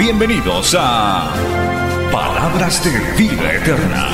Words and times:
Bienvenidos 0.00 0.74
a 0.78 1.30
Palabras 2.10 2.82
de 2.82 2.90
Vida 3.18 3.52
Eterna. 3.52 4.06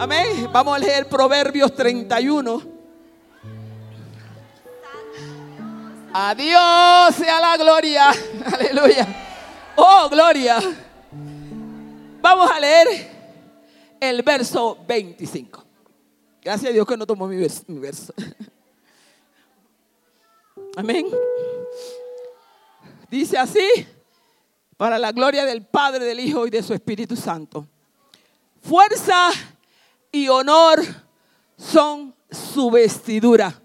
Amén. 0.00 0.48
Vamos 0.52 0.74
a 0.74 0.78
leer 0.80 1.08
Proverbios 1.08 1.72
31. 1.76 2.62
Adiós 6.12 7.14
sea 7.14 7.40
la 7.40 7.56
gloria. 7.56 8.10
Aleluya. 8.58 9.06
Oh, 9.76 10.08
gloria. 10.10 10.58
Vamos 12.22 12.48
a 12.48 12.60
leer 12.60 13.10
el 13.98 14.22
verso 14.22 14.78
25. 14.86 15.64
Gracias 16.40 16.70
a 16.70 16.72
Dios 16.72 16.86
que 16.86 16.96
no 16.96 17.04
tomó 17.04 17.26
mi 17.26 17.36
verso. 17.36 18.14
Amén. 20.76 21.08
Dice 23.10 23.36
así, 23.36 23.66
para 24.76 25.00
la 25.00 25.10
gloria 25.10 25.44
del 25.44 25.66
Padre, 25.66 26.04
del 26.04 26.20
Hijo 26.20 26.46
y 26.46 26.50
de 26.50 26.62
su 26.62 26.72
Espíritu 26.72 27.16
Santo. 27.16 27.66
Fuerza 28.62 29.30
y 30.12 30.28
honor 30.28 30.80
son 31.56 32.14
su 32.30 32.70
vestidura 32.70 33.60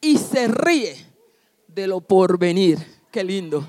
y 0.00 0.18
se 0.18 0.46
ríe 0.46 1.04
de 1.66 1.88
lo 1.88 2.00
porvenir. 2.00 2.78
Qué 3.10 3.24
lindo. 3.24 3.68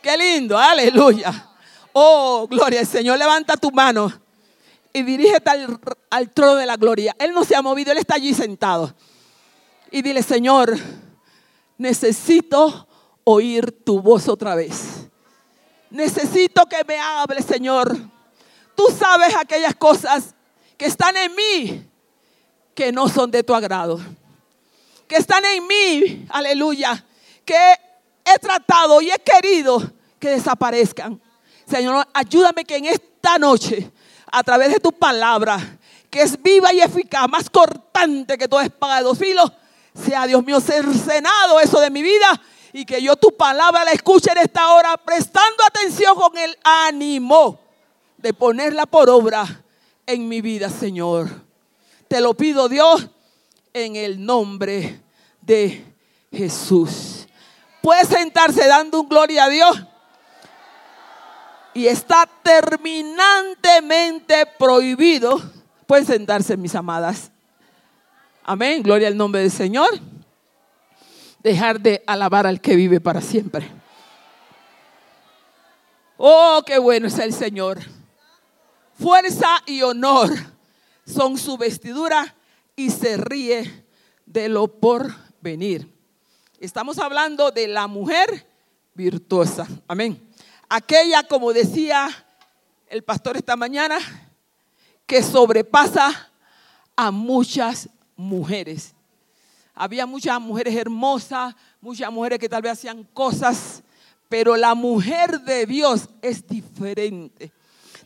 Qué 0.00 0.16
lindo, 0.16 0.56
aleluya. 0.56 1.49
Oh, 1.92 2.46
gloria 2.48 2.80
al 2.80 2.86
Señor. 2.86 3.18
Levanta 3.18 3.56
tu 3.56 3.70
mano 3.70 4.12
y 4.92 5.02
dirígete 5.02 5.50
al, 5.50 5.80
al 6.10 6.30
trono 6.30 6.56
de 6.56 6.66
la 6.66 6.76
gloria. 6.76 7.14
Él 7.18 7.32
no 7.32 7.44
se 7.44 7.56
ha 7.56 7.62
movido, 7.62 7.92
Él 7.92 7.98
está 7.98 8.14
allí 8.14 8.34
sentado. 8.34 8.94
Y 9.90 10.02
dile, 10.02 10.22
Señor, 10.22 10.76
necesito 11.78 12.86
oír 13.24 13.72
tu 13.84 14.00
voz 14.00 14.28
otra 14.28 14.54
vez. 14.54 15.08
Necesito 15.90 16.66
que 16.66 16.84
me 16.86 16.98
hable, 16.98 17.42
Señor. 17.42 17.96
Tú 18.76 18.86
sabes 18.96 19.34
aquellas 19.36 19.74
cosas 19.74 20.34
que 20.76 20.86
están 20.86 21.16
en 21.16 21.34
mí 21.34 21.90
que 22.74 22.92
no 22.92 23.08
son 23.08 23.30
de 23.30 23.42
tu 23.42 23.54
agrado. 23.54 24.00
Que 25.08 25.16
están 25.16 25.44
en 25.44 25.66
mí, 25.66 26.26
aleluya, 26.30 27.04
que 27.44 27.56
he 28.24 28.38
tratado 28.38 29.00
y 29.02 29.10
he 29.10 29.18
querido 29.18 29.92
que 30.18 30.30
desaparezcan. 30.30 31.20
Señor, 31.70 32.06
ayúdame 32.12 32.64
que 32.64 32.76
en 32.76 32.86
esta 32.86 33.38
noche, 33.38 33.90
a 34.26 34.42
través 34.42 34.72
de 34.72 34.80
tu 34.80 34.92
palabra, 34.92 35.78
que 36.10 36.22
es 36.22 36.40
viva 36.42 36.72
y 36.72 36.80
eficaz, 36.80 37.28
más 37.28 37.48
cortante 37.48 38.36
que 38.36 38.48
toda 38.48 38.64
espada 38.64 38.96
de 38.96 39.04
dos 39.04 39.18
filos, 39.18 39.52
sea 39.94 40.26
Dios 40.26 40.44
mío 40.44 40.60
cercenado 40.60 41.60
eso 41.60 41.80
de 41.80 41.90
mi 41.90 42.02
vida 42.02 42.40
y 42.72 42.84
que 42.84 43.02
yo 43.02 43.16
tu 43.16 43.36
palabra 43.36 43.84
la 43.84 43.92
escuche 43.92 44.30
en 44.32 44.38
esta 44.38 44.72
hora, 44.72 44.96
prestando 44.96 45.64
atención 45.64 46.14
con 46.14 46.36
el 46.36 46.56
ánimo 46.62 47.60
de 48.16 48.32
ponerla 48.34 48.86
por 48.86 49.08
obra 49.08 49.62
en 50.06 50.28
mi 50.28 50.40
vida, 50.40 50.68
Señor. 50.68 51.28
Te 52.08 52.20
lo 52.20 52.34
pido, 52.34 52.68
Dios, 52.68 53.08
en 53.72 53.96
el 53.96 54.24
nombre 54.24 55.00
de 55.40 55.84
Jesús. 56.32 57.26
Puede 57.82 58.04
sentarse 58.04 58.66
dando 58.66 59.00
un 59.00 59.08
gloria 59.08 59.44
a 59.44 59.48
Dios. 59.48 59.86
Y 61.74 61.86
está 61.86 62.28
terminantemente 62.42 64.46
prohibido. 64.58 65.40
Pueden 65.86 66.06
sentarse, 66.06 66.56
mis 66.56 66.74
amadas. 66.74 67.30
Amén. 68.42 68.82
Gloria 68.82 69.08
al 69.08 69.16
nombre 69.16 69.42
del 69.42 69.50
Señor. 69.50 69.90
Dejar 71.42 71.80
de 71.80 72.02
alabar 72.06 72.46
al 72.46 72.60
que 72.60 72.76
vive 72.76 73.00
para 73.00 73.20
siempre. 73.20 73.68
Oh, 76.16 76.62
qué 76.66 76.78
bueno 76.78 77.06
es 77.06 77.18
el 77.18 77.32
Señor. 77.32 77.78
Fuerza 78.94 79.62
y 79.64 79.82
honor 79.82 80.30
son 81.06 81.38
su 81.38 81.56
vestidura 81.56 82.34
y 82.76 82.90
se 82.90 83.16
ríe 83.16 83.86
de 84.26 84.48
lo 84.48 84.68
por 84.68 85.14
venir. 85.40 85.90
Estamos 86.58 86.98
hablando 86.98 87.50
de 87.50 87.68
la 87.68 87.86
mujer 87.86 88.46
virtuosa. 88.94 89.66
Amén. 89.88 90.29
Aquella, 90.70 91.22
como 91.24 91.52
decía 91.52 92.08
el 92.88 93.04
pastor 93.04 93.36
esta 93.36 93.56
mañana, 93.56 93.98
que 95.04 95.22
sobrepasa 95.22 96.30
a 96.96 97.10
muchas 97.10 97.90
mujeres. 98.16 98.94
Había 99.74 100.06
muchas 100.06 100.40
mujeres 100.40 100.74
hermosas, 100.74 101.54
muchas 101.82 102.10
mujeres 102.10 102.38
que 102.38 102.48
tal 102.48 102.62
vez 102.62 102.72
hacían 102.72 103.04
cosas, 103.12 103.82
pero 104.30 104.56
la 104.56 104.74
mujer 104.74 105.42
de 105.42 105.66
Dios 105.66 106.08
es 106.22 106.46
diferente 106.46 107.52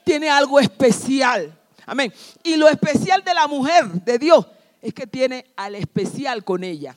tiene 0.04 0.30
algo 0.30 0.60
especial. 0.60 1.58
Amén. 1.86 2.12
Y 2.42 2.56
lo 2.56 2.68
especial 2.68 3.24
de 3.24 3.34
la 3.34 3.48
mujer 3.48 3.86
de 3.90 4.18
Dios 4.18 4.46
es 4.80 4.94
que 4.94 5.06
tiene 5.06 5.46
al 5.56 5.74
especial 5.74 6.44
con 6.44 6.62
ella. 6.62 6.94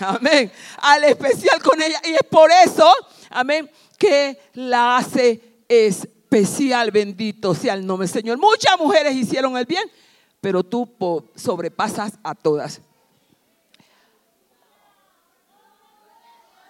Amén. 0.00 0.52
Al 0.78 1.04
especial 1.04 1.62
con 1.62 1.80
ella. 1.80 2.00
Y 2.04 2.12
es 2.12 2.24
por 2.28 2.50
eso, 2.50 2.92
amén, 3.30 3.70
que 4.02 4.36
la 4.54 4.96
hace 4.96 5.62
especial. 5.68 6.90
Bendito 6.90 7.54
sea 7.54 7.74
el 7.74 7.86
nombre 7.86 8.08
del 8.08 8.12
Señor. 8.12 8.36
Muchas 8.36 8.76
mujeres 8.76 9.14
hicieron 9.14 9.56
el 9.56 9.64
bien, 9.64 9.88
pero 10.40 10.64
tú 10.64 10.90
sobrepasas 11.36 12.14
a 12.24 12.34
todas. 12.34 12.80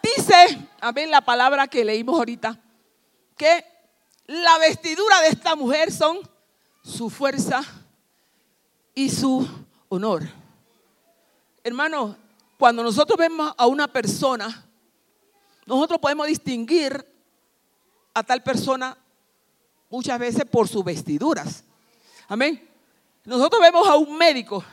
Dice, 0.03 0.69
amén, 0.79 1.11
la 1.11 1.23
palabra 1.23 1.67
que 1.69 1.83
leímos 1.87 2.19
ahorita, 2.19 2.61
que 3.39 3.65
la 4.27 4.59
vestidura 4.59 5.23
de 5.23 5.29
esta 5.29 5.57
mujer 5.57 5.91
son 5.91 6.19
su 6.83 7.09
fuerza 7.09 7.63
y 8.95 9.09
su 9.09 9.49
honor. 9.89 10.25
Hermano, 11.65 12.15
cuando 12.59 12.83
nosotros 12.83 13.17
vemos 13.17 13.55
a 13.57 13.67
una 13.69 13.89
persona, 13.89 14.67
nosotros 15.65 15.99
podemos 15.99 16.27
distinguir 16.27 17.12
a 18.15 18.23
tal 18.23 18.43
persona 18.43 18.97
muchas 19.89 20.19
veces 20.19 20.45
por 20.45 20.69
sus 20.69 20.85
vestiduras. 20.85 21.65
Amén. 22.29 22.69
Nosotros 23.25 23.61
vemos 23.61 23.87
a 23.87 23.97
un 23.97 24.17
médico, 24.17 24.65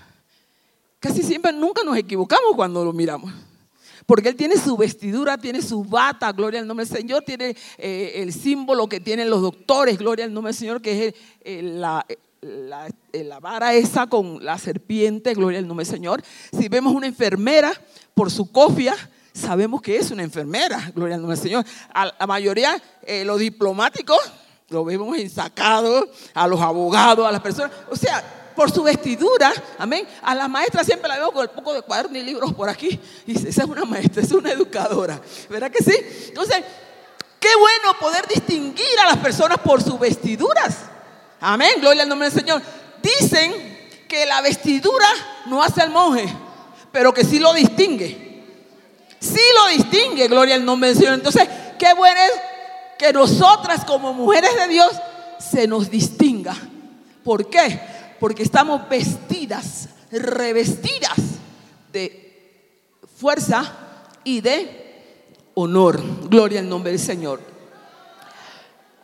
casi 1.00 1.22
siempre 1.22 1.52
nunca 1.54 1.84
nos 1.84 1.98
equivocamos 1.98 2.56
cuando 2.56 2.84
lo 2.84 2.94
miramos 2.94 3.32
porque 4.10 4.30
él 4.30 4.36
tiene 4.36 4.58
su 4.58 4.76
vestidura, 4.76 5.38
tiene 5.38 5.62
su 5.62 5.84
bata, 5.84 6.32
gloria 6.32 6.60
al 6.60 6.66
nombre 6.66 6.84
del 6.84 6.98
Señor, 6.98 7.22
tiene 7.22 7.56
eh, 7.78 8.14
el 8.16 8.34
símbolo 8.34 8.90
que 8.90 9.00
tienen 9.00 9.30
los 9.30 9.40
doctores, 9.40 10.00
gloria 10.00 10.26
al 10.26 10.34
nombre 10.34 10.52
del 10.52 10.58
Señor, 10.58 10.82
que 10.82 11.14
es 11.44 11.64
la, 11.64 12.04
la, 12.42 12.90
la, 13.14 13.40
vara 13.40 13.76
esa 13.76 14.08
con 14.08 14.44
la 14.44 14.58
serpiente, 14.58 15.36
gloria 15.36 15.60
al 15.60 15.68
nombre 15.68 15.86
del 15.86 15.94
Señor. 15.94 16.24
Si 16.52 16.68
vemos 16.70 16.96
una 16.96 17.06
enfermera 17.06 17.72
por 18.16 18.32
su 18.32 18.52
cofia, 18.52 18.96
sabemos 19.34 19.82
que 19.82 19.98
es 19.98 20.12
una 20.12 20.24
enfermera, 20.24 20.92
gloria 20.96 21.16
al 21.16 21.38
Señor. 21.38 21.66
A 21.94 22.06
la 22.06 22.28
mayoría, 22.28 22.82
eh, 23.04 23.24
los 23.26 23.40
diplomáticos, 23.40 24.20
lo 24.70 24.86
vemos 24.86 25.18
ensacados, 25.18 26.06
a 26.34 26.48
los 26.48 26.62
abogados, 26.62 27.28
a 27.28 27.32
las 27.32 27.42
personas. 27.42 27.72
O 27.90 27.96
sea, 27.96 28.52
por 28.56 28.72
su 28.72 28.84
vestidura, 28.84 29.54
amén. 29.78 30.06
A 30.22 30.36
la 30.36 30.48
maestra 30.48 30.84
siempre 30.84 31.08
la 31.08 31.18
veo 31.18 31.32
con 31.32 31.44
el 31.44 31.50
poco 31.50 31.74
de 31.74 31.82
cuadernos 31.82 32.18
y 32.18 32.24
libros 32.24 32.54
por 32.54 32.70
aquí. 32.70 33.00
Dice, 33.26 33.50
esa 33.50 33.64
es 33.64 33.70
una 33.70 33.86
maestra, 33.86 34.22
es 34.22 34.32
una 34.32 34.52
educadora. 34.52 35.20
¿Verdad 35.50 35.72
que 35.72 35.84
sí? 35.84 35.96
Entonces, 36.28 36.58
qué 37.40 37.50
bueno 37.58 37.98
poder 38.00 38.28
distinguir 38.28 39.00
a 39.02 39.10
las 39.10 39.18
personas 39.18 39.60
por 39.60 39.82
sus 39.82 39.98
vestiduras. 39.98 40.78
Amén, 41.40 41.72
gloria 41.80 42.04
al 42.04 42.10
nombre 42.10 42.30
del 42.30 42.38
Señor. 42.38 42.62
Dicen 43.02 43.80
que 44.10 44.26
la 44.26 44.42
vestidura 44.42 45.08
no 45.46 45.64
hace 45.64 45.82
al 45.82 45.90
monje, 45.90 46.28
pero 46.92 47.14
que 47.14 47.24
sí 47.24 47.40
lo 47.40 47.54
distingue. 47.54 48.29
Sí 49.20 49.42
lo 49.56 49.68
distingue, 49.68 50.28
gloria 50.28 50.56
al 50.56 50.66
nombre 50.66 50.90
del 50.90 50.98
Señor. 50.98 51.14
Entonces, 51.16 51.48
qué 51.78 51.94
bueno 51.94 52.20
es 52.22 52.42
que 52.98 53.14
nosotras 53.14 53.86
como 53.86 54.14
mujeres 54.14 54.56
de 54.56 54.68
Dios 54.68 54.92
se 55.40 55.68
nos 55.68 55.90
distinga. 55.90 56.56
¿Por 57.24 57.50
qué? 57.50 57.80
Porque 58.20 58.44
estamos 58.44 58.88
vestidas, 58.90 59.90
revestidas 60.12 61.18
de 61.92 62.30
fuerza 63.18 63.74
y 64.24 64.42
de 64.42 65.52
honor. 65.56 66.02
Gloria 66.30 66.60
al 66.60 66.70
nombre 66.70 66.92
del 66.92 67.00
Señor. 67.00 67.42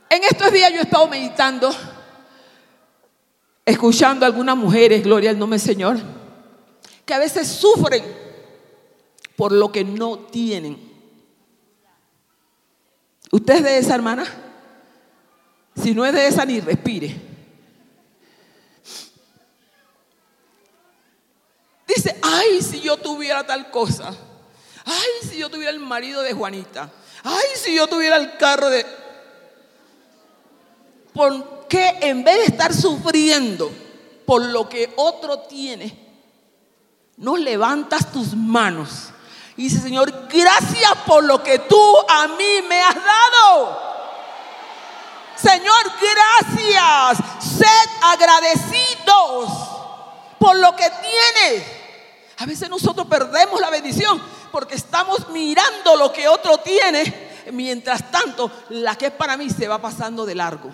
En 0.09 0.23
estos 0.23 0.51
días 0.51 0.71
yo 0.71 0.79
he 0.79 0.83
estado 0.83 1.07
meditando, 1.07 1.69
escuchando 3.65 4.25
a 4.25 4.27
algunas 4.27 4.55
mujeres, 4.55 5.03
gloria 5.03 5.29
al 5.29 5.39
nombre 5.39 5.59
del 5.59 5.67
Señor, 5.67 5.97
que 7.05 7.13
a 7.13 7.19
veces 7.19 7.47
sufren 7.47 8.24
por 9.35 9.51
lo 9.51 9.71
que 9.71 9.83
no 9.83 10.19
tienen. 10.19 10.77
¿Usted 13.31 13.55
es 13.55 13.63
de 13.63 13.77
esa 13.77 13.95
hermana? 13.95 14.25
Si 15.81 15.93
no 15.93 16.05
es 16.05 16.13
de 16.13 16.27
esa, 16.27 16.45
ni 16.45 16.61
respire. 16.61 17.15
Dice, 21.87 22.17
ay, 22.21 22.61
si 22.61 22.81
yo 22.81 22.97
tuviera 22.97 23.45
tal 23.45 23.69
cosa. 23.71 24.15
Ay, 24.85 25.29
si 25.29 25.37
yo 25.37 25.49
tuviera 25.49 25.71
el 25.71 25.79
marido 25.79 26.21
de 26.21 26.33
Juanita. 26.33 26.91
Ay, 27.23 27.45
si 27.55 27.75
yo 27.75 27.87
tuviera 27.87 28.17
el 28.17 28.37
carro 28.37 28.69
de... 28.69 28.85
¿Por 31.13 31.67
qué 31.67 31.97
en 32.01 32.23
vez 32.23 32.37
de 32.37 32.43
estar 32.45 32.73
sufriendo 32.73 33.71
por 34.25 34.43
lo 34.43 34.67
que 34.67 34.93
otro 34.97 35.39
tiene, 35.39 35.97
no 37.17 37.37
levantas 37.37 38.11
tus 38.11 38.35
manos 38.35 39.13
y 39.57 39.63
dices, 39.63 39.83
Señor, 39.83 40.27
gracias 40.27 40.93
por 41.05 41.23
lo 41.23 41.41
que 41.41 41.59
tú 41.59 41.97
a 42.09 42.27
mí 42.27 42.61
me 42.67 42.81
has 42.81 42.95
dado? 42.95 43.79
Señor, 45.35 45.91
gracias. 46.01 47.17
Sed 47.57 47.89
agradecidos 48.01 49.49
por 50.37 50.57
lo 50.57 50.75
que 50.75 50.89
tienes. 50.89 51.63
A 52.37 52.45
veces 52.45 52.69
nosotros 52.69 53.07
perdemos 53.07 53.61
la 53.61 53.69
bendición 53.69 54.21
porque 54.51 54.75
estamos 54.75 55.29
mirando 55.29 55.95
lo 55.95 56.11
que 56.11 56.27
otro 56.27 56.57
tiene. 56.57 57.25
Mientras 57.53 58.11
tanto, 58.11 58.51
la 58.69 58.97
que 58.97 59.07
es 59.07 59.11
para 59.13 59.37
mí 59.37 59.49
se 59.49 59.69
va 59.69 59.81
pasando 59.81 60.25
de 60.25 60.35
largo. 60.35 60.69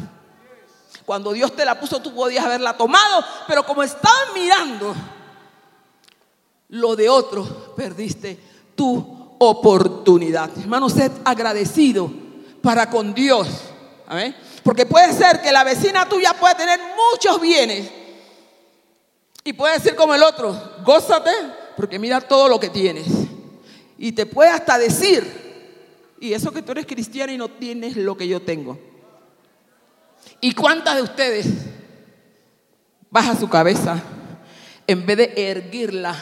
Cuando 1.06 1.34
Dios 1.34 1.56
te 1.56 1.66
la 1.66 1.80
puso, 1.80 2.02
tú 2.02 2.16
podías 2.16 2.46
haberla 2.46 2.78
tomado, 2.78 3.24
pero 3.48 3.64
como 3.64 3.84
estaban 3.84 4.34
mirando 4.34 4.96
lo 6.70 6.96
de 6.96 7.10
otro, 7.10 7.76
perdiste 7.76 8.51
tu 8.82 9.36
oportunidad. 9.38 10.50
Hermano, 10.58 10.90
sed 10.90 11.12
agradecido 11.24 12.12
para 12.64 12.90
con 12.90 13.14
Dios. 13.14 13.48
Porque 14.64 14.88
puede 14.88 15.14
ser 15.14 15.40
que 15.40 15.52
la 15.52 15.64
vecina 15.64 16.10
tuya 16.10 16.34
puede 16.34 16.56
tener 16.56 16.80
muchos 17.14 17.40
bienes 17.40 17.92
y 19.44 19.54
puede 19.54 19.76
decir 19.76 19.96
como 19.96 20.16
el 20.16 20.24
otro, 20.24 20.60
gózate 20.84 21.30
porque 21.78 22.00
mira 22.00 22.22
todo 22.22 22.50
lo 22.50 22.60
que 22.60 22.70
tienes. 22.70 23.06
Y 24.00 24.14
te 24.14 24.26
puede 24.26 24.50
hasta 24.50 24.80
decir, 24.80 26.16
y 26.20 26.34
eso 26.34 26.52
que 26.52 26.64
tú 26.64 26.72
eres 26.72 26.88
cristiana 26.88 27.32
y 27.32 27.38
no 27.38 27.50
tienes 27.50 27.96
lo 27.96 28.18
que 28.18 28.28
yo 28.28 28.42
tengo. 28.42 28.80
¿Y 30.40 30.56
cuántas 30.56 30.96
de 30.96 31.04
ustedes 31.04 31.46
baja 33.12 33.36
su 33.36 33.48
cabeza 33.48 34.02
en 34.88 35.06
vez 35.06 35.18
de 35.18 35.34
erguirla 35.52 36.16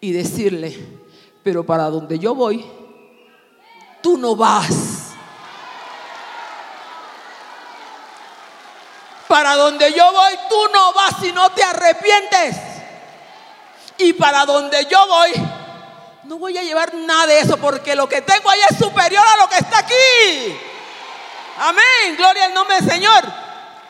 y 0.00 0.10
decirle, 0.10 0.95
pero 1.46 1.64
para 1.64 1.84
donde 1.84 2.18
yo 2.18 2.34
voy, 2.34 2.66
tú 4.02 4.18
no 4.18 4.34
vas? 4.34 5.12
Para 9.28 9.54
donde 9.54 9.92
yo 9.92 10.12
voy, 10.12 10.32
tú 10.48 10.56
no 10.72 10.92
vas 10.92 11.14
si 11.20 11.30
no 11.30 11.48
te 11.52 11.62
arrepientes. 11.62 12.56
Y 13.96 14.14
para 14.14 14.44
donde 14.44 14.88
yo 14.90 15.06
voy, 15.06 15.30
no 16.24 16.36
voy 16.40 16.58
a 16.58 16.64
llevar 16.64 16.92
nada 16.94 17.28
de 17.28 17.38
eso 17.38 17.56
porque 17.58 17.94
lo 17.94 18.08
que 18.08 18.22
tengo 18.22 18.50
ahí 18.50 18.60
es 18.68 18.78
superior 18.78 19.24
a 19.24 19.36
lo 19.36 19.48
que 19.48 19.58
está 19.58 19.78
aquí. 19.78 20.58
Amén, 21.58 22.16
gloria 22.16 22.46
al 22.46 22.54
nombre 22.54 22.80
del 22.80 22.90
Señor. 22.90 23.22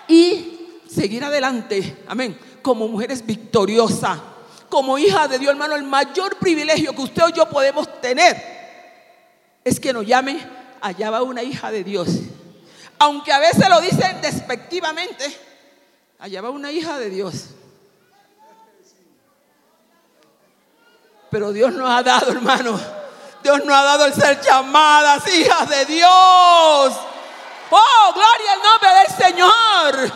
Y 0.09 0.83
seguir 0.95 1.25
adelante, 1.25 2.05
amén, 2.07 2.39
como 2.61 2.87
mujeres 2.87 3.25
victoriosas, 3.25 4.19
como 4.69 4.99
hija 4.99 5.29
de 5.29 5.39
Dios, 5.39 5.53
hermano, 5.53 5.77
el 5.77 5.85
mayor 5.85 6.37
privilegio 6.37 6.95
que 6.95 7.03
usted 7.03 7.23
o 7.25 7.29
yo 7.29 7.49
podemos 7.49 8.01
tener 8.01 8.37
es 9.65 9.81
que 9.81 9.93
nos 9.93 10.07
llame, 10.07 10.39
allá 10.81 11.11
va 11.11 11.23
una 11.23 11.43
hija 11.43 11.71
de 11.71 11.83
Dios. 11.83 12.09
Aunque 12.99 13.33
a 13.33 13.39
veces 13.39 13.69
lo 13.69 13.81
dicen 13.81 14.21
despectivamente, 14.21 15.37
allá 16.19 16.41
va 16.41 16.51
una 16.51 16.71
hija 16.71 16.99
de 16.99 17.11
Dios. 17.11 17.47
Pero 21.31 21.53
Dios 21.53 21.73
nos 21.73 21.91
ha 21.91 22.03
dado, 22.03 22.31
hermano. 22.31 22.79
Dios 23.43 23.65
nos 23.65 23.77
ha 23.77 23.83
dado 23.83 24.07
el 24.07 24.15
ser 24.15 24.41
llamadas 24.41 25.27
hijas 25.29 25.69
de 25.69 25.85
Dios. 25.87 26.09
Oh, 27.71 28.13
gloria 28.15 28.53
al 28.53 28.63
nombre 28.63 28.91
del 29.01 29.27
Señor. 29.27 30.13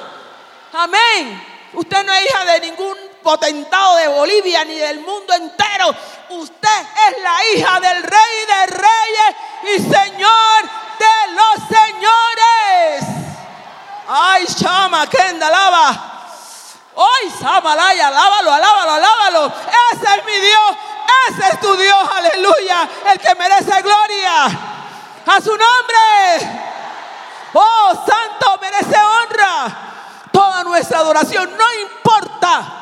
Amén. 0.73 1.43
Usted 1.75 2.05
no 2.05 2.13
es 2.13 2.25
hija 2.25 2.45
de 2.53 2.61
ningún 2.61 3.10
potentado 3.23 3.97
de 3.97 4.09
Bolivia 4.09 4.65
ni 4.65 4.77
del 4.77 5.01
mundo 5.01 5.33
entero. 5.35 5.95
Usted 6.31 6.81
es 7.09 7.23
la 7.23 7.47
hija 7.55 7.81
del 7.81 8.03
rey 8.03 8.47
de 8.47 8.67
reyes 8.67 9.37
y 9.63 9.79
señor 9.83 10.63
de 10.99 11.33
los 11.33 11.69
señores. 11.69 13.05
Ay, 14.09 14.47
chama, 14.47 15.07
Kenda, 15.09 15.47
alaba. 15.47 16.07
Hoy, 16.95 17.31
Samalaya, 17.41 18.09
alábalo, 18.09 18.53
alábalo, 18.53 18.93
alábalo. 18.93 19.53
Ese 19.93 20.19
es 20.19 20.25
mi 20.25 20.33
Dios. 20.33 20.77
Ese 21.29 21.49
es 21.49 21.61
tu 21.61 21.77
Dios, 21.77 22.09
aleluya, 22.15 22.89
el 23.13 23.19
que 23.21 23.35
merece 23.35 23.83
gloria. 23.83 24.47
A 25.27 25.41
su 25.41 25.51
nombre. 25.51 26.61
Oh, 27.53 27.93
santo, 28.07 28.59
merece 28.61 28.97
honra. 28.97 29.77
Toda 30.33 30.65
nuestra 30.65 30.99
adoración, 30.99 31.57
no 31.57 31.73
importa 31.75 32.80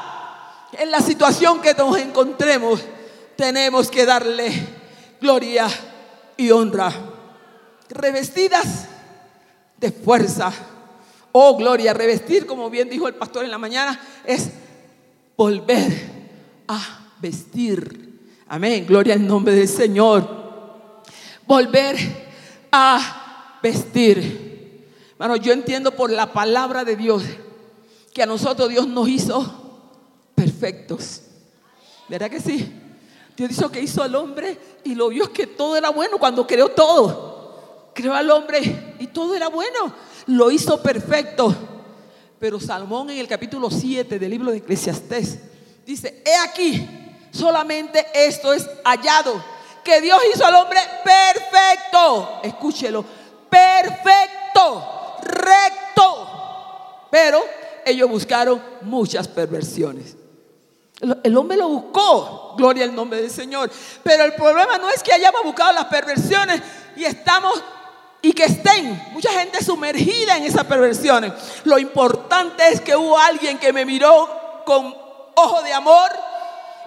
en 0.79 0.91
la 0.91 1.01
situación 1.01 1.61
que 1.61 1.75
nos 1.75 1.97
encontremos, 1.99 2.81
tenemos 3.37 3.91
que 3.91 4.07
darle 4.07 4.53
gloria 5.21 5.69
y 6.37 6.51
honra. 6.51 6.93
Revestidas 7.89 8.87
de 9.77 9.91
fuerza. 9.91 10.53
Oh, 11.33 11.57
gloria, 11.57 11.93
revestir, 11.95 12.47
como 12.47 12.71
bien 12.71 12.89
dijo 12.89 13.09
el 13.09 13.14
pastor 13.14 13.45
en 13.45 13.50
la 13.50 13.59
mañana, 13.59 14.00
es 14.25 14.50
volver 15.37 15.93
a 16.69 17.11
vestir. 17.21 18.21
Amén. 18.49 18.87
Gloria 18.87 19.14
al 19.14 19.26
nombre 19.26 19.55
del 19.55 19.69
Señor. 19.69 21.02
Volver 21.47 21.97
a 22.71 23.59
vestir. 23.62 24.88
Bueno, 25.19 25.37
yo 25.37 25.52
entiendo 25.52 25.91
por 25.93 26.11
la 26.11 26.33
palabra 26.33 26.85
de 26.85 26.97
Dios 26.97 27.25
que 28.14 28.23
a 28.23 28.26
nosotros 28.26 28.69
Dios 28.69 28.87
nos 28.87 29.09
hizo 29.09 29.68
perfectos. 30.38 31.23
¿Verdad 32.09 32.30
que 32.30 32.40
sí? 32.40 32.73
Dios 33.37 33.50
hizo 33.50 33.71
que 33.71 33.80
hizo 33.80 34.02
al 34.02 34.14
hombre 34.14 34.59
y 34.85 34.95
lo 34.95 35.09
vio 35.09 35.33
que 35.33 35.47
todo 35.47 35.76
era 35.76 35.90
bueno 35.90 36.18
cuando 36.18 36.47
creó 36.47 36.71
todo. 36.71 37.90
Creó 37.95 38.14
al 38.14 38.30
hombre 38.30 38.97
y 38.99 39.09
todo 39.09 39.35
era 39.35 39.49
bueno. 39.49 39.92
Lo 40.26 40.50
hizo 40.50 40.83
perfecto. 40.83 41.54
Pero 42.38 42.61
Salmón 42.61 43.11
en 43.11 43.18
el 43.18 43.28
capítulo 43.28 43.71
7 43.71 44.18
del 44.18 44.30
libro 44.30 44.50
de 44.50 44.59
Eclesiastés 44.59 45.40
dice, 45.85 46.23
he 46.25 46.37
aquí 46.37 46.87
Solamente 47.30 48.07
esto 48.14 48.52
es 48.52 48.68
hallado. 48.85 49.42
Que 49.85 50.00
Dios 50.00 50.18
hizo 50.35 50.45
al 50.45 50.54
hombre 50.57 50.80
perfecto. 51.04 52.40
Escúchelo. 52.42 53.04
Perfecto. 53.49 55.16
Recto. 55.23 56.28
Pero 57.11 57.40
ellos 57.85 58.09
buscaron 58.09 58.62
muchas 58.83 59.28
perversiones. 59.28 60.16
El 61.00 61.37
hombre 61.37 61.57
lo 61.57 61.69
buscó, 61.69 62.55
gloria 62.57 62.85
al 62.85 62.95
nombre 62.95 63.23
del 63.23 63.31
Señor. 63.31 63.71
Pero 64.02 64.25
el 64.25 64.35
problema 64.35 64.78
no 64.78 64.90
es 64.90 65.02
que 65.02 65.12
hayamos 65.12 65.43
buscado 65.45 65.73
las 65.73 65.85
perversiones 65.87 66.61
y 66.97 67.05
estamos 67.05 67.62
y 68.21 68.33
que 68.33 68.45
estén 68.45 69.11
mucha 69.12 69.31
gente 69.31 69.62
sumergida 69.62 70.37
en 70.37 70.45
esas 70.45 70.64
perversiones. 70.64 71.33
Lo 71.64 71.78
importante 71.78 72.67
es 72.69 72.81
que 72.81 72.97
hubo 72.97 73.17
alguien 73.17 73.59
que 73.59 73.73
me 73.73 73.85
miró 73.85 74.62
con 74.64 74.95
ojo 75.37 75.62
de 75.62 75.73
amor, 75.73 76.11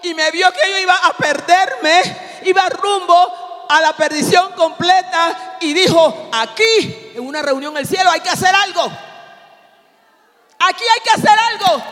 y 0.02 0.14
me 0.14 0.30
vio 0.30 0.50
que 0.52 0.70
yo 0.70 0.78
iba 0.78 0.94
a 0.94 1.12
perderme, 1.14 2.02
iba 2.44 2.68
rumbo 2.68 3.66
a 3.68 3.80
la 3.80 3.92
perdición 3.94 4.52
completa 4.52 5.56
y 5.60 5.72
dijo, 5.72 6.28
aquí, 6.32 7.12
en 7.14 7.26
una 7.26 7.40
reunión 7.40 7.72
en 7.72 7.78
el 7.78 7.86
cielo, 7.86 8.10
hay 8.10 8.20
que 8.20 8.30
hacer 8.30 8.54
algo. 8.54 8.84
Aquí 10.58 10.84
hay 10.94 11.00
que 11.02 11.10
hacer 11.10 11.38
algo. 11.38 11.82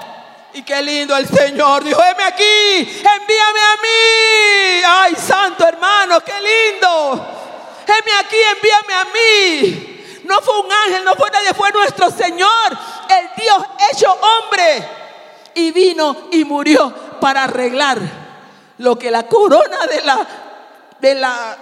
Y 0.54 0.62
qué 0.62 0.82
lindo 0.82 1.16
el 1.16 1.28
Señor. 1.28 1.84
Dijo, 1.84 2.00
heme 2.02 2.24
aquí, 2.24 2.78
envíame 2.78 3.60
a 3.60 3.76
mí. 3.82 4.82
Ay, 4.86 5.14
santo 5.16 5.66
hermano, 5.66 6.20
qué 6.20 6.32
lindo. 6.32 7.26
Heme 7.86 8.12
aquí, 8.18 8.36
envíame 8.56 8.94
a 8.94 9.04
mí. 9.04 10.22
No 10.24 10.40
fue 10.40 10.60
un 10.60 10.72
ángel, 10.72 11.04
no 11.04 11.14
fue 11.14 11.30
nadie, 11.30 11.54
fue 11.54 11.72
nuestro 11.72 12.10
Señor 12.10 12.78
hecho 13.92 14.12
hombre 14.12 14.88
y 15.54 15.72
vino 15.72 16.28
y 16.30 16.44
murió 16.44 16.92
para 17.20 17.44
arreglar 17.44 17.98
lo 18.78 18.98
que 18.98 19.10
la 19.10 19.26
corona 19.26 19.86
de 19.86 20.02
la, 20.02 20.28
de 21.00 21.14
la 21.14 21.58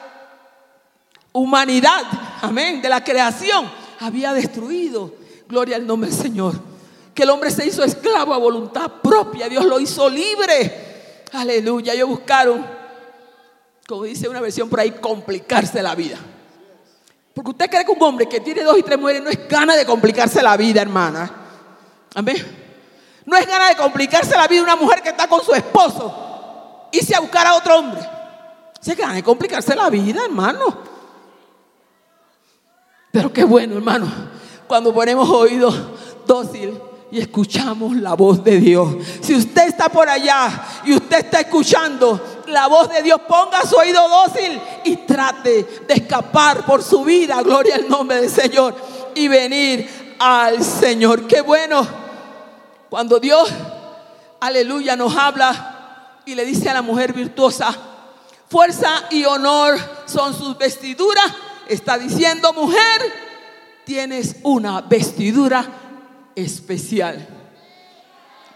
humanidad, 1.33 2.03
amén, 2.43 2.81
de 2.81 2.89
la 2.89 3.03
creación 3.03 3.71
había 4.01 4.33
destruido. 4.33 5.15
Gloria 5.49 5.77
al 5.77 5.87
nombre 5.87 6.11
del 6.11 6.19
Señor. 6.19 6.55
Que 7.19 7.25
el 7.25 7.31
hombre 7.31 7.51
se 7.51 7.67
hizo 7.67 7.83
esclavo 7.83 8.33
a 8.33 8.39
voluntad 8.39 8.89
propia, 9.03 9.49
Dios 9.49 9.65
lo 9.65 9.81
hizo 9.81 10.09
libre. 10.09 11.25
Aleluya, 11.33 11.93
ellos 11.93 12.09
buscaron, 12.09 12.65
como 13.89 14.05
dice 14.05 14.29
una 14.29 14.41
versión 14.41 14.69
por 14.69 14.79
ahí, 14.79 14.93
complicarse 14.93 15.83
la 15.83 15.97
vida. 15.97 16.17
Porque 17.35 17.51
usted 17.51 17.69
cree 17.69 17.85
que 17.85 17.91
un 17.91 18.01
hombre 18.05 18.29
que 18.29 18.39
tiene 18.39 18.63
dos 18.63 18.79
y 18.79 18.85
tres 18.85 18.97
mujeres 19.01 19.21
no 19.21 19.31
es 19.31 19.49
gana 19.49 19.75
de 19.75 19.85
complicarse 19.85 20.41
la 20.41 20.57
vida, 20.57 20.81
hermana. 20.81 21.29
Amén. 22.15 22.37
No 23.27 23.37
es 23.37 23.49
gana 23.49 23.71
de 23.71 23.75
complicarse 23.75 24.37
la 24.37 24.47
vida 24.47 24.63
una 24.63 24.77
mujer 24.77 25.03
que 25.03 25.09
está 25.09 25.27
con 25.27 25.43
su 25.43 25.53
esposo 25.53 26.87
y 26.93 27.01
se 27.01 27.17
a 27.17 27.21
buscar 27.21 27.49
a 27.49 27.57
otro 27.57 27.81
hombre. 27.81 28.01
Se 28.81 28.95
gana 28.95 29.15
de 29.15 29.25
complicarse 29.25 29.75
la 29.75 29.91
vida, 29.91 30.25
hermano. 30.25 30.83
Pero 33.11 33.33
qué 33.33 33.43
bueno, 33.43 33.75
hermano, 33.75 34.07
cuando 34.69 34.95
ponemos 34.95 35.29
oído 35.29 35.75
dócil 36.25 36.81
y 37.11 37.19
escuchamos 37.19 37.97
la 37.97 38.15
voz 38.15 38.43
de 38.45 38.59
Dios. 38.59 38.97
Si 39.21 39.35
usted 39.35 39.69
está 39.69 39.89
por 39.89 40.09
allá 40.09 40.65
y 40.85 40.95
usted 40.95 41.19
está 41.19 41.41
escuchando 41.41 42.43
la 42.47 42.67
voz 42.67 42.89
de 42.91 43.03
Dios, 43.03 43.21
ponga 43.27 43.63
su 43.63 43.77
oído 43.77 44.09
dócil 44.09 44.61
y 44.85 44.97
trate 44.99 45.83
de 45.87 45.95
escapar 45.95 46.65
por 46.65 46.83
su 46.83 47.05
vida, 47.05 47.43
gloria 47.43 47.77
al 47.77 47.89
nombre 47.89 48.21
del 48.21 48.31
Señor, 48.31 48.75
y 49.15 49.29
venir 49.29 50.17
al 50.19 50.63
Señor. 50.63 51.27
Qué 51.27 51.41
bueno 51.41 51.87
cuando 52.91 53.19
Dios, 53.19 53.51
aleluya, 54.41 54.97
nos 54.97 55.17
habla 55.17 56.21
y 56.25 56.35
le 56.35 56.45
dice 56.45 56.69
a 56.69 56.75
la 56.75 56.83
mujer 56.83 57.13
virtuosa, 57.13 57.77
fuerza 58.49 59.05
y 59.11 59.25
honor 59.25 59.79
son 60.07 60.35
sus 60.35 60.57
vestiduras 60.57 61.33
está 61.69 61.99
diciendo, 61.99 62.53
mujer, 62.53 63.13
tienes 63.85 64.37
una 64.43 64.81
vestidura 64.81 65.88
especial. 66.45 67.27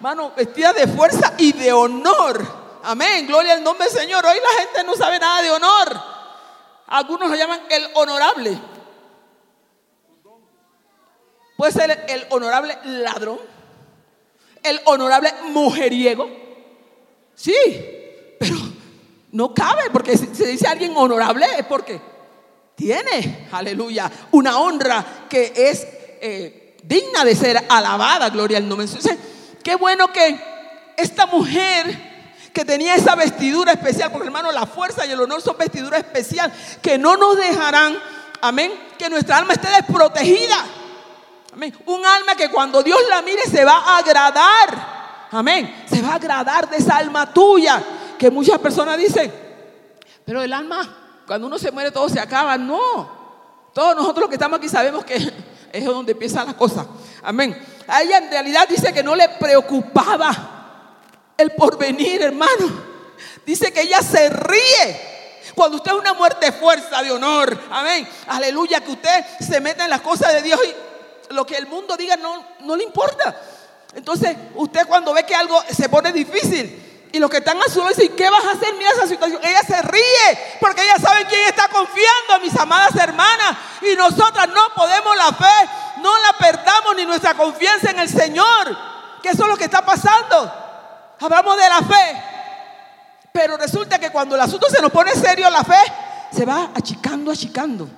Mano, 0.01 0.33
vestida 0.37 0.73
de 0.73 0.87
fuerza 0.87 1.35
y 1.39 1.53
de 1.53 1.73
honor. 1.73 2.45
Amén, 2.85 3.27
gloria 3.27 3.55
al 3.55 3.63
nombre 3.63 3.89
del 3.89 3.97
Señor. 3.97 4.25
Hoy 4.25 4.37
la 4.37 4.63
gente 4.63 4.85
no 4.85 4.97
sabe 4.97 5.19
nada 5.19 5.43
de 5.43 5.51
honor. 5.51 6.01
Algunos 6.89 7.31
lo 7.31 7.37
llaman 7.37 7.61
el 7.71 7.87
honorable. 7.95 8.59
Puede 11.57 11.73
ser 11.73 12.05
el 12.09 12.27
honorable 12.31 12.77
ladrón, 12.85 13.39
el 14.63 14.81
honorable 14.85 15.33
mujeriego. 15.51 16.29
Sí, 17.35 17.55
pero 18.39 18.57
no 19.33 19.55
cabe, 19.55 19.91
porque 19.93 20.17
si 20.19 20.35
se 20.35 20.47
dice 20.47 20.67
alguien 20.67 20.93
honorable 20.97 21.47
es 21.59 21.65
porque 21.67 22.01
tiene, 22.75 23.49
aleluya, 23.53 24.11
una 24.33 24.59
honra 24.59 25.27
que 25.29 25.53
es 25.55 25.87
eh, 26.21 26.62
digna 26.83 27.25
de 27.25 27.35
ser 27.35 27.65
alabada, 27.69 28.31
gloria 28.31 28.59
al 28.59 28.69
nombre. 28.69 28.87
Entonces, 28.87 29.17
qué 29.63 29.77
bueno 29.77 30.13
que 30.13 30.39
esta 30.97 31.27
mujer 31.27 32.13
que 32.53 32.65
tenía 32.65 32.95
esa 32.95 33.15
vestidura 33.15 33.73
especial, 33.73 34.11
porque 34.13 34.27
hermano, 34.27 34.53
la 34.53 34.67
fuerza 34.67 35.07
y 35.07 35.11
el 35.11 35.21
honor 35.21 35.41
son 35.41 35.57
vestidura 35.57 35.99
especial, 35.99 36.53
que 36.83 36.99
no 36.99 37.17
nos 37.17 37.37
dejarán, 37.37 37.97
amén, 38.41 38.73
que 38.99 39.09
nuestra 39.09 39.39
alma 39.39 39.55
esté 39.55 39.69
desprotegida. 39.71 40.57
Amén. 41.55 41.75
Un 41.87 42.05
alma 42.05 42.35
que 42.35 42.51
cuando 42.51 42.83
Dios 42.83 42.99
la 43.11 43.21
mire 43.23 43.43
se 43.43 43.65
va 43.65 43.79
a 43.79 43.99
agradar. 43.99 45.29
Amén. 45.31 45.85
Se 45.89 46.01
va 46.01 46.11
a 46.11 46.15
agradar 46.15 46.69
de 46.69 46.79
esa 46.79 46.97
alma 46.97 47.33
tuya. 47.33 47.83
Que 48.19 48.31
muchas 48.31 48.59
personas 48.59 48.97
dicen, 48.97 49.33
pero 50.25 50.43
el 50.43 50.53
alma 50.53 51.23
cuando 51.27 51.47
uno 51.47 51.59
se 51.59 51.71
muere 51.71 51.91
todo 51.91 52.09
se 52.09 52.21
acaba. 52.21 52.57
No. 52.57 53.23
Todos 53.75 53.97
nosotros 53.97 54.23
los 54.23 54.29
que 54.29 54.37
estamos 54.37 54.59
aquí 54.59 54.69
sabemos 54.69 55.05
que 55.05 55.33
es 55.73 55.85
donde 55.85 56.13
empieza 56.13 56.45
la 56.45 56.55
cosa. 56.55 56.87
Amén. 57.23 57.57
A 57.89 58.03
ella 58.03 58.19
en 58.19 58.31
realidad 58.31 58.69
dice 58.69 58.93
que 58.93 59.03
no 59.03 59.17
le 59.17 59.29
preocupaba 59.31 60.31
el 61.37 61.53
porvenir, 61.53 62.23
hermano. 62.23 62.93
Dice 63.45 63.73
que 63.73 63.83
ella 63.83 64.03
se 64.03 64.29
ríe. 64.29 65.13
Cuando 65.55 65.79
usted 65.79 65.93
es 65.93 65.99
una 65.99 66.15
muerte 66.15 66.47
de 66.47 66.53
fuerza, 66.53 67.03
de 67.03 67.11
honor. 67.11 67.59
Amén. 67.71 68.07
Aleluya. 68.29 68.81
Que 68.81 68.93
usted 68.93 69.25
se 69.41 69.61
meta 69.61 69.85
en 69.85 69.91
las 69.91 70.01
cosas 70.01 70.33
de 70.35 70.43
Dios 70.43 70.61
y 70.65 71.35
lo 71.35 71.47
que 71.47 71.57
el 71.57 71.67
mundo 71.67 71.97
diga 71.97 72.17
no, 72.17 72.45
no 72.61 72.77
le 72.77 72.85
importa. 72.85 73.35
Entonces, 73.95 74.37
usted 74.55 74.87
cuando 74.87 75.13
ve 75.13 75.25
que 75.25 75.35
algo 75.35 75.61
se 75.71 75.89
pone 75.89 76.13
difícil, 76.13 76.92
y 77.13 77.19
los 77.19 77.29
que 77.29 77.37
están 77.37 77.61
a 77.61 77.69
su 77.69 77.79
lado 77.81 77.91
dicen, 77.91 78.17
¿qué 78.17 78.31
vas 78.31 78.43
a 78.43 78.53
hacer? 78.53 78.75
Mira 78.75 78.91
esa 78.91 79.07
situación. 79.07 79.39
Ella 79.45 79.61
se 79.67 79.83
ríe 79.83 80.57
porque 80.59 80.83
ella 80.83 80.97
sabe 80.97 81.27
quién 81.27 81.47
está 81.47 81.69
confiando, 81.69 82.41
mis 82.43 82.57
amadas 82.59 82.97
hermanas. 82.97 83.59
Y 83.83 83.95
nosotras 83.97 84.49
no 84.49 84.63
podemos 84.75 85.15
la 85.17 85.31
fe, 85.35 85.71
no 86.01 86.11
la 86.19 86.33
perdamos 86.39 86.97
ni 86.97 87.05
nuestra 87.05 87.35
confianza 87.35 87.91
en 87.91 87.99
el 87.99 88.09
Señor. 88.09 88.79
Que 89.23 89.29
eso 89.29 89.43
es 89.43 89.49
lo 89.49 89.59
que 89.59 89.65
está 89.65 89.85
pasando. 89.85 90.51
Hablamos 91.21 91.57
de 91.59 91.69
la 91.69 91.79
fe. 91.83 92.23
Pero 93.31 93.59
resulta 93.59 93.99
que 93.99 94.11
cuando 94.11 94.35
el 94.35 94.41
asunto 94.41 94.71
se 94.71 94.81
nos 94.81 94.91
pone 94.91 95.15
serio, 95.15 95.51
la 95.51 95.65
fe 95.65 95.83
se 96.35 96.47
va 96.47 96.71
achicando, 96.75 97.31
achicando. 97.31 97.89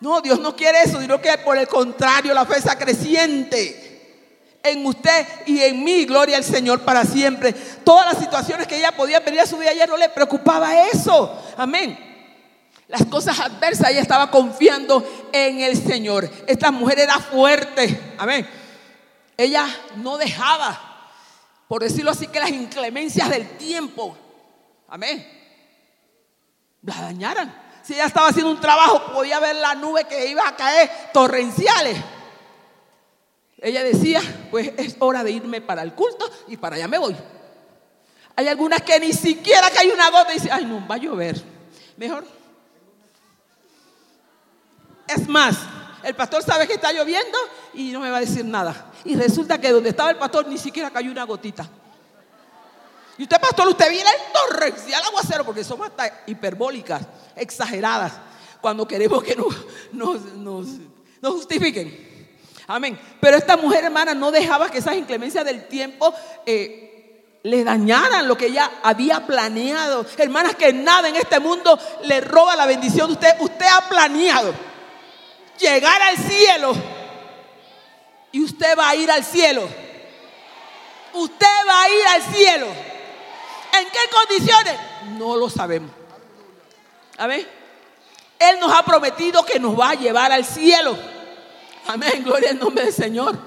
No, 0.00 0.20
Dios 0.20 0.40
no 0.40 0.56
quiere 0.56 0.82
eso, 0.82 1.00
sino 1.00 1.20
que 1.20 1.38
por 1.38 1.56
el 1.56 1.68
contrario, 1.68 2.34
la 2.34 2.44
fe 2.44 2.58
está 2.58 2.76
creciente 2.76 3.85
en 4.68 4.84
usted 4.86 5.26
y 5.46 5.60
en 5.60 5.82
mí, 5.82 6.04
gloria 6.04 6.36
al 6.36 6.44
Señor 6.44 6.80
para 6.82 7.04
siempre. 7.04 7.52
Todas 7.52 8.12
las 8.12 8.22
situaciones 8.22 8.66
que 8.66 8.76
ella 8.76 8.92
podía 8.92 9.20
venir 9.20 9.40
a 9.40 9.46
su 9.46 9.58
vida, 9.58 9.70
ella 9.70 9.86
no 9.86 9.96
le 9.96 10.08
preocupaba 10.08 10.88
eso. 10.88 11.42
Amén. 11.56 11.98
Las 12.88 13.04
cosas 13.06 13.40
adversas, 13.40 13.90
ella 13.90 14.00
estaba 14.00 14.30
confiando 14.30 15.28
en 15.32 15.60
el 15.60 15.76
Señor. 15.76 16.30
Esta 16.46 16.70
mujer 16.70 17.00
era 17.00 17.18
fuerte. 17.18 18.14
Amén. 18.18 18.48
Ella 19.36 19.66
no 19.96 20.16
dejaba, 20.16 20.80
por 21.68 21.82
decirlo 21.82 22.12
así, 22.12 22.28
que 22.28 22.40
las 22.40 22.50
inclemencias 22.50 23.28
del 23.28 23.46
tiempo, 23.58 24.16
amén, 24.88 25.26
la 26.82 26.94
dañaran. 27.02 27.62
Si 27.82 27.94
ella 27.94 28.06
estaba 28.06 28.28
haciendo 28.28 28.50
un 28.50 28.60
trabajo, 28.60 29.12
podía 29.12 29.38
ver 29.38 29.56
la 29.56 29.74
nube 29.74 30.04
que 30.04 30.26
iba 30.26 30.48
a 30.48 30.56
caer 30.56 30.90
torrenciales. 31.12 31.98
Ella 33.58 33.82
decía, 33.82 34.20
pues 34.50 34.72
es 34.76 34.96
hora 34.98 35.24
de 35.24 35.30
irme 35.30 35.60
para 35.60 35.82
el 35.82 35.94
culto 35.94 36.30
y 36.48 36.56
para 36.56 36.76
allá 36.76 36.88
me 36.88 36.98
voy. 36.98 37.16
Hay 38.36 38.48
algunas 38.48 38.82
que 38.82 39.00
ni 39.00 39.12
siquiera 39.12 39.70
cae 39.70 39.90
una 39.90 40.10
gota 40.10 40.32
y 40.32 40.34
dicen, 40.34 40.50
ay 40.52 40.66
no, 40.66 40.86
va 40.86 40.96
a 40.96 40.98
llover. 40.98 41.42
Mejor. 41.96 42.26
Es 45.08 45.26
más, 45.26 45.56
el 46.02 46.14
pastor 46.14 46.42
sabe 46.42 46.66
que 46.66 46.74
está 46.74 46.92
lloviendo 46.92 47.38
y 47.72 47.92
no 47.92 48.00
me 48.00 48.10
va 48.10 48.18
a 48.18 48.20
decir 48.20 48.44
nada. 48.44 48.92
Y 49.04 49.16
resulta 49.16 49.58
que 49.58 49.70
donde 49.70 49.90
estaba 49.90 50.10
el 50.10 50.18
pastor 50.18 50.46
ni 50.46 50.58
siquiera 50.58 50.90
cayó 50.90 51.10
una 51.10 51.24
gotita. 51.24 51.66
Y 53.16 53.22
usted, 53.22 53.40
pastor, 53.40 53.68
usted 53.68 53.90
viene 53.90 54.10
el 54.10 54.32
torrencial 54.32 55.02
aguacero 55.02 55.44
porque 55.44 55.64
somos 55.64 55.88
hasta 55.88 56.24
hiperbólicas, 56.26 57.02
exageradas, 57.34 58.12
cuando 58.60 58.86
queremos 58.86 59.22
que 59.22 59.34
nos 59.92 60.68
justifiquen. 61.22 62.05
Amén. 62.66 62.98
Pero 63.20 63.36
esta 63.36 63.56
mujer, 63.56 63.84
hermana, 63.84 64.14
no 64.14 64.30
dejaba 64.30 64.70
que 64.70 64.78
esas 64.78 64.96
inclemencias 64.96 65.44
del 65.44 65.68
tiempo 65.68 66.12
eh, 66.44 66.86
le 67.44 67.62
dañaran 67.62 68.26
lo 68.26 68.36
que 68.36 68.46
ella 68.46 68.70
había 68.82 69.24
planeado. 69.24 70.04
Hermanas, 70.18 70.56
que 70.56 70.72
nada 70.72 71.08
en 71.08 71.16
este 71.16 71.38
mundo 71.38 71.78
le 72.04 72.20
roba 72.20 72.56
la 72.56 72.66
bendición 72.66 73.06
de 73.06 73.12
usted. 73.12 73.36
Usted 73.38 73.66
ha 73.66 73.88
planeado 73.88 74.52
llegar 75.58 76.02
al 76.02 76.16
cielo 76.16 76.74
y 78.32 78.42
usted 78.42 78.76
va 78.76 78.90
a 78.90 78.96
ir 78.96 79.10
al 79.10 79.24
cielo. 79.24 79.68
Usted 81.12 81.46
va 81.68 81.82
a 81.82 81.88
ir 81.88 82.06
al 82.08 82.34
cielo. 82.34 82.66
¿En 82.66 83.86
qué 83.90 83.98
condiciones? 84.10 84.74
No 85.16 85.36
lo 85.36 85.48
sabemos. 85.48 85.90
Amén. 87.16 87.46
Él 88.38 88.60
nos 88.60 88.76
ha 88.76 88.82
prometido 88.82 89.44
que 89.44 89.58
nos 89.58 89.78
va 89.78 89.90
a 89.90 89.94
llevar 89.94 90.32
al 90.32 90.44
cielo. 90.44 90.96
Amén, 91.86 92.22
gloria 92.24 92.50
al 92.50 92.58
nombre 92.58 92.84
del 92.84 92.92
Señor. 92.92 93.38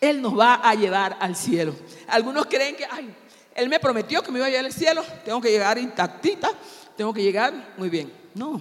Él 0.00 0.20
nos 0.20 0.38
va 0.38 0.54
a 0.54 0.74
llevar 0.74 1.16
al 1.20 1.36
cielo. 1.36 1.74
Algunos 2.08 2.46
creen 2.46 2.74
que, 2.76 2.84
ay, 2.84 3.14
Él 3.54 3.68
me 3.68 3.78
prometió 3.78 4.22
que 4.22 4.32
me 4.32 4.38
iba 4.38 4.46
a 4.46 4.50
llevar 4.50 4.66
al 4.66 4.72
cielo, 4.72 5.04
tengo 5.24 5.40
que 5.40 5.50
llegar 5.50 5.78
intactita, 5.78 6.50
tengo 6.96 7.12
que 7.12 7.22
llegar 7.22 7.74
muy 7.76 7.88
bien. 7.88 8.12
No. 8.34 8.60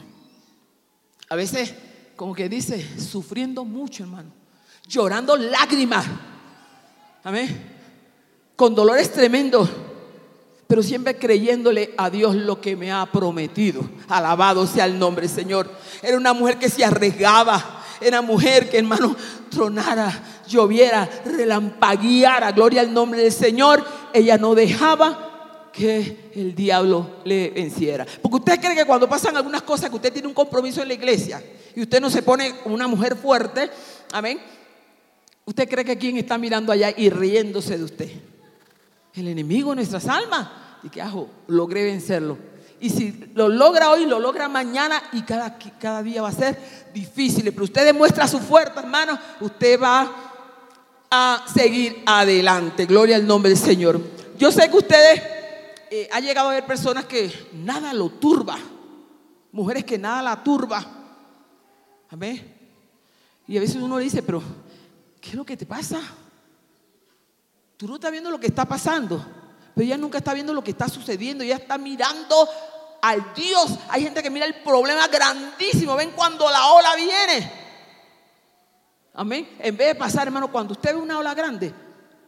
A 1.29 1.35
veces, 1.35 1.73
como 2.15 2.35
que 2.35 2.47
dice, 2.49 2.99
sufriendo 2.99 3.65
mucho, 3.65 4.03
hermano, 4.03 4.31
llorando 4.87 5.35
lágrimas. 5.35 6.05
Amén. 7.23 7.69
Con 8.55 8.75
dolores 8.75 9.11
tremendos, 9.11 9.69
pero 10.67 10.83
siempre 10.83 11.17
creyéndole 11.17 11.93
a 11.97 12.09
Dios 12.09 12.35
lo 12.35 12.61
que 12.61 12.75
me 12.75 12.91
ha 12.91 13.05
prometido. 13.05 13.81
Alabado 14.07 14.67
sea 14.67 14.85
el 14.85 14.99
nombre, 14.99 15.27
Señor. 15.27 15.69
Era 16.03 16.17
una 16.17 16.33
mujer 16.33 16.59
que 16.59 16.69
se 16.69 16.85
arriesgaba 16.85 17.80
era 18.01 18.21
mujer 18.21 18.69
que 18.69 18.77
hermano 18.77 19.15
tronara 19.49 20.41
lloviera, 20.47 21.09
relampagueara, 21.25 22.51
gloria 22.51 22.81
al 22.81 22.93
nombre 22.93 23.21
del 23.21 23.31
Señor, 23.31 23.85
ella 24.13 24.37
no 24.37 24.55
dejaba 24.55 25.69
que 25.71 26.31
el 26.35 26.53
diablo 26.53 27.21
le 27.23 27.49
venciera. 27.49 28.05
Porque 28.21 28.37
usted 28.37 28.59
cree 28.59 28.75
que 28.75 28.85
cuando 28.85 29.07
pasan 29.07 29.37
algunas 29.37 29.61
cosas 29.61 29.89
que 29.89 29.95
usted 29.95 30.13
tiene 30.13 30.27
un 30.27 30.33
compromiso 30.33 30.81
en 30.81 30.89
la 30.89 30.93
iglesia 30.93 31.41
y 31.75 31.81
usted 31.81 32.01
no 32.01 32.09
se 32.09 32.21
pone 32.21 32.53
una 32.65 32.87
mujer 32.87 33.15
fuerte, 33.15 33.69
amén, 34.11 34.39
usted 35.45 35.69
cree 35.69 35.85
que 35.85 35.97
quién 35.97 36.17
está 36.17 36.37
mirando 36.37 36.71
allá 36.71 36.93
y 36.95 37.09
riéndose 37.09 37.77
de 37.77 37.83
usted. 37.83 38.11
El 39.13 39.27
enemigo 39.27 39.71
de 39.71 39.77
nuestras 39.77 40.07
almas. 40.07 40.49
Y 40.83 40.89
que 40.89 41.01
ajo, 41.01 41.29
logré 41.47 41.83
vencerlo. 41.83 42.37
Y 42.81 42.89
si 42.89 43.31
lo 43.35 43.47
logra 43.47 43.91
hoy, 43.91 44.07
lo 44.07 44.19
logra 44.19 44.49
mañana 44.49 45.01
y 45.13 45.21
cada, 45.21 45.57
cada 45.79 46.01
día 46.01 46.23
va 46.23 46.29
a 46.29 46.33
ser 46.33 46.57
difícil. 46.91 47.43
Pero 47.51 47.63
usted 47.63 47.85
demuestra 47.85 48.27
su 48.27 48.39
fuerza, 48.39 48.79
hermano, 48.79 49.17
usted 49.39 49.79
va 49.79 50.11
a 51.11 51.45
seguir 51.53 52.01
adelante. 52.07 52.87
Gloria 52.87 53.17
al 53.17 53.27
nombre 53.27 53.49
del 53.49 53.59
Señor. 53.59 54.01
Yo 54.35 54.51
sé 54.51 54.67
que 54.71 54.77
ustedes 54.77 55.21
eh, 55.91 56.09
ha 56.11 56.19
llegado 56.19 56.49
a 56.49 56.53
ver 56.53 56.65
personas 56.65 57.05
que 57.05 57.31
nada 57.53 57.93
lo 57.93 58.09
turba. 58.09 58.57
Mujeres 59.51 59.85
que 59.85 59.99
nada 59.99 60.23
la 60.23 60.43
turba. 60.43 60.83
Amén. 62.09 62.57
Y 63.47 63.57
a 63.57 63.59
veces 63.59 63.75
uno 63.75 63.99
le 63.99 64.05
dice, 64.05 64.23
pero 64.23 64.41
¿qué 65.19 65.29
es 65.29 65.35
lo 65.35 65.45
que 65.45 65.55
te 65.55 65.67
pasa? 65.67 66.01
Tú 67.77 67.87
no 67.87 67.95
estás 67.95 68.11
viendo 68.11 68.31
lo 68.31 68.39
que 68.39 68.47
está 68.47 68.65
pasando. 68.65 69.23
Pero 69.75 69.85
ella 69.85 69.97
nunca 69.97 70.17
está 70.17 70.33
viendo 70.33 70.53
lo 70.53 70.63
que 70.63 70.71
está 70.71 70.89
sucediendo. 70.89 71.43
Ella 71.43 71.55
está 71.55 71.77
mirando 71.77 72.47
al 73.01 73.33
Dios. 73.33 73.77
Hay 73.89 74.03
gente 74.03 74.21
que 74.21 74.29
mira 74.29 74.45
el 74.45 74.61
problema 74.61 75.07
grandísimo. 75.07 75.95
Ven 75.95 76.11
cuando 76.11 76.49
la 76.49 76.67
ola 76.67 76.95
viene. 76.95 77.51
Amén. 79.13 79.57
En 79.59 79.75
vez 79.75 79.87
de 79.87 79.95
pasar, 79.95 80.27
hermano, 80.27 80.51
cuando 80.51 80.73
usted 80.73 80.93
ve 80.93 81.01
una 81.01 81.19
ola 81.19 81.33
grande, 81.33 81.73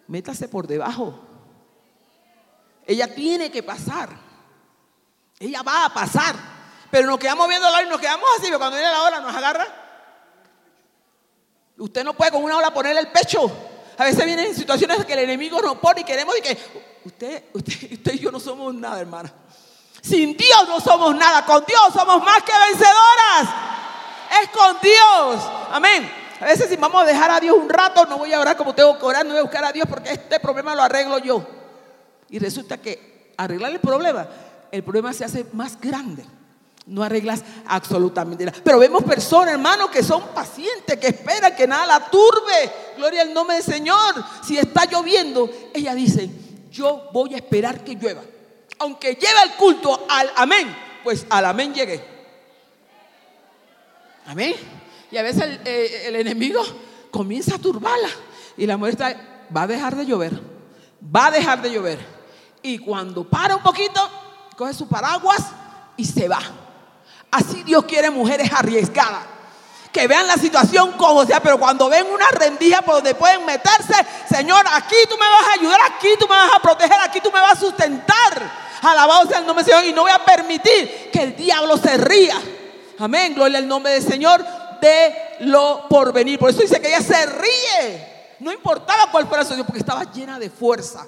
métase 0.08 0.48
por 0.48 0.68
debajo. 0.68 1.20
Ella 2.86 3.14
tiene 3.14 3.50
que 3.52 3.64
pasar. 3.64 4.10
Ella 5.40 5.62
va 5.62 5.86
a 5.86 5.94
pasar. 5.94 6.36
Pero 6.92 7.08
nos 7.08 7.18
quedamos 7.18 7.48
viendo 7.48 7.70
la 7.70 7.78
ola 7.78 7.88
y 7.88 7.90
nos 7.90 8.02
quedamos 8.02 8.26
así. 8.38 8.46
Pero 8.46 8.60
cuando 8.60 8.78
viene 8.78 8.92
la 8.92 9.04
ola 9.04 9.20
nos 9.22 9.36
agarra. 9.36 9.68
Usted 11.78 12.04
no 12.04 12.14
puede 12.14 12.32
con 12.32 12.44
una 12.44 12.58
ola 12.58 12.74
ponerle 12.74 13.02
el 13.02 13.12
pecho. 13.12 13.52
A 13.98 14.06
veces 14.06 14.26
vienen 14.26 14.56
situaciones 14.56 15.06
que 15.06 15.14
el 15.14 15.20
enemigo 15.20 15.62
nos 15.62 15.78
pone 15.78 16.02
y 16.02 16.04
queremos 16.04 16.36
y 16.38 16.42
que 16.42 16.58
usted, 17.06 17.46
usted, 17.54 17.92
usted 17.94 18.14
y 18.14 18.20
yo 18.20 18.32
no 18.32 18.40
somos 18.40 18.74
nada, 18.74 19.00
hermana. 19.00 19.34
Sin 20.04 20.36
Dios 20.36 20.68
no 20.68 20.82
somos 20.82 21.16
nada. 21.16 21.46
Con 21.46 21.64
Dios 21.66 21.82
somos 21.94 22.22
más 22.24 22.44
que 22.44 22.52
vencedoras. 22.52 23.56
Es 24.42 24.50
con 24.50 24.78
Dios. 24.82 25.50
Amén. 25.72 26.12
A 26.42 26.46
veces 26.46 26.70
si 26.70 26.76
vamos 26.76 27.02
a 27.02 27.06
dejar 27.06 27.32
a 27.32 27.40
Dios 27.40 27.56
un 27.58 27.70
rato, 27.70 28.06
no 28.06 28.18
voy 28.18 28.34
a 28.34 28.40
orar 28.42 28.58
como 28.58 28.76
tengo 28.76 29.00
que 29.00 29.06
orar, 29.06 29.26
no 29.26 29.32
voy 29.32 29.40
a 29.40 29.44
buscar 29.44 29.64
a 29.64 29.72
Dios 29.72 29.88
porque 29.90 30.12
este 30.12 30.42
problema 30.42 30.76
lo 30.76 30.84
arreglo 30.84 31.20
yo. 31.20 31.46
Y 32.30 32.38
resulta 32.38 32.78
que 32.78 33.34
arreglar 33.38 33.72
el 33.72 33.80
problema, 33.80 34.28
el 34.72 34.84
problema 34.84 35.14
se 35.14 35.24
hace 35.24 35.46
más 35.54 35.80
grande. 35.80 36.26
No 36.86 37.02
arreglas 37.02 37.42
absolutamente 37.66 38.44
nada. 38.44 38.60
Pero 38.62 38.80
vemos 38.80 39.04
personas, 39.04 39.54
hermanos, 39.54 39.90
que 39.90 40.04
son 40.04 40.22
pacientes, 40.36 41.00
que 41.00 41.08
esperan 41.08 41.56
que 41.56 41.66
nada 41.66 41.86
la 41.86 42.10
turbe. 42.10 42.74
Gloria 42.98 43.22
al 43.22 43.34
nombre 43.34 43.56
del 43.56 43.64
Señor. 43.64 44.14
Si 44.46 44.58
está 44.58 44.84
lloviendo, 44.84 45.50
ella 45.74 45.96
dice, 45.96 46.30
yo 46.70 47.08
voy 47.14 47.36
a 47.36 47.38
esperar 47.38 47.86
que 47.86 47.96
llueva 47.96 48.22
aunque 48.80 49.16
lleve 49.16 49.44
el 49.46 49.54
culto 49.54 50.06
al 50.10 50.32
amén, 50.36 50.76
pues 51.04 51.26
al 51.30 51.46
amén 51.46 51.74
llegue. 51.74 52.14
Amén. 54.26 54.56
Y 55.12 55.18
a 55.18 55.24
veces 55.24 55.60
eh, 55.66 56.04
el, 56.08 56.16
enemigo 56.16 56.64
comienza 57.12 57.56
a 57.56 57.60
turbarla. 57.60 58.10
Y 58.58 58.66
la 58.66 58.78
mujer 58.78 58.98
va 59.56 59.64
a 59.64 59.68
dejar 59.68 59.96
de 59.96 60.06
llover. 60.06 60.42
Va 61.16 61.28
a 61.28 61.32
dejar 61.32 61.62
de 61.62 61.72
llover. 61.72 62.00
Y 62.62 62.80
cuando 62.80 63.24
para 63.24 63.56
un 63.56 63.64
poquito, 63.64 64.10
coge 64.56 64.74
su 64.74 64.88
paraguas 64.88 65.42
y 65.98 66.06
se 66.06 66.28
va. 66.28 66.40
Así 67.32 67.64
Dios 67.64 67.86
quiere 67.86 68.10
mujeres 68.10 68.52
arriesgadas. 68.52 69.26
Que 69.92 70.08
vean 70.08 70.26
la 70.26 70.38
situación 70.38 70.94
como 70.94 71.24
sea, 71.26 71.40
pero 71.40 71.60
cuando 71.60 71.88
ven 71.88 72.08
una 72.12 72.28
rendija 72.30 72.82
por 72.82 72.96
donde 72.96 73.14
pueden 73.14 73.46
meterse, 73.46 73.94
Señor, 74.28 74.66
aquí 74.72 74.96
tú 75.08 75.16
me 75.18 75.28
vas 75.28 75.48
a 75.50 75.60
ayudar, 75.60 75.80
aquí 75.96 76.08
tú 76.18 76.28
me 76.28 76.36
vas 76.36 76.52
a 76.56 76.60
proteger, 76.60 76.98
aquí 77.04 77.20
tú 77.22 77.32
me 77.32 77.40
vas 77.40 77.58
a 77.58 77.60
sustentar. 77.60 78.63
Alabado 78.84 79.28
sea 79.28 79.40
el 79.40 79.46
nombre 79.46 79.64
del 79.64 79.74
Señor. 79.74 79.90
Y 79.90 79.94
no 79.94 80.02
voy 80.02 80.12
a 80.12 80.24
permitir 80.24 81.10
que 81.12 81.24
el 81.24 81.36
diablo 81.36 81.78
se 81.78 81.98
ría. 81.98 82.36
Amén. 83.00 83.34
Gloria 83.34 83.58
al 83.58 83.68
nombre 83.68 83.94
del 83.94 84.04
Señor 84.04 84.46
de 84.82 85.16
lo 85.42 85.88
porvenir. 85.90 86.38
Por 86.38 86.50
eso 86.50 86.62
dice 86.62 86.82
que 86.82 86.90
ella 86.90 87.02
se 87.02 87.26
ríe. 87.26 88.36
No 88.40 88.52
importaba 88.52 89.10
cuál 89.12 89.28
fuera 89.28 89.46
su 89.46 89.54
Dios, 89.54 89.66
porque 89.66 89.80
estaba 89.80 90.12
llena 90.12 90.38
de 90.38 90.50
fuerza. 90.50 91.08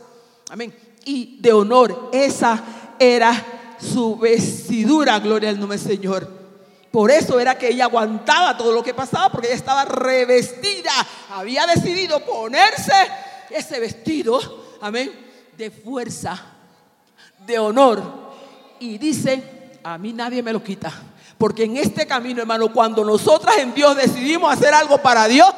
Amén. 0.49 0.73
Y 1.03 1.38
de 1.41 1.51
honor. 1.51 2.09
Esa 2.13 2.63
era 2.97 3.33
su 3.79 4.17
vestidura. 4.17 5.19
Gloria 5.19 5.49
al 5.49 5.59
nombre 5.59 5.77
del 5.77 5.88
Señor. 5.88 6.45
Por 6.91 7.11
eso 7.11 7.41
era 7.41 7.57
que 7.57 7.67
ella 7.67 7.85
aguantaba 7.85 8.55
todo 8.55 8.71
lo 8.71 8.81
que 8.81 8.93
pasaba, 8.93 9.29
porque 9.29 9.47
ella 9.47 9.57
estaba 9.57 9.83
revestida. 9.83 10.93
Había 11.31 11.65
decidido 11.65 12.21
ponerse 12.21 12.93
ese 13.49 13.81
vestido, 13.81 14.39
amén, 14.79 15.11
de 15.57 15.69
fuerza 15.71 16.54
de 17.45 17.60
honor. 17.60 18.01
Y 18.79 18.97
dice, 18.97 19.79
a 19.84 19.97
mí 19.97 20.13
nadie 20.13 20.41
me 20.41 20.53
lo 20.53 20.63
quita. 20.63 20.91
Porque 21.38 21.63
en 21.63 21.77
este 21.77 22.08
camino, 22.08 22.41
hermano, 22.41 22.71
cuando 22.71 23.03
nosotras 23.03 23.58
en 23.58 23.73
Dios 23.73 23.95
decidimos 23.95 24.51
hacer 24.51 24.73
algo 24.73 24.97
para 24.97 25.27
Dios, 25.27 25.49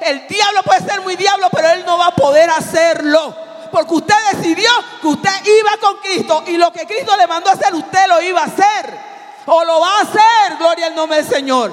el 0.00 0.26
diablo 0.28 0.62
puede 0.62 0.80
ser 0.80 1.00
muy 1.00 1.16
diablo, 1.16 1.48
pero 1.52 1.68
él 1.70 1.84
no 1.84 1.98
va 1.98 2.06
a 2.06 2.14
poder 2.14 2.50
hacerlo. 2.50 3.34
Porque 3.72 3.94
usted 3.94 4.14
decidió 4.32 4.70
que 5.00 5.08
usted 5.08 5.30
iba 5.44 5.70
con 5.80 5.96
Cristo 5.98 6.44
y 6.46 6.56
lo 6.56 6.72
que 6.72 6.86
Cristo 6.86 7.16
le 7.16 7.26
mandó 7.26 7.50
a 7.50 7.54
hacer, 7.54 7.74
usted 7.74 8.06
lo 8.08 8.22
iba 8.22 8.40
a 8.40 8.44
hacer. 8.44 9.16
O 9.46 9.64
lo 9.64 9.80
va 9.80 9.98
a 9.98 10.02
hacer, 10.02 10.58
gloria 10.58 10.86
al 10.86 10.94
nombre 10.94 11.18
del 11.18 11.26
Señor. 11.26 11.72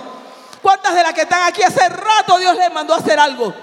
¿Cuántas 0.62 0.96
de 0.96 1.04
las 1.04 1.14
que 1.14 1.22
están 1.22 1.44
aquí 1.44 1.62
hace 1.62 1.90
rato 1.90 2.38
Dios 2.40 2.56
les 2.56 2.72
mandó 2.74 2.94
a 2.94 2.98
hacer 2.98 3.20
algo? 3.20 3.54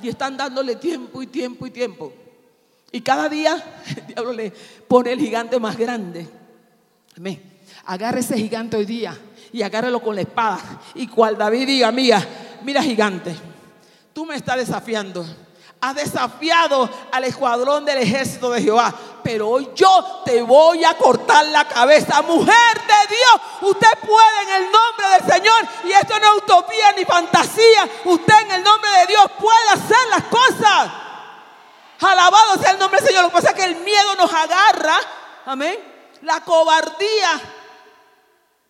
Y 0.00 0.08
están 0.08 0.36
dándole 0.36 0.76
tiempo 0.76 1.22
y 1.22 1.26
tiempo 1.26 1.66
y 1.66 1.70
tiempo. 1.70 2.12
Y 2.90 3.00
cada 3.00 3.28
día 3.28 3.62
el 3.96 4.06
diablo 4.14 4.32
le 4.32 4.50
pone 4.50 5.12
el 5.12 5.20
gigante 5.20 5.58
más 5.58 5.76
grande. 5.76 6.28
Amén. 7.16 7.42
Agarre 7.84 8.20
ese 8.20 8.36
gigante 8.36 8.76
hoy 8.76 8.84
día 8.84 9.16
y 9.52 9.62
agárrelo 9.62 10.00
con 10.00 10.14
la 10.14 10.22
espada. 10.22 10.60
Y 10.94 11.06
cual 11.06 11.36
David 11.36 11.66
diga, 11.66 11.90
mira, 11.92 12.24
mira 12.62 12.82
gigante, 12.82 13.34
tú 14.12 14.24
me 14.24 14.36
estás 14.36 14.56
desafiando. 14.56 15.24
Has 15.80 15.94
desafiado 15.94 16.90
al 17.12 17.24
escuadrón 17.24 17.84
del 17.84 17.98
ejército 17.98 18.50
de 18.50 18.62
Jehová. 18.62 18.92
Pero 19.22 19.48
hoy 19.48 19.68
yo 19.76 20.22
te 20.24 20.42
voy 20.42 20.84
a 20.84 20.94
cortar 20.94 21.46
la 21.46 21.68
cabeza. 21.68 22.20
Mujer 22.22 22.46
de 22.48 23.14
Dios, 23.14 23.70
usted 23.70 23.98
puede 24.00 24.42
en 24.42 24.62
el 24.62 24.72
nombre 24.72 25.06
del 25.18 25.32
Señor. 25.34 25.68
Y 25.84 25.92
esto 25.92 26.18
no 26.18 26.26
es 26.26 26.42
utopía 26.42 26.92
ni 26.96 27.04
fantasía. 27.04 27.88
Usted 28.06 28.34
en 28.46 28.52
el 28.52 28.64
nombre 28.64 28.90
de 29.00 29.06
Dios 29.06 29.24
puede 29.38 29.68
hacer 29.72 30.08
las 30.10 30.24
cosas. 30.24 31.07
Alabado 32.00 32.60
sea 32.60 32.72
el 32.72 32.78
nombre 32.78 33.00
del 33.00 33.08
Señor. 33.08 33.24
Lo 33.24 33.30
que 33.30 33.34
pasa 33.34 33.48
es 33.48 33.54
que 33.54 33.64
el 33.64 33.76
miedo 33.76 34.14
nos 34.16 34.32
agarra. 34.32 34.98
Amén. 35.46 35.76
La 36.22 36.40
cobardía. 36.40 37.40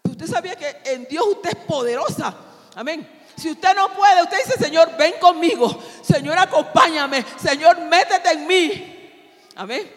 Usted 0.05 0.27
sabía 0.27 0.57
que 0.57 0.81
en 0.85 1.07
Dios 1.07 1.27
usted 1.27 1.51
es 1.51 1.57
poderosa. 1.65 2.35
Amén. 2.75 3.09
Si 3.37 3.51
usted 3.51 3.75
no 3.75 3.93
puede, 3.95 4.23
usted 4.23 4.39
dice, 4.45 4.59
Señor, 4.59 4.97
ven 4.99 5.15
conmigo. 5.21 5.81
Señor, 6.03 6.39
acompáñame. 6.39 7.25
Señor, 7.41 7.79
métete 7.81 8.33
en 8.33 8.47
mí. 8.47 9.21
Amén. 9.55 9.93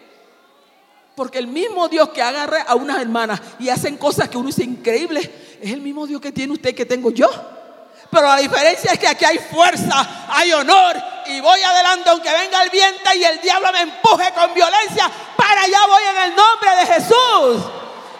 Porque 1.16 1.38
el 1.38 1.46
mismo 1.46 1.88
Dios 1.88 2.10
que 2.10 2.22
agarra 2.22 2.62
a 2.62 2.74
unas 2.74 3.00
hermanas 3.00 3.40
y 3.58 3.68
hacen 3.68 3.96
cosas 3.96 4.28
que 4.28 4.38
uno 4.38 4.46
dice 4.46 4.64
increíble, 4.64 5.20
es 5.60 5.72
el 5.72 5.80
mismo 5.80 6.06
Dios 6.06 6.20
que 6.20 6.32
tiene 6.32 6.52
usted 6.52 6.74
que 6.74 6.86
tengo 6.86 7.10
yo. 7.10 7.28
Pero 8.10 8.26
la 8.26 8.36
diferencia 8.36 8.92
es 8.92 8.98
que 8.98 9.08
aquí 9.08 9.24
hay 9.24 9.38
fuerza, 9.38 10.26
hay 10.28 10.52
honor. 10.52 11.11
Y 11.26 11.40
voy 11.40 11.62
adelante 11.62 12.10
aunque 12.10 12.32
venga 12.32 12.62
el 12.62 12.70
viento 12.70 13.10
y 13.14 13.24
el 13.24 13.40
diablo 13.40 13.72
me 13.72 13.80
empuje 13.80 14.32
con 14.32 14.52
violencia. 14.54 15.10
Para 15.36 15.62
allá 15.62 15.86
voy 15.86 16.02
en 16.02 16.16
el 16.16 16.36
nombre 16.36 16.76
de 16.76 16.86
Jesús. 16.86 17.62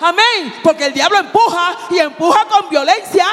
Amén. 0.00 0.60
Porque 0.62 0.86
el 0.86 0.92
diablo 0.92 1.18
empuja 1.18 1.76
y 1.90 1.98
empuja 1.98 2.44
con 2.46 2.68
violencia. 2.68 3.26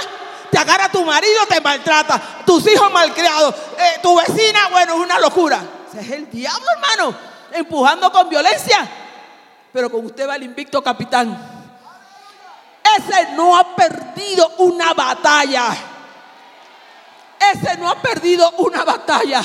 Te 0.52 0.58
agarra 0.58 0.90
tu 0.90 1.04
marido, 1.04 1.46
te 1.48 1.62
maltrata. 1.62 2.22
Tus 2.46 2.68
hijos 2.68 2.92
malcriados. 2.92 3.54
Eh, 3.78 4.00
tu 4.02 4.16
vecina, 4.16 4.68
bueno, 4.70 4.94
es 4.96 5.00
una 5.00 5.20
locura. 5.20 5.62
Ese 5.90 6.02
es 6.02 6.12
el 6.12 6.30
diablo, 6.30 6.66
hermano. 6.76 7.16
Empujando 7.52 8.12
con 8.12 8.30
violencia. 8.30 8.88
Pero 9.72 9.90
con 9.90 10.06
usted 10.06 10.28
va 10.28 10.36
el 10.36 10.44
invicto 10.44 10.82
capitán. 10.82 11.60
Ese 12.98 13.32
no 13.34 13.58
ha 13.58 13.76
perdido 13.76 14.48
una 14.58 14.94
batalla. 14.94 15.76
Ese 17.40 17.78
no 17.78 17.90
ha 17.90 18.02
perdido 18.02 18.52
una 18.58 18.84
batalla. 18.84 19.42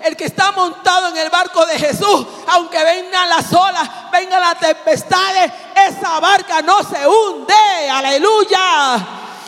El 0.00 0.16
que 0.16 0.24
está 0.26 0.52
montado 0.52 1.08
en 1.08 1.16
el 1.16 1.30
barco 1.30 1.64
de 1.64 1.78
Jesús, 1.78 2.26
aunque 2.48 2.82
vengan 2.84 3.28
las 3.28 3.52
olas, 3.52 3.88
vengan 4.12 4.40
las 4.40 4.58
tempestades, 4.58 5.52
esa 5.88 6.20
barca 6.20 6.60
no 6.62 6.82
se 6.82 7.06
hunde. 7.06 7.90
Aleluya. 7.90 9.06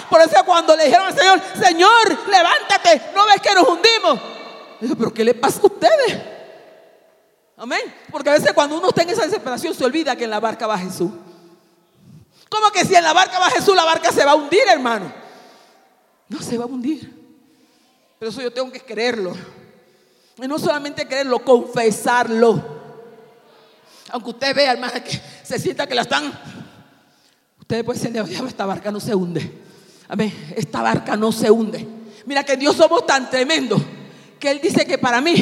Por 0.09 0.21
eso 0.23 0.43
cuando 0.47 0.75
le 0.75 0.87
dijeron 0.87 1.07
al 1.07 1.17
Señor, 1.17 1.43
Señor, 1.63 2.29
levántate, 2.29 3.11
¿no 3.15 3.27
ves 3.27 3.41
que 3.43 3.55
nos 3.55 3.69
hundimos? 3.69 4.21
Digo, 4.81 4.95
pero 4.97 5.13
¿qué 5.13 5.25
le 5.25 5.35
pasa 5.35 5.61
a 5.63 5.67
ustedes? 5.67 6.19
Amén. 7.59 7.95
Porque 8.11 8.31
a 8.31 8.33
veces 8.33 8.53
cuando 8.53 8.79
uno 8.79 8.89
está 8.89 9.03
en 9.03 9.11
esa 9.11 9.25
desesperación 9.25 9.75
se 9.75 9.85
olvida 9.85 10.17
que 10.17 10.25
en 10.25 10.31
la 10.31 10.41
barca 10.41 10.67
va 10.67 10.79
Jesús. 10.79 11.11
¿Cómo 12.49 12.71
que 12.71 12.85
si 12.85 12.95
en 12.95 13.05
la 13.05 13.13
barca 13.13 13.39
va 13.39 13.51
Jesús, 13.51 13.77
la 13.77 13.85
barca 13.85 14.11
se 14.13 14.25
va 14.25 14.31
a 14.31 14.35
hundir, 14.37 14.63
hermano? 14.69 15.13
No 16.29 16.41
se 16.41 16.57
va 16.57 16.65
a 16.65 16.69
hundir. 16.69 17.18
Pero 18.19 18.31
eso 18.31 18.43
yo 18.43 18.53
tengo 18.53 18.71
que 18.73 18.81
creerlo. 18.81 19.35
Y 20.37 20.47
no 20.47 20.59
solamente 20.59 21.07
creerlo, 21.07 21.39
confesarlo. 21.41 22.79
Aunque 24.11 24.31
usted 24.31 24.55
vea, 24.55 24.73
hermano, 24.73 24.95
que 25.05 25.21
se 25.43 25.59
sienta 25.59 25.87
que 25.87 25.95
la 25.95 26.03
están. 26.03 26.33
Usted 27.61 27.85
puede 27.85 27.99
decir, 28.01 28.47
esta 28.47 28.67
barca 28.67 28.91
no 28.91 29.01
se 29.01 29.15
hunde. 29.15 29.63
Amén. 30.09 30.53
Esta 30.57 30.83
barca 30.83 31.17
no 31.17 31.31
se 31.33 31.51
hunde. 31.51 31.87
Mira 32.25 32.45
que 32.45 32.57
Dios 32.57 32.77
somos 32.77 33.07
tan 33.07 33.31
tremendo 33.31 33.81
que 34.39 34.51
Él 34.51 34.61
dice 34.63 34.87
que 34.87 34.99
para 34.99 35.21
mí 35.21 35.35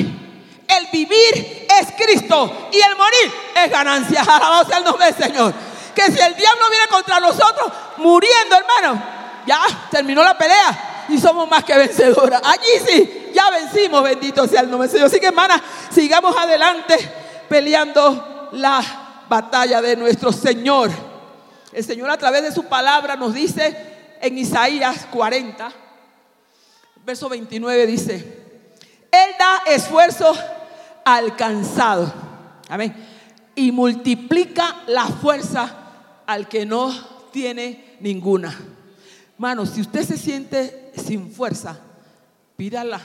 el 0.69 0.87
vivir 0.93 1.67
es 1.81 1.93
Cristo 1.97 2.69
y 2.73 2.77
el 2.77 2.97
morir 2.97 3.33
es 3.65 3.71
ganancia. 3.71 4.21
Alabado 4.29 4.67
sea 4.67 4.79
el 4.79 4.85
nombre 4.85 5.07
del 5.07 5.15
Señor. 5.15 5.55
Que 5.95 6.05
si 6.05 6.21
el 6.21 6.35
diablo 6.35 6.71
viene 6.71 6.89
contra 6.91 7.21
nosotros, 7.21 7.73
muriendo, 7.99 8.57
hermano, 8.57 9.03
ya 9.47 9.89
terminó 9.91 10.23
la 10.23 10.37
pelea 10.37 10.96
y 11.09 11.19
somos 11.19 11.49
más 11.49 11.65
que 11.65 11.77
vencedoras. 11.77 12.41
Allí 12.45 12.71
sí, 12.87 13.31
ya 13.35 13.51
vencimos, 13.51 14.03
bendito 14.03 14.47
sea 14.47 14.61
el 14.61 14.71
nombre 14.71 14.89
del 14.89 14.93
Señor. 14.93 15.07
Así 15.09 15.21
que, 15.21 15.27
hermana, 15.27 15.63
sigamos 15.91 16.37
adelante 16.37 16.97
peleando 17.49 18.49
la 18.53 19.25
batalla 19.29 19.81
de 19.81 19.97
nuestro 19.97 20.33
Señor. 20.33 20.91
El 21.73 21.85
Señor 21.85 22.11
a 22.11 22.17
través 22.17 22.43
de 22.43 22.53
su 22.53 22.65
palabra 22.65 23.17
nos 23.17 23.35
dice 23.35 24.17
en 24.21 24.39
Isaías 24.39 25.07
40, 25.13 25.71
verso 27.05 27.29
29 27.29 27.87
dice, 27.87 28.15
Él 29.11 29.31
da 29.39 29.71
esfuerzo 29.73 30.35
alcanzado. 31.05 32.13
Amén. 32.69 32.95
Y 33.55 33.73
multiplica 33.73 34.83
la 34.87 35.07
fuerza 35.07 35.75
al 36.27 36.49
que 36.49 36.67
no 36.67 36.93
tiene 37.31 37.97
ninguna. 38.01 38.57
Mano, 39.39 39.67
si 39.67 39.83
usted 39.83 40.05
se 40.05 40.17
siente 40.17 40.93
sin 40.97 41.31
fuerza, 41.31 41.79
pídala. 42.57 43.01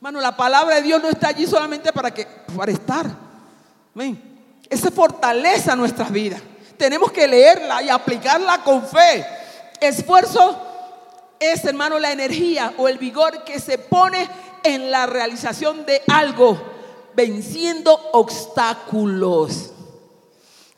Mano, 0.00 0.20
la 0.20 0.36
palabra 0.36 0.76
de 0.76 0.82
Dios 0.82 1.00
no 1.00 1.08
está 1.08 1.28
allí 1.28 1.46
solamente 1.46 1.92
para 1.92 2.12
que 2.12 2.26
para 2.56 2.72
estar. 2.72 3.06
Amén. 3.94 4.20
Esa 4.68 4.90
fortaleza 4.90 5.76
nuestras 5.76 6.10
vidas. 6.10 6.40
Tenemos 6.76 7.12
que 7.12 7.28
leerla 7.28 7.82
y 7.82 7.88
aplicarla 7.88 8.64
con 8.64 8.82
fe. 8.84 9.24
Esfuerzo 9.80 10.60
es, 11.38 11.64
hermano, 11.64 11.98
la 11.98 12.10
energía 12.10 12.74
o 12.78 12.88
el 12.88 12.98
vigor 12.98 13.44
que 13.44 13.60
se 13.60 13.78
pone 13.78 14.28
en 14.64 14.90
la 14.90 15.06
realización 15.06 15.86
de 15.86 16.02
algo 16.08 16.60
venciendo 17.14 17.92
obstáculos. 18.12 19.72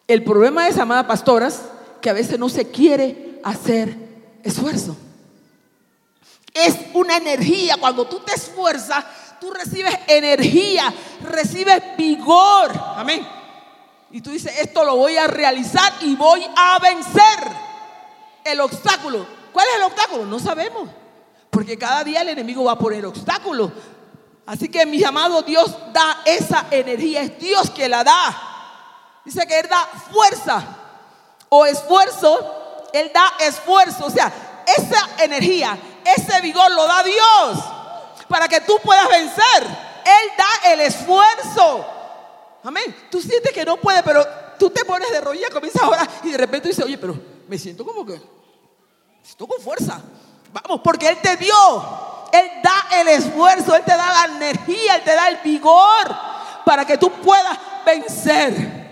El 0.07 0.23
problema 0.25 0.69
es, 0.69 0.77
amadas 0.77 1.07
pastoras, 1.07 1.63
que 2.03 2.11
a 2.11 2.15
veces 2.15 2.39
no 2.39 2.51
se 2.51 2.71
quiere 2.71 3.41
hacer 3.43 4.04
esfuerzo. 4.45 4.97
Es 6.53 6.77
una 6.93 7.17
energía, 7.17 7.77
cuando 7.79 8.07
tú 8.07 8.21
te 8.21 8.35
esfuerzas, 8.35 9.05
tú 9.41 9.51
recibes 9.51 9.95
energía, 10.07 10.95
recibes 11.23 11.83
vigor. 11.97 12.71
Amén. 12.97 13.27
Y 14.13 14.21
tú 14.21 14.31
dices, 14.31 14.61
esto 14.61 14.85
lo 14.85 14.97
voy 14.97 15.17
a 15.17 15.27
realizar 15.27 15.93
y 16.03 16.15
voy 16.15 16.47
a 16.57 16.79
vencer 16.79 17.51
el 18.45 18.61
obstáculo. 18.61 19.27
¿Cuál 19.53 19.67
es 19.69 19.77
el 19.77 19.83
obstáculo? 19.83 20.27
No 20.27 20.39
sabemos. 20.39 20.89
Porque 21.51 21.77
cada 21.77 22.05
día 22.05 22.21
el 22.21 22.29
enemigo 22.29 22.65
va 22.65 22.73
a 22.73 22.79
poner 22.79 23.05
obstáculos. 23.07 23.73
Así 24.47 24.69
que 24.69 24.85
mi 24.87 25.03
amado 25.03 25.43
Dios 25.43 25.75
da 25.93 26.21
esa 26.25 26.67
energía, 26.71 27.23
es 27.23 27.39
Dios 27.39 27.71
que 27.71 27.89
la 27.89 28.05
da. 28.05 29.21
Dice 29.25 29.47
que 29.47 29.59
Él 29.59 29.69
da 29.69 29.87
fuerza 30.13 30.63
o 31.49 31.65
esfuerzo, 31.65 32.64
Él 32.95 33.11
da 33.13 33.35
esfuerzo, 33.41 34.07
o 34.07 34.11
sea, 34.11 34.33
esa 34.65 35.25
energía, 35.25 35.77
ese 36.05 36.41
vigor 36.41 36.71
lo 36.71 36.87
da 36.87 37.03
Dios 37.03 37.65
para 38.29 38.47
que 38.47 38.61
tú 38.61 38.79
puedas 38.85 39.09
vencer. 39.09 39.65
Él 40.05 40.31
da 40.39 40.73
el 40.73 40.81
esfuerzo. 40.83 41.85
Amén. 42.63 42.95
Tú 43.11 43.21
sientes 43.21 43.53
que 43.53 43.65
no 43.65 43.79
puedes, 43.79 44.01
pero 44.05 44.25
tú 44.61 44.71
te 44.71 44.85
pones 44.85 45.11
de 45.11 45.21
rodillas, 45.21 45.51
comienzas 45.51 45.83
a 45.83 45.89
orar 45.89 46.09
y 46.23 46.31
de 46.31 46.39
repente 46.39 46.69
dices, 46.69 46.85
oye, 46.85 46.97
pero 46.97 47.21
me 47.49 47.59
siento 47.59 47.85
como 47.85 48.07
que, 48.07 48.21
siento 49.25 49.49
con 49.49 49.61
fuerza. 49.61 50.01
Vamos, 50.53 50.81
porque 50.85 51.09
Él 51.09 51.19
te 51.21 51.37
dio. 51.37 51.55
Él 52.33 52.49
da 52.63 53.01
el 53.01 53.09
esfuerzo, 53.09 53.75
Él 53.75 53.83
te 53.83 53.97
da 53.97 54.29
la 54.29 54.37
energía, 54.37 54.95
Él 54.95 55.03
te 55.03 55.17
da 55.17 55.29
el 55.31 55.39
vigor 55.39 56.17
para 56.65 56.85
que 56.85 56.97
tú 56.97 57.11
puedas 57.11 57.59
vencer 57.85 58.84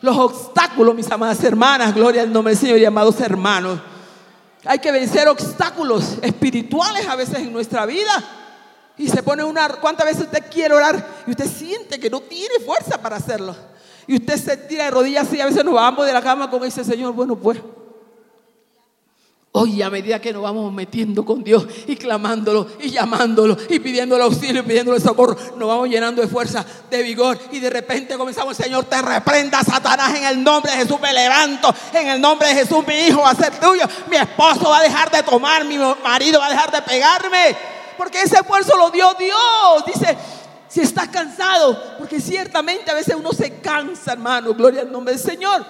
los 0.00 0.16
obstáculos, 0.16 0.94
mis 0.94 1.10
amadas 1.10 1.42
hermanas. 1.42 1.94
Gloria 1.94 2.22
al 2.22 2.32
nombre 2.32 2.52
del 2.52 2.60
Señor 2.60 2.78
y 2.78 2.84
amados 2.84 3.20
hermanos. 3.20 3.80
Hay 4.64 4.78
que 4.78 4.90
vencer 4.90 5.28
obstáculos 5.28 6.18
espirituales 6.22 7.06
a 7.08 7.16
veces 7.16 7.38
en 7.38 7.52
nuestra 7.52 7.86
vida. 7.86 8.24
Y 8.98 9.08
se 9.08 9.22
pone 9.22 9.44
una... 9.44 9.68
¿Cuántas 9.68 10.06
veces 10.06 10.22
usted 10.22 10.44
quiere 10.50 10.74
orar 10.74 11.06
y 11.26 11.30
usted 11.30 11.46
siente 11.46 12.00
que 12.00 12.10
no 12.10 12.20
tiene 12.20 12.54
fuerza 12.64 13.00
para 13.00 13.16
hacerlo? 13.16 13.54
Y 14.06 14.16
usted 14.16 14.36
se 14.36 14.56
tira 14.56 14.84
de 14.84 14.90
rodillas 14.90 15.32
y 15.32 15.40
a 15.40 15.46
veces 15.46 15.64
nos 15.64 15.74
vamos 15.74 16.06
de 16.06 16.12
la 16.12 16.22
cama 16.22 16.50
con 16.50 16.64
ese 16.64 16.84
Señor. 16.84 17.12
Bueno, 17.12 17.36
pues 17.36 17.58
Hoy 19.58 19.80
a 19.80 19.88
medida 19.88 20.20
que 20.20 20.34
nos 20.34 20.42
vamos 20.42 20.70
metiendo 20.70 21.24
con 21.24 21.42
Dios 21.42 21.66
y 21.86 21.96
clamándolo 21.96 22.66
y 22.78 22.90
llamándolo 22.90 23.56
y 23.70 23.78
pidiéndole 23.78 24.22
auxilio 24.22 24.60
y 24.60 24.66
pidiéndole 24.66 25.00
socorro, 25.00 25.34
nos 25.56 25.66
vamos 25.66 25.88
llenando 25.88 26.20
de 26.20 26.28
fuerza, 26.28 26.62
de 26.90 27.02
vigor 27.02 27.38
y 27.50 27.58
de 27.58 27.70
repente 27.70 28.18
comenzamos, 28.18 28.54
Señor, 28.54 28.84
te 28.84 29.00
reprenda 29.00 29.64
Satanás 29.64 30.14
en 30.14 30.24
el 30.24 30.44
nombre 30.44 30.72
de 30.72 30.76
Jesús, 30.76 31.00
me 31.00 31.10
levanto, 31.10 31.74
en 31.94 32.06
el 32.06 32.20
nombre 32.20 32.48
de 32.48 32.54
Jesús 32.54 32.86
mi 32.86 32.92
hijo 33.06 33.22
va 33.22 33.30
a 33.30 33.34
ser 33.34 33.58
tuyo, 33.58 33.86
mi 34.10 34.16
esposo 34.16 34.68
va 34.68 34.80
a 34.80 34.82
dejar 34.82 35.10
de 35.10 35.22
tomar, 35.22 35.64
mi 35.64 35.78
marido 35.78 36.38
va 36.38 36.48
a 36.48 36.50
dejar 36.50 36.70
de 36.70 36.82
pegarme, 36.82 37.56
porque 37.96 38.20
ese 38.20 38.36
esfuerzo 38.36 38.76
lo 38.76 38.90
dio 38.90 39.14
Dios, 39.18 39.86
dice, 39.86 40.18
si 40.68 40.82
estás 40.82 41.08
cansado, 41.08 41.96
porque 41.98 42.20
ciertamente 42.20 42.90
a 42.90 42.94
veces 42.94 43.16
uno 43.18 43.32
se 43.32 43.58
cansa, 43.60 44.12
hermano, 44.12 44.52
gloria 44.52 44.82
al 44.82 44.92
nombre 44.92 45.14
del 45.14 45.22
Señor, 45.22 45.64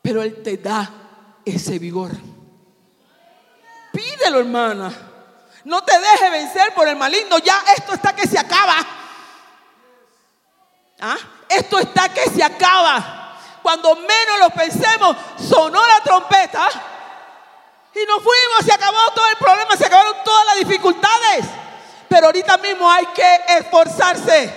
pero 0.00 0.22
Él 0.22 0.44
te 0.44 0.58
da 0.58 0.88
ese 1.44 1.80
vigor. 1.80 2.37
Pídelo, 3.98 4.38
hermana. 4.38 4.92
No 5.64 5.82
te 5.82 5.98
deje 5.98 6.30
vencer 6.30 6.72
por 6.72 6.86
el 6.86 6.94
maligno. 6.94 7.36
Ya 7.38 7.64
esto 7.76 7.94
está 7.94 8.14
que 8.14 8.28
se 8.28 8.38
acaba. 8.38 8.76
¿Ah? 11.00 11.16
Esto 11.48 11.80
está 11.80 12.08
que 12.08 12.30
se 12.30 12.44
acaba. 12.44 13.36
Cuando 13.60 13.96
menos 13.96 14.38
lo 14.38 14.50
pensemos, 14.50 15.16
sonó 15.48 15.84
la 15.84 16.00
trompeta 16.00 16.68
y 17.92 18.06
nos 18.06 18.22
fuimos. 18.22 18.64
Se 18.64 18.72
acabó 18.72 18.98
todo 19.16 19.26
el 19.26 19.36
problema, 19.36 19.76
se 19.76 19.86
acabaron 19.86 20.14
todas 20.24 20.46
las 20.46 20.58
dificultades. 20.58 21.46
Pero 22.08 22.26
ahorita 22.26 22.56
mismo 22.58 22.88
hay 22.88 23.06
que 23.06 23.40
esforzarse. 23.48 24.54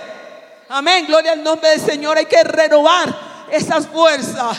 Amén. 0.68 1.04
Gloria 1.06 1.32
al 1.32 1.42
nombre 1.42 1.68
del 1.70 1.80
Señor. 1.80 2.16
Hay 2.16 2.26
que 2.26 2.44
renovar 2.44 3.12
esas 3.50 3.88
fuerzas. 3.88 4.56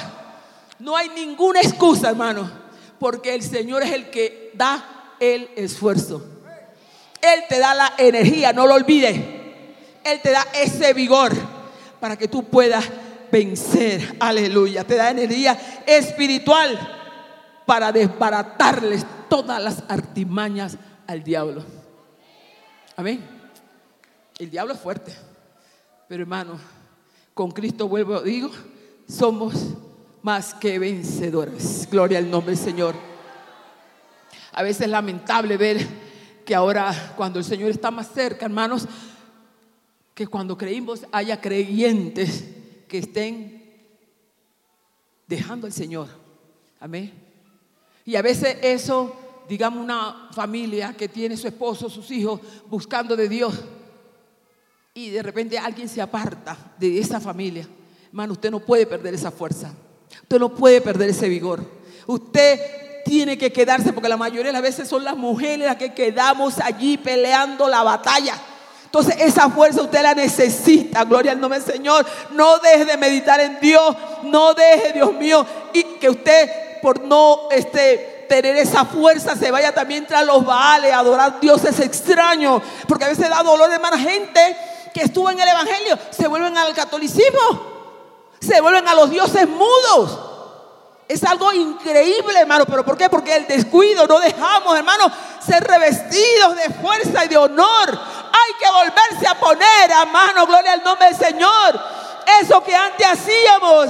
No 0.80 0.98
hay 0.98 1.08
ninguna 1.08 1.62
excusa, 1.62 2.10
hermano 2.10 2.63
porque 3.04 3.36
el 3.36 3.43
Señor 3.43 3.84
es 3.84 3.91
el 3.91 4.10
que 4.10 4.42
da 4.53 5.15
el 5.19 5.49
esfuerzo. 5.55 6.23
Él 7.21 7.43
te 7.47 7.59
da 7.59 7.73
la 7.73 7.93
energía, 7.97 8.51
no 8.51 8.67
lo 8.67 8.73
olvides. 8.73 9.17
Él 10.03 10.19
te 10.21 10.31
da 10.31 10.45
ese 10.53 10.93
vigor 10.93 11.31
para 11.99 12.17
que 12.17 12.27
tú 12.27 12.43
puedas 12.43 12.83
vencer. 13.31 14.17
Aleluya. 14.19 14.83
Te 14.83 14.95
da 14.95 15.09
energía 15.09 15.83
espiritual 15.85 16.77
para 17.65 17.91
desbaratarles 17.91 19.05
todas 19.29 19.63
las 19.63 19.83
artimañas 19.87 20.77
al 21.07 21.23
diablo. 21.23 21.63
Amén. 22.97 23.25
El 24.37 24.49
diablo 24.49 24.73
es 24.73 24.79
fuerte. 24.79 25.13
Pero 26.07 26.23
hermano, 26.23 26.59
con 27.33 27.51
Cristo 27.51 27.87
vuelvo, 27.87 28.21
digo, 28.21 28.51
somos 29.07 29.55
más 30.21 30.53
que 30.53 30.77
vencedores. 30.77 31.87
Gloria 31.89 32.17
al 32.17 32.29
nombre 32.29 32.53
del 32.55 32.63
Señor. 32.63 33.12
A 34.53 34.63
veces 34.63 34.83
es 34.83 34.89
lamentable 34.89 35.57
ver 35.57 35.85
que 36.45 36.55
ahora 36.55 37.13
cuando 37.15 37.39
el 37.39 37.45
Señor 37.45 37.71
está 37.71 37.91
más 37.91 38.11
cerca, 38.11 38.45
hermanos, 38.45 38.87
que 40.13 40.27
cuando 40.27 40.57
creímos 40.57 41.05
haya 41.11 41.41
creyentes 41.41 42.43
que 42.87 42.99
estén 42.99 43.63
dejando 45.27 45.65
al 45.65 45.73
Señor. 45.73 46.07
Amén. 46.79 47.11
Y 48.05 48.15
a 48.15 48.21
veces 48.21 48.57
eso, 48.61 49.15
digamos, 49.49 49.83
una 49.83 50.29
familia 50.31 50.93
que 50.93 51.07
tiene 51.07 51.37
su 51.37 51.47
esposo, 51.47 51.89
sus 51.89 52.11
hijos, 52.11 52.39
buscando 52.69 53.15
de 53.15 53.29
Dios, 53.29 53.59
y 54.93 55.09
de 55.09 55.23
repente 55.23 55.57
alguien 55.57 55.89
se 55.89 56.01
aparta 56.01 56.75
de 56.77 56.99
esa 56.99 57.19
familia. 57.19 57.67
Hermano, 58.07 58.33
usted 58.33 58.51
no 58.51 58.59
puede 58.59 58.85
perder 58.85 59.15
esa 59.15 59.31
fuerza. 59.31 59.73
Usted 60.21 60.39
no 60.39 60.53
puede 60.53 60.81
perder 60.81 61.09
ese 61.09 61.27
vigor. 61.27 61.65
Usted 62.05 62.59
tiene 63.03 63.37
que 63.37 63.51
quedarse 63.51 63.93
porque 63.93 64.09
la 64.09 64.17
mayoría 64.17 64.47
de 64.47 64.53
las 64.53 64.61
veces 64.61 64.87
son 64.87 65.03
las 65.03 65.15
mujeres 65.15 65.67
las 65.67 65.77
que 65.77 65.93
quedamos 65.93 66.59
allí 66.59 66.97
peleando 66.97 67.67
la 67.67 67.83
batalla. 67.83 68.35
Entonces 68.85 69.15
esa 69.19 69.49
fuerza 69.49 69.81
usted 69.81 70.03
la 70.03 70.13
necesita, 70.13 71.03
gloria 71.03 71.31
al 71.31 71.41
nombre 71.41 71.59
del 71.59 71.73
Señor. 71.73 72.05
No 72.31 72.59
deje 72.59 72.85
de 72.85 72.95
meditar 72.95 73.39
en 73.39 73.59
Dios, 73.59 73.95
no 74.23 74.53
deje, 74.53 74.93
Dios 74.93 75.13
mío, 75.13 75.45
y 75.73 75.83
que 75.99 76.09
usted 76.09 76.49
por 76.79 77.01
no 77.01 77.47
este, 77.49 78.25
tener 78.29 78.55
esa 78.57 78.85
fuerza 78.85 79.35
se 79.35 79.49
vaya 79.49 79.73
también 79.73 80.05
tras 80.05 80.25
los 80.25 80.45
baales, 80.45 80.93
a 80.93 80.99
adorar 80.99 81.39
dioses 81.39 81.79
extraños, 81.79 82.61
porque 82.87 83.05
a 83.05 83.07
veces 83.07 83.29
da 83.29 83.41
dolor, 83.41 83.71
hermana, 83.71 83.97
gente 83.97 84.57
que 84.93 85.01
estuvo 85.01 85.29
en 85.31 85.39
el 85.39 85.47
Evangelio, 85.47 85.97
se 86.11 86.27
vuelven 86.27 86.55
al 86.57 86.73
catolicismo, 86.73 87.73
se 88.39 88.61
vuelven 88.61 88.87
a 88.87 88.93
los 88.93 89.09
dioses 89.09 89.47
mudos. 89.47 90.33
Es 91.07 91.23
algo 91.23 91.51
increíble, 91.53 92.39
hermano. 92.39 92.65
¿Pero 92.65 92.83
por 92.83 92.97
qué? 92.97 93.09
Porque 93.09 93.35
el 93.35 93.47
descuido 93.47 94.07
no 94.07 94.19
dejamos, 94.19 94.77
hermano, 94.77 95.11
ser 95.45 95.63
revestidos 95.63 96.55
de 96.55 96.69
fuerza 96.81 97.25
y 97.25 97.27
de 97.27 97.37
honor. 97.37 97.89
Hay 97.89 98.53
que 98.59 98.71
volverse 98.71 99.27
a 99.27 99.39
poner, 99.39 99.91
hermano, 99.91 100.45
gloria 100.47 100.73
al 100.73 100.83
nombre 100.83 101.07
del 101.07 101.17
Señor. 101.17 101.79
Eso 102.41 102.63
que 102.63 102.75
antes 102.75 103.05
hacíamos. 103.05 103.89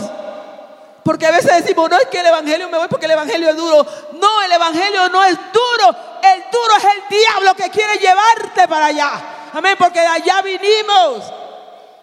Porque 1.04 1.28
a 1.28 1.32
veces 1.32 1.64
decimos, 1.64 1.90
no 1.90 1.98
es 1.98 2.08
que 2.08 2.20
el 2.20 2.26
Evangelio 2.28 2.70
me 2.70 2.78
voy 2.78 2.88
porque 2.88 3.06
el 3.06 3.12
Evangelio 3.12 3.50
es 3.50 3.58
duro. 3.58 3.86
No, 4.14 4.42
el 4.42 4.52
Evangelio 4.52 5.10
no 5.10 5.24
es 5.24 5.38
duro. 5.52 5.96
El 6.22 6.44
duro 6.52 6.78
es 6.78 6.84
el 6.84 7.18
diablo 7.18 7.54
que 7.56 7.70
quiere 7.70 7.98
llevarte 8.00 8.68
para 8.68 8.88
allá. 8.88 9.12
Amén, 9.54 9.76
porque 9.78 10.00
de 10.00 10.08
allá 10.08 10.42
vinimos. 10.42 11.24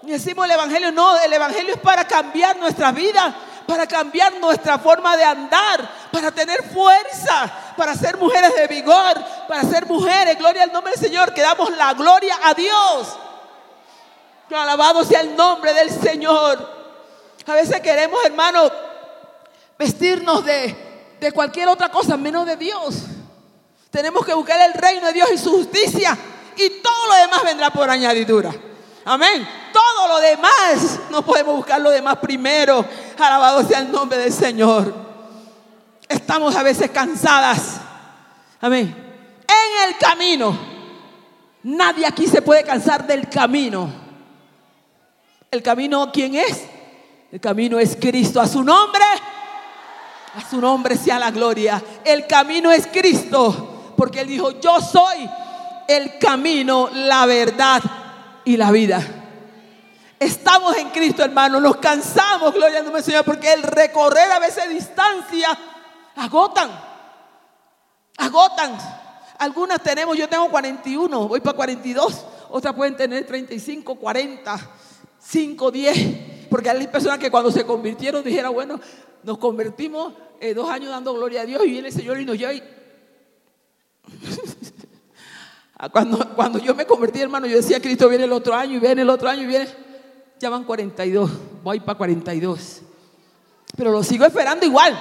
Y 0.02 0.12
decimos 0.12 0.44
el 0.44 0.52
Evangelio, 0.52 0.92
no, 0.92 1.18
el 1.18 1.32
Evangelio 1.32 1.74
es 1.74 1.80
para 1.80 2.06
cambiar 2.06 2.56
nuestra 2.56 2.92
vida 2.92 3.34
para 3.70 3.86
cambiar 3.86 4.32
nuestra 4.40 4.80
forma 4.80 5.16
de 5.16 5.22
andar, 5.22 5.88
para 6.10 6.32
tener 6.32 6.60
fuerza, 6.72 7.48
para 7.76 7.94
ser 7.94 8.16
mujeres 8.16 8.52
de 8.56 8.66
vigor, 8.66 9.14
para 9.46 9.62
ser 9.62 9.86
mujeres, 9.86 10.36
gloria 10.36 10.64
al 10.64 10.72
nombre 10.72 10.92
del 10.92 11.00
Señor, 11.00 11.32
que 11.32 11.40
damos 11.40 11.70
la 11.76 11.94
gloria 11.94 12.36
a 12.42 12.52
Dios. 12.52 13.16
Alabado 14.50 15.04
sea 15.04 15.20
el 15.20 15.36
nombre 15.36 15.72
del 15.72 15.88
Señor. 15.88 16.68
A 17.46 17.54
veces 17.54 17.80
queremos, 17.80 18.24
hermano, 18.24 18.68
vestirnos 19.78 20.44
de, 20.44 21.16
de 21.20 21.30
cualquier 21.30 21.68
otra 21.68 21.90
cosa 21.90 22.16
menos 22.16 22.46
de 22.46 22.56
Dios. 22.56 22.94
Tenemos 23.92 24.26
que 24.26 24.34
buscar 24.34 24.60
el 24.62 24.74
reino 24.74 25.06
de 25.06 25.12
Dios 25.12 25.30
y 25.32 25.38
su 25.38 25.52
justicia 25.52 26.18
y 26.56 26.70
todo 26.82 27.06
lo 27.06 27.14
demás 27.14 27.44
vendrá 27.44 27.70
por 27.70 27.88
añadidura. 27.88 28.52
Amén. 29.04 29.48
Todo 29.72 30.08
lo 30.08 30.20
demás, 30.20 31.00
no 31.10 31.22
podemos 31.24 31.56
buscar 31.56 31.80
lo 31.80 31.90
demás 31.90 32.16
primero. 32.16 32.84
Alabado 33.18 33.66
sea 33.66 33.80
el 33.80 33.90
nombre 33.90 34.18
del 34.18 34.32
Señor. 34.32 34.92
Estamos 36.08 36.54
a 36.56 36.62
veces 36.62 36.90
cansadas. 36.90 37.80
Amén. 38.60 38.94
En 39.46 39.88
el 39.88 39.98
camino. 39.98 40.58
Nadie 41.62 42.06
aquí 42.06 42.26
se 42.26 42.42
puede 42.42 42.62
cansar 42.62 43.06
del 43.06 43.28
camino. 43.28 43.90
El 45.50 45.62
camino, 45.62 46.10
¿quién 46.12 46.34
es? 46.34 46.64
El 47.32 47.40
camino 47.40 47.78
es 47.78 47.96
Cristo. 47.96 48.40
A 48.40 48.46
su 48.46 48.62
nombre, 48.62 49.02
a 50.34 50.48
su 50.48 50.60
nombre 50.60 50.96
sea 50.96 51.18
la 51.18 51.30
gloria. 51.30 51.82
El 52.04 52.26
camino 52.26 52.70
es 52.70 52.86
Cristo. 52.86 53.94
Porque 53.96 54.20
Él 54.20 54.28
dijo, 54.28 54.60
yo 54.60 54.80
soy 54.80 55.28
el 55.88 56.18
camino, 56.18 56.88
la 56.92 57.26
verdad 57.26 57.82
y 58.44 58.56
la 58.56 58.70
vida. 58.70 59.02
Estamos 60.18 60.76
en 60.76 60.90
Cristo, 60.90 61.24
hermano. 61.24 61.60
Nos 61.60 61.76
cansamos, 61.76 62.52
gloria 62.52 62.80
al 62.80 63.02
Señor, 63.02 63.24
porque 63.24 63.52
el 63.52 63.62
recorrer 63.62 64.30
a 64.30 64.38
veces 64.38 64.68
distancia 64.68 65.48
agotan. 66.16 66.70
Agotan. 68.18 68.76
Algunas 69.38 69.82
tenemos, 69.82 70.18
yo 70.18 70.28
tengo 70.28 70.50
41, 70.50 71.28
voy 71.28 71.40
para 71.40 71.56
42. 71.56 72.26
Otras 72.50 72.74
pueden 72.74 72.96
tener 72.96 73.26
35, 73.26 73.94
40, 73.94 74.70
5, 75.18 75.70
10. 75.70 76.48
Porque 76.50 76.68
hay 76.68 76.86
personas 76.88 77.18
que 77.18 77.30
cuando 77.30 77.50
se 77.50 77.64
convirtieron 77.64 78.22
dijeron, 78.22 78.52
bueno, 78.52 78.78
nos 79.22 79.38
convertimos 79.38 80.12
eh, 80.40 80.52
dos 80.52 80.68
años 80.68 80.90
dando 80.90 81.14
gloria 81.14 81.42
a 81.42 81.46
Dios 81.46 81.62
y 81.64 81.70
viene 81.70 81.88
el 81.88 81.94
Señor 81.94 82.20
y 82.20 82.26
nos 82.26 82.36
lleva 82.36 82.52
y... 82.52 82.62
Cuando, 85.88 86.18
cuando 86.36 86.58
yo 86.58 86.74
me 86.74 86.86
convertí, 86.86 87.20
hermano, 87.20 87.46
yo 87.46 87.56
decía, 87.56 87.80
Cristo 87.80 88.08
viene 88.08 88.24
el 88.24 88.32
otro 88.32 88.54
año 88.54 88.76
y 88.76 88.80
viene 88.80 89.02
el 89.02 89.10
otro 89.10 89.28
año 89.28 89.42
y 89.42 89.46
viene. 89.46 89.68
Ya 90.38 90.50
van 90.50 90.64
42, 90.64 91.30
voy 91.62 91.80
para 91.80 91.96
42. 91.96 92.82
Pero 93.76 93.92
lo 93.92 94.02
sigo 94.02 94.24
esperando 94.24 94.66
igual. 94.66 94.98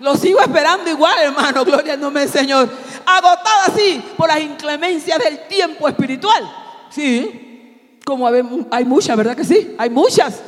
Lo 0.00 0.16
sigo 0.16 0.40
esperando 0.40 0.90
igual, 0.90 1.18
hermano. 1.22 1.64
Gloria 1.64 1.94
al 1.94 2.00
nombre 2.00 2.22
del 2.22 2.30
Señor. 2.30 2.68
Agotada 3.04 3.66
así 3.66 4.02
por 4.16 4.28
las 4.28 4.40
inclemencias 4.40 5.18
del 5.18 5.46
tiempo 5.46 5.88
espiritual. 5.88 6.50
Sí, 6.90 7.98
como 8.04 8.26
hay 8.26 8.84
muchas, 8.84 9.16
¿verdad 9.16 9.36
que 9.36 9.44
sí? 9.44 9.74
Hay 9.78 9.90
muchas 9.90 10.40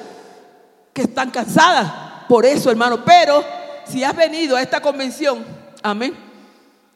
que 0.93 1.03
están 1.03 1.31
cansadas 1.31 1.93
por 2.29 2.45
eso, 2.47 2.71
hermano. 2.71 3.05
Pero 3.05 3.45
si 3.85 4.03
has 4.03 4.17
venido 4.17 4.57
a 4.57 4.63
esta 4.63 4.81
convención, 4.81 5.45
amén 5.83 6.32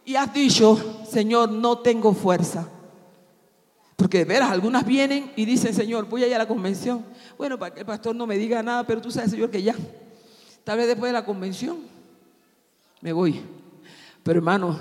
y 0.07 0.14
has 0.14 0.33
dicho, 0.33 1.03
Señor, 1.11 1.51
no 1.51 1.79
tengo 1.79 2.14
fuerza. 2.14 2.69
Porque 3.97 4.19
de 4.19 4.25
veras, 4.25 4.53
algunas 4.53 4.87
vienen 4.87 5.33
y 5.35 5.45
dicen, 5.45 5.75
Señor, 5.75 6.09
voy 6.09 6.23
a 6.23 6.29
ir 6.29 6.35
a 6.37 6.38
la 6.38 6.47
convención. 6.47 7.05
Bueno, 7.37 7.59
para 7.59 7.75
que 7.75 7.81
el 7.81 7.87
pastor 7.87 8.14
no 8.14 8.25
me 8.25 8.38
diga 8.38 8.62
nada, 8.62 8.87
pero 8.87 9.03
tú 9.03 9.11
sabes, 9.11 9.33
Señor, 9.33 9.51
que 9.51 9.61
ya, 9.61 9.75
tal 10.62 10.79
vez 10.79 10.87
después 10.87 11.09
de 11.09 11.14
la 11.14 11.25
convención, 11.25 11.79
me 13.01 13.12
voy. 13.12 13.40
Pero 14.23 14.38
hermano, 14.38 14.79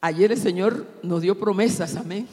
ayer 0.00 0.32
el 0.32 0.38
Señor 0.38 0.86
nos 1.02 1.20
dio 1.20 1.38
promesas, 1.38 1.94
amén. 1.94 2.26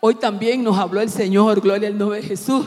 Hoy 0.00 0.16
también 0.16 0.64
nos 0.64 0.76
habló 0.76 1.00
el 1.00 1.10
Señor, 1.10 1.60
gloria 1.60 1.86
al 1.86 1.96
nombre 1.96 2.20
de 2.20 2.26
Jesús. 2.26 2.66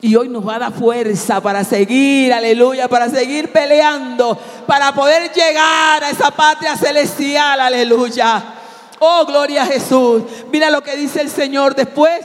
Y 0.00 0.14
hoy 0.14 0.28
nos 0.28 0.46
va 0.46 0.56
a 0.56 0.58
dar 0.60 0.72
fuerza 0.72 1.40
para 1.40 1.64
seguir, 1.64 2.32
aleluya, 2.32 2.86
para 2.86 3.08
seguir 3.08 3.50
peleando, 3.50 4.38
para 4.66 4.94
poder 4.94 5.32
llegar 5.32 6.04
a 6.04 6.10
esa 6.10 6.30
patria 6.30 6.76
celestial, 6.76 7.60
aleluya. 7.60 8.54
Oh, 9.00 9.24
gloria 9.26 9.64
a 9.64 9.66
Jesús. 9.66 10.22
Mira 10.52 10.70
lo 10.70 10.82
que 10.82 10.96
dice 10.96 11.20
el 11.20 11.30
Señor 11.30 11.74
después. 11.74 12.20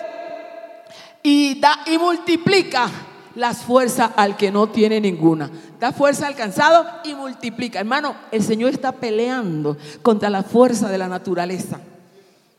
Y 1.23 1.59
da 1.59 1.79
y 1.87 1.97
multiplica 1.97 2.89
las 3.35 3.63
fuerzas 3.63 4.11
al 4.17 4.37
que 4.37 4.51
no 4.51 4.69
tiene 4.69 5.01
ninguna. 5.01 5.49
Da 5.79 5.91
fuerza 5.91 6.27
al 6.27 6.35
cansado 6.35 6.85
y 7.03 7.15
multiplica. 7.15 7.79
Hermano, 7.79 8.15
el 8.31 8.43
Señor 8.43 8.71
está 8.71 8.91
peleando 8.91 9.77
contra 10.03 10.29
la 10.29 10.43
fuerza 10.43 10.89
de 10.89 10.97
la 10.99 11.07
naturaleza, 11.07 11.79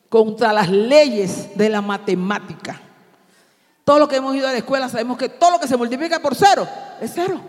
contra 0.08 0.52
las 0.52 0.70
leyes 0.70 1.56
de 1.56 1.68
la 1.68 1.82
matemática. 1.82 2.80
Todo 3.84 3.98
lo 3.98 4.08
que 4.08 4.16
hemos 4.16 4.34
ido 4.34 4.48
a 4.48 4.52
la 4.52 4.58
escuela 4.58 4.88
sabemos 4.88 5.18
que 5.18 5.28
todo 5.28 5.52
lo 5.52 5.60
que 5.60 5.68
se 5.68 5.76
multiplica 5.76 6.20
por 6.20 6.34
cero 6.34 6.66
es 7.00 7.12
cero. 7.14 7.40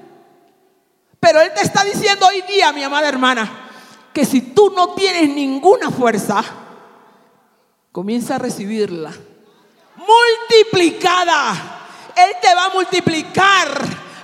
Pero 1.20 1.42
Él 1.42 1.52
te 1.56 1.62
está 1.62 1.84
diciendo 1.84 2.28
hoy 2.28 2.42
día, 2.42 2.74
mi 2.74 2.84
amada 2.84 3.08
hermana, 3.08 3.70
que 4.14 4.26
si 4.26 4.42
tú 4.42 4.72
no 4.76 4.90
tienes 4.90 5.30
ninguna 5.30 5.90
fuerza, 5.90 6.44
comienza 7.92 8.36
a 8.36 8.40
recibirla. 8.40 9.12
Multiplicada. 9.96 11.54
Él 12.16 12.32
te 12.42 12.54
va 12.54 12.66
a 12.66 12.70
multiplicar. 12.70 13.68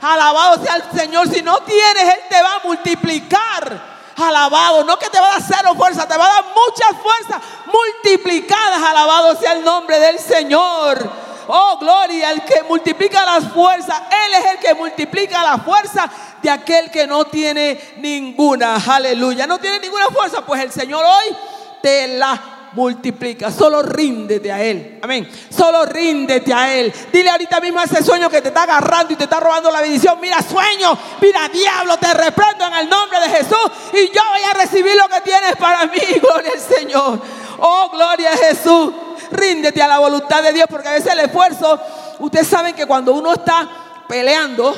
Alabado 0.02 0.63
sea 0.63 0.76
el 0.76 1.00
Señor. 1.00 1.30
Si 1.30 1.41
no 1.41 1.60
tienes, 1.62 2.04
Él 2.04 2.21
te 2.30 2.41
va 2.41 2.56
a 2.56 2.67
multiplicar. 2.67 3.91
Alabado, 4.17 4.84
no 4.84 5.00
que 5.00 5.10
te 5.10 5.19
va 5.19 5.30
a 5.30 5.39
dar 5.39 5.41
cero 5.41 5.74
fuerza, 5.76 6.08
te 6.08 6.17
va 6.17 6.26
a 6.26 6.41
dar 6.41 6.45
muchas 6.54 7.02
fuerzas 7.02 7.41
multiplicadas. 7.65 8.84
Alabado 8.84 9.36
sea 9.38 9.54
el 9.54 9.63
nombre 9.63 9.97
del 9.97 10.19
Señor. 10.19 11.31
Oh, 11.47 11.77
gloria, 11.80 12.32
el 12.32 12.41
que 12.43 12.63
multiplica 12.63 13.25
las 13.25 13.51
fuerzas. 13.51 14.01
Él 14.25 14.34
es 14.34 14.51
el 14.54 14.60
que 14.60 14.73
multiplica 14.73 15.43
la 15.43 15.58
fuerza 15.58 16.10
de 16.41 16.49
aquel 16.49 16.89
que 16.91 17.08
no 17.08 17.25
tiene 17.25 17.95
ninguna. 17.97 18.75
Aleluya. 18.75 19.47
No 19.47 19.60
tiene 19.60 19.80
ninguna 19.80 20.08
fuerza. 20.08 20.45
Pues 20.45 20.62
el 20.62 20.71
Señor 20.71 21.04
hoy 21.06 21.36
te 21.82 22.08
la 22.08 22.69
multiplica. 22.73 23.51
Solo 23.51 23.82
ríndete 23.82 24.51
a 24.51 24.62
Él. 24.63 24.99
Amén. 25.01 25.30
Solo 25.49 25.86
ríndete 25.86 26.54
a 26.54 26.73
Él. 26.73 26.93
Dile 27.12 27.30
ahorita 27.30 27.60
mismo 27.60 27.80
a 27.80 27.84
ese 27.84 28.04
sueño 28.04 28.30
que 28.30 28.41
te 28.41 28.49
está 28.49 28.63
agarrando 28.63 29.13
y 29.13 29.15
te 29.15 29.25
está 29.25 29.39
robando 29.39 29.71
la 29.71 29.82
bendición. 29.82 30.19
Mira, 30.21 30.41
sueño. 30.41 30.97
Mira, 31.19 31.47
diablo, 31.49 31.97
te 31.97 32.13
reprendo 32.13 32.65
en 32.67 32.73
el 32.73 32.89
nombre 32.89 33.19
de 33.19 33.30
Jesús. 33.30 33.71
Y 33.93 34.08
yo 34.13 34.21
voy 34.32 34.43
a 34.49 34.54
recibir 34.54 34.95
lo 34.95 35.08
que 35.08 35.21
tienes 35.21 35.56
para 35.58 35.86
mí. 35.86 35.99
Gloria 36.21 36.51
al 36.54 36.60
Señor. 36.60 37.21
Oh, 37.63 37.91
gloria 37.93 38.34
a 38.34 38.38
Jesús 38.38 38.91
ríndete 39.32 39.82
a 39.82 39.88
la 39.88 40.00
voluntad 40.00 40.44
de 40.44 40.54
Dios, 40.54 40.67
porque 40.70 40.88
a 40.88 40.94
veces 40.94 41.13
el 41.13 41.20
esfuerzo, 41.20 41.80
ustedes 42.20 42.48
saben 42.48 42.76
que 42.76 42.86
cuando 42.86 43.13
uno 43.13 43.34
está 43.34 43.70
peleando 44.08 44.76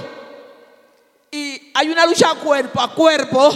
y 1.32 1.72
hay 1.74 1.90
una 1.90 2.06
lucha 2.06 2.36
cuerpo 2.36 2.80
a 2.80 2.94
cuerpo, 2.94 3.52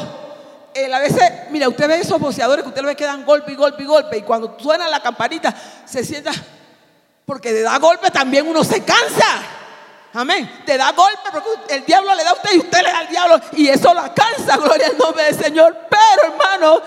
a 0.93 0.99
veces, 0.99 1.21
mira, 1.49 1.67
usted 1.67 1.87
ve 1.87 1.99
esos 1.99 2.19
boxeadores 2.19 2.63
que 2.63 2.69
usted 2.69 2.83
ve 2.83 2.95
que 2.95 3.05
dan 3.05 3.25
golpe 3.25 3.51
y 3.51 3.55
golpe 3.55 3.83
y 3.83 3.85
golpe, 3.85 4.17
y 4.17 4.21
cuando 4.21 4.57
suena 4.59 4.87
la 4.87 5.01
campanita, 5.01 5.53
se 5.85 6.03
sienta, 6.03 6.31
porque 7.25 7.51
de 7.51 7.63
dar 7.63 7.79
golpe 7.79 8.11
también 8.11 8.47
uno 8.47 8.63
se 8.63 8.83
cansa. 8.83 9.25
Amén. 10.13 10.63
Te 10.65 10.77
da 10.77 10.91
golpe 10.93 11.29
porque 11.31 11.75
el 11.75 11.85
diablo 11.85 12.15
le 12.15 12.23
da 12.23 12.31
a 12.31 12.33
usted 12.33 12.53
y 12.55 12.59
usted 12.59 12.81
le 12.81 12.91
da 12.91 12.99
al 12.99 13.07
diablo. 13.07 13.41
Y 13.53 13.67
eso 13.67 13.93
la 13.93 14.13
cansa, 14.13 14.57
gloria 14.63 14.87
al 14.87 14.97
nombre 14.97 15.23
del 15.25 15.37
Señor. 15.37 15.77
Pero 15.89 16.33
hermano, 16.33 16.81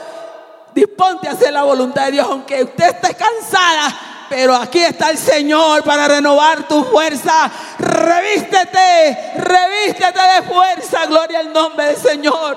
Disponte 0.75 1.29
a 1.29 1.33
hacer 1.33 1.53
la 1.53 1.63
voluntad 1.63 2.07
de 2.07 2.13
Dios, 2.13 2.27
aunque 2.29 2.63
usted 2.63 2.85
esté 2.85 3.15
cansada, 3.15 4.27
Pero 4.29 4.55
aquí 4.55 4.79
está 4.79 5.11
el 5.11 5.19
Señor 5.19 5.83
para 5.83 6.07
renovar 6.07 6.69
tu 6.69 6.85
fuerza. 6.85 7.51
Revístete, 7.79 9.33
revístete 9.39 10.21
de 10.37 10.43
fuerza. 10.43 11.07
Gloria 11.07 11.41
al 11.41 11.53
nombre 11.53 11.87
del 11.87 11.97
Señor. 11.97 12.57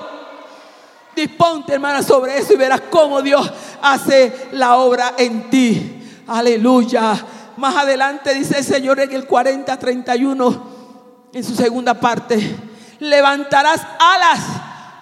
Disponte, 1.16 1.74
hermana, 1.74 2.02
sobre 2.02 2.38
eso 2.38 2.52
y 2.54 2.56
verás 2.56 2.82
cómo 2.90 3.22
Dios 3.22 3.50
hace 3.82 4.48
la 4.52 4.76
obra 4.76 5.14
en 5.18 5.50
ti. 5.50 6.22
Aleluya. 6.28 7.16
Más 7.56 7.76
adelante 7.76 8.34
dice 8.34 8.58
el 8.58 8.64
Señor 8.64 9.00
en 9.00 9.12
el 9.12 9.26
40, 9.26 9.76
31, 9.76 10.66
en 11.32 11.44
su 11.44 11.54
segunda 11.54 11.94
parte, 11.94 12.56
levantarás 12.98 13.80
alas 13.98 14.40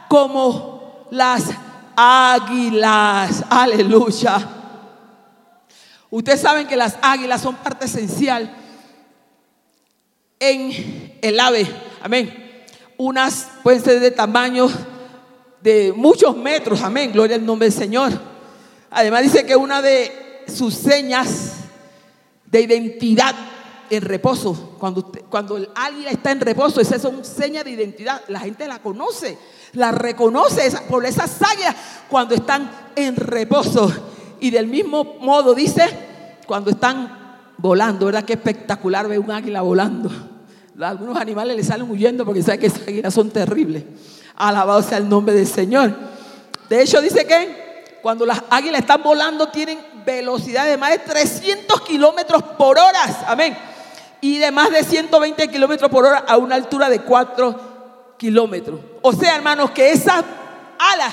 como 0.09 1.07
las 1.11 1.45
águilas. 1.97 3.45
Aleluya. 3.49 4.49
Ustedes 6.11 6.41
saben 6.41 6.67
que 6.67 6.77
las 6.77 6.99
águilas 7.01 7.41
son 7.41 7.57
parte 7.57 7.87
esencial 7.87 8.55
en 10.39 11.19
el 11.23 11.41
ave. 11.41 11.67
Amén. 12.03 12.65
Unas 12.99 13.49
pueden 13.63 13.83
ser 13.83 14.01
de 14.01 14.11
tamaño 14.11 14.69
de 15.63 15.93
muchos 15.97 16.37
metros. 16.37 16.83
Amén. 16.83 17.13
Gloria 17.13 17.37
al 17.37 17.47
nombre 17.47 17.69
del 17.69 17.79
Señor. 17.79 18.13
Además 18.91 19.23
dice 19.23 19.47
que 19.47 19.57
una 19.57 19.81
de 19.81 20.45
sus 20.49 20.75
señas 20.75 21.55
de 22.45 22.61
identidad 22.61 23.35
en 23.93 24.01
reposo, 24.01 24.75
cuando, 24.79 25.13
cuando 25.29 25.59
el 25.59 25.69
águila 25.75 26.11
está 26.11 26.31
en 26.33 26.41
reposo, 26.41 26.81
esa 26.81 26.97
es 26.97 27.05
una 27.05 27.23
seña 27.23 27.63
de 27.63 27.73
identidad. 27.73 28.23
La 28.29 28.41
gente 28.41 28.67
la 28.67 28.79
conoce, 28.79 29.37
la 29.75 29.93
reconoce 29.93 30.73
por 30.89 31.05
esas 31.05 31.43
águilas 31.43 31.77
cuando 32.09 32.35
están 32.35 32.71
en 32.97 33.17
reposo. 33.17 33.93
Y 34.41 34.51
del 34.51 34.67
mismo 34.67 35.05
modo 35.21 35.55
dice, 35.55 35.85
cuando 36.47 36.71
están 36.71 37.37
volando, 37.59 38.07
¿verdad? 38.07 38.25
Qué 38.25 38.33
espectacular 38.33 39.07
ver 39.09 39.19
un 39.19 39.31
águila 39.31 39.61
volando. 39.61 40.11
Algunos 40.81 41.19
animales 41.19 41.55
le 41.55 41.63
salen 41.63 41.91
huyendo 41.91 42.25
porque 42.25 42.43
saben 42.43 42.61
que 42.61 42.69
esas 42.69 42.89
águilas 42.89 43.13
son 43.13 43.31
terribles. 43.31 43.85
Alabado 44.37 44.83
sea 44.83 44.97
el 44.97 45.07
nombre 45.07 45.35
del 45.35 45.47
Señor. 45.47 45.95
De 46.71 46.81
hecho, 46.81 47.03
dice 47.03 47.27
que 47.27 47.99
cuando 48.01 48.25
las 48.25 48.43
águilas 48.49 48.81
están 48.81 49.03
volando 49.03 49.51
tienen 49.51 49.79
velocidad 50.07 50.65
de 50.65 50.79
más 50.79 50.93
de 50.93 50.99
300 51.01 51.83
kilómetros 51.83 52.43
por 52.57 52.79
hora. 52.79 53.25
Amén. 53.27 53.55
Y 54.23 54.39
de 54.39 54.51
más 54.51 54.71
de 54.71 54.83
120 54.83 55.49
kilómetros 55.49 55.91
por 55.91 56.07
hora 56.07 56.25
a 56.27 56.39
una 56.39 56.55
altura 56.55 56.89
de 56.89 57.03
4 57.03 58.15
kilómetros. 58.17 58.81
O 59.03 59.13
sea, 59.13 59.35
hermanos, 59.37 59.73
que 59.73 59.91
esas 59.93 60.25
alas 60.79 61.13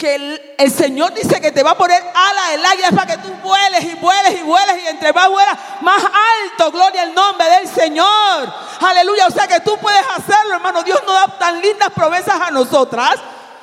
que 0.00 0.14
el, 0.56 0.72
Señor 0.72 1.12
dice 1.12 1.42
que 1.42 1.52
te 1.52 1.62
va 1.62 1.72
a 1.72 1.76
poner 1.76 2.02
alas 2.02 2.50
el 2.54 2.64
águila 2.64 2.90
para 2.92 3.06
que 3.06 3.18
tú 3.18 3.28
vueles 3.42 3.84
y 3.84 3.94
vueles 3.96 4.40
y 4.40 4.42
vueles 4.42 4.82
y 4.82 4.88
entre 4.88 5.12
más 5.12 5.28
vuelas, 5.28 5.58
más 5.82 6.02
alto, 6.02 6.72
gloria 6.72 7.02
al 7.02 7.14
nombre 7.14 7.46
del 7.50 7.68
Señor. 7.68 8.54
Aleluya, 8.80 9.26
o 9.26 9.30
sea 9.30 9.46
que 9.46 9.60
tú 9.60 9.76
puedes 9.76 10.02
hacerlo, 10.16 10.54
hermano. 10.54 10.82
Dios 10.82 11.02
nos 11.04 11.14
da 11.14 11.38
tan 11.38 11.60
lindas 11.60 11.90
promesas 11.90 12.40
a 12.40 12.50
nosotras, 12.50 13.16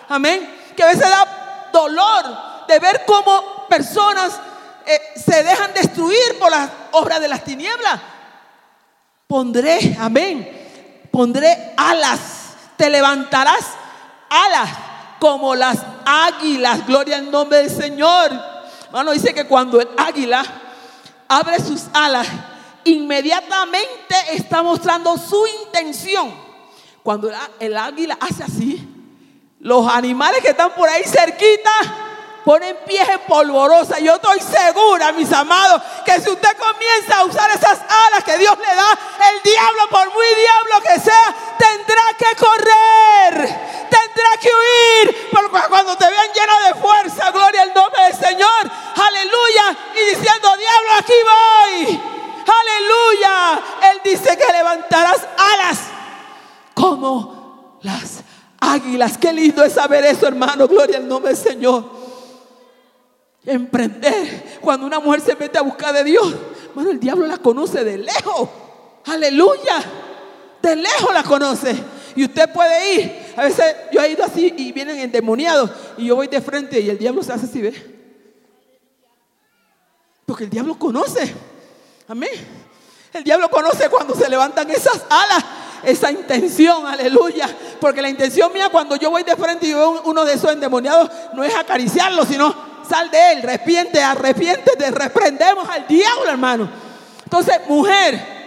amén, 0.10 0.48
que 0.76 0.84
a 0.84 0.88
veces 0.88 1.10
da 1.10 1.70
dolor 1.74 2.26
de 2.68 2.78
ver 2.80 3.04
cómo 3.08 3.66
personas 3.68 4.34
eh, 4.86 5.02
se 5.16 5.42
dejan 5.42 5.74
destruir 5.74 6.38
por 6.38 6.52
las 6.52 6.70
obras 6.92 7.20
de 7.20 7.30
las 7.30 7.44
tinieblas. 7.44 8.00
Pondré, 9.28 9.98
amén, 10.00 10.50
pondré 11.12 11.74
alas, 11.76 12.56
te 12.78 12.90
levantarás 12.90 13.66
alas 14.30 14.70
como 15.20 15.54
las 15.54 15.80
águilas. 16.06 16.88
Gloria 16.88 17.18
al 17.18 17.30
nombre 17.30 17.58
del 17.58 17.70
Señor. 17.70 18.32
Hermano, 18.86 19.12
dice 19.12 19.34
que 19.34 19.46
cuando 19.46 19.82
el 19.82 19.90
águila 19.98 20.46
abre 21.28 21.60
sus 21.60 21.88
alas, 21.92 22.26
inmediatamente 22.86 24.16
está 24.32 24.64
mostrando 24.64 25.18
su 25.18 25.46
intención. 25.66 26.34
Cuando 27.04 27.30
el 27.60 27.76
águila 27.76 28.18
hace 28.22 28.46
así, 28.46 28.88
los 29.60 29.86
animales 29.92 30.40
que 30.42 30.52
están 30.52 30.74
por 30.74 30.88
ahí 30.88 31.04
cerquita 31.04 32.07
ponen 32.48 32.78
pies 32.88 33.06
en 33.10 33.20
polvorosa. 33.28 34.00
Yo 34.00 34.16
estoy 34.16 34.40
segura, 34.40 35.12
mis 35.12 35.30
amados, 35.34 35.82
que 36.06 36.14
si 36.22 36.30
usted 36.30 36.56
comienza 36.58 37.18
a 37.18 37.26
usar 37.26 37.52
esas 37.52 37.78
alas 38.08 38.24
que 38.24 38.38
Dios 38.38 38.58
le 38.58 38.74
da, 38.74 38.98
el 39.32 39.44
diablo, 39.44 39.90
por 39.90 40.14
muy 40.14 40.26
diablo 40.28 40.82
que 40.88 40.98
sea, 40.98 41.36
tendrá 41.58 42.04
que 42.18 42.36
correr, 42.38 43.90
tendrá 43.90 44.30
que 44.40 44.48
huir. 44.48 45.30
Porque 45.30 45.68
cuando 45.68 45.98
te 45.98 46.08
vean 46.08 46.28
lleno 46.34 46.54
de 46.70 46.82
fuerza, 46.82 47.32
gloria 47.32 47.64
al 47.64 47.74
nombre 47.74 48.02
del 48.04 48.16
Señor, 48.16 48.72
aleluya, 48.96 49.78
y 49.96 50.16
diciendo, 50.16 50.48
diablo, 50.58 50.90
aquí 51.00 51.14
voy. 51.26 52.02
Aleluya. 52.48 53.62
Él 53.92 54.02
dice 54.06 54.38
que 54.38 54.54
levantarás 54.54 55.20
alas 55.38 55.80
como 56.74 57.80
las 57.82 58.24
águilas. 58.62 59.18
Qué 59.18 59.34
lindo 59.34 59.66
es 59.66 59.74
saber 59.74 60.06
eso, 60.06 60.28
hermano. 60.28 60.66
Gloria 60.66 60.96
al 60.96 61.10
nombre 61.10 61.34
del 61.34 61.44
Señor 61.44 61.97
emprender. 63.48 64.60
Cuando 64.62 64.86
una 64.86 65.00
mujer 65.00 65.22
se 65.22 65.36
mete 65.36 65.58
a 65.58 65.62
buscar 65.62 65.94
de 65.94 66.04
Dios, 66.04 66.36
bueno, 66.76 66.92
el 66.92 67.00
diablo 67.00 67.26
la 67.26 67.38
conoce 67.38 67.84
de 67.84 67.98
lejos. 67.98 68.50
Aleluya. 69.06 69.84
De 70.62 70.76
lejos 70.76 71.14
la 71.14 71.24
conoce. 71.24 71.76
Y 72.16 72.26
usted 72.26 72.52
puede 72.52 72.96
ir. 72.96 73.34
A 73.38 73.44
veces 73.44 73.76
yo 73.92 74.02
he 74.02 74.10
ido 74.10 74.24
así 74.24 74.54
y 74.58 74.72
vienen 74.72 75.00
endemoniados. 75.00 75.72
Y 75.98 76.06
yo 76.06 76.16
voy 76.16 76.28
de 76.28 76.42
frente 76.42 76.80
y 76.80 76.90
el 76.90 76.98
diablo 76.98 77.24
se 77.24 77.34
hace 77.34 77.46
así, 77.46 77.62
¿ve? 77.62 77.74
Porque 80.26 80.44
el 80.44 80.50
diablo 80.50 80.78
conoce. 80.78 81.34
Amén. 82.08 82.30
El 83.14 83.24
diablo 83.24 83.50
conoce 83.50 83.90
cuando 83.90 84.14
se 84.14 84.30
levantan 84.30 84.70
esas 84.70 85.06
alas, 85.10 85.44
esa 85.84 86.12
intención, 86.12 86.86
aleluya. 86.86 87.50
Porque 87.80 88.02
la 88.02 88.10
intención 88.10 88.52
mía 88.52 88.70
cuando 88.70 88.98
yo 88.98 89.10
voy 89.10 89.24
de 89.24 89.36
frente 89.36 89.68
y 89.68 89.74
veo 89.74 90.02
uno 90.04 90.26
de 90.26 90.34
esos 90.34 90.52
endemoniados 90.52 91.10
no 91.34 91.44
es 91.44 91.56
acariciarlo, 91.56 92.26
sino 92.26 92.67
sal 92.88 93.12
de 93.12 93.32
él, 93.34 93.40
arrepiente, 93.40 94.02
arrepiéntete, 94.02 94.92
reprendemos 94.92 95.68
al 95.70 95.88
diablo, 95.88 96.30
hermano. 96.30 96.70
Entonces, 97.24 97.56
mujer, 97.68 98.38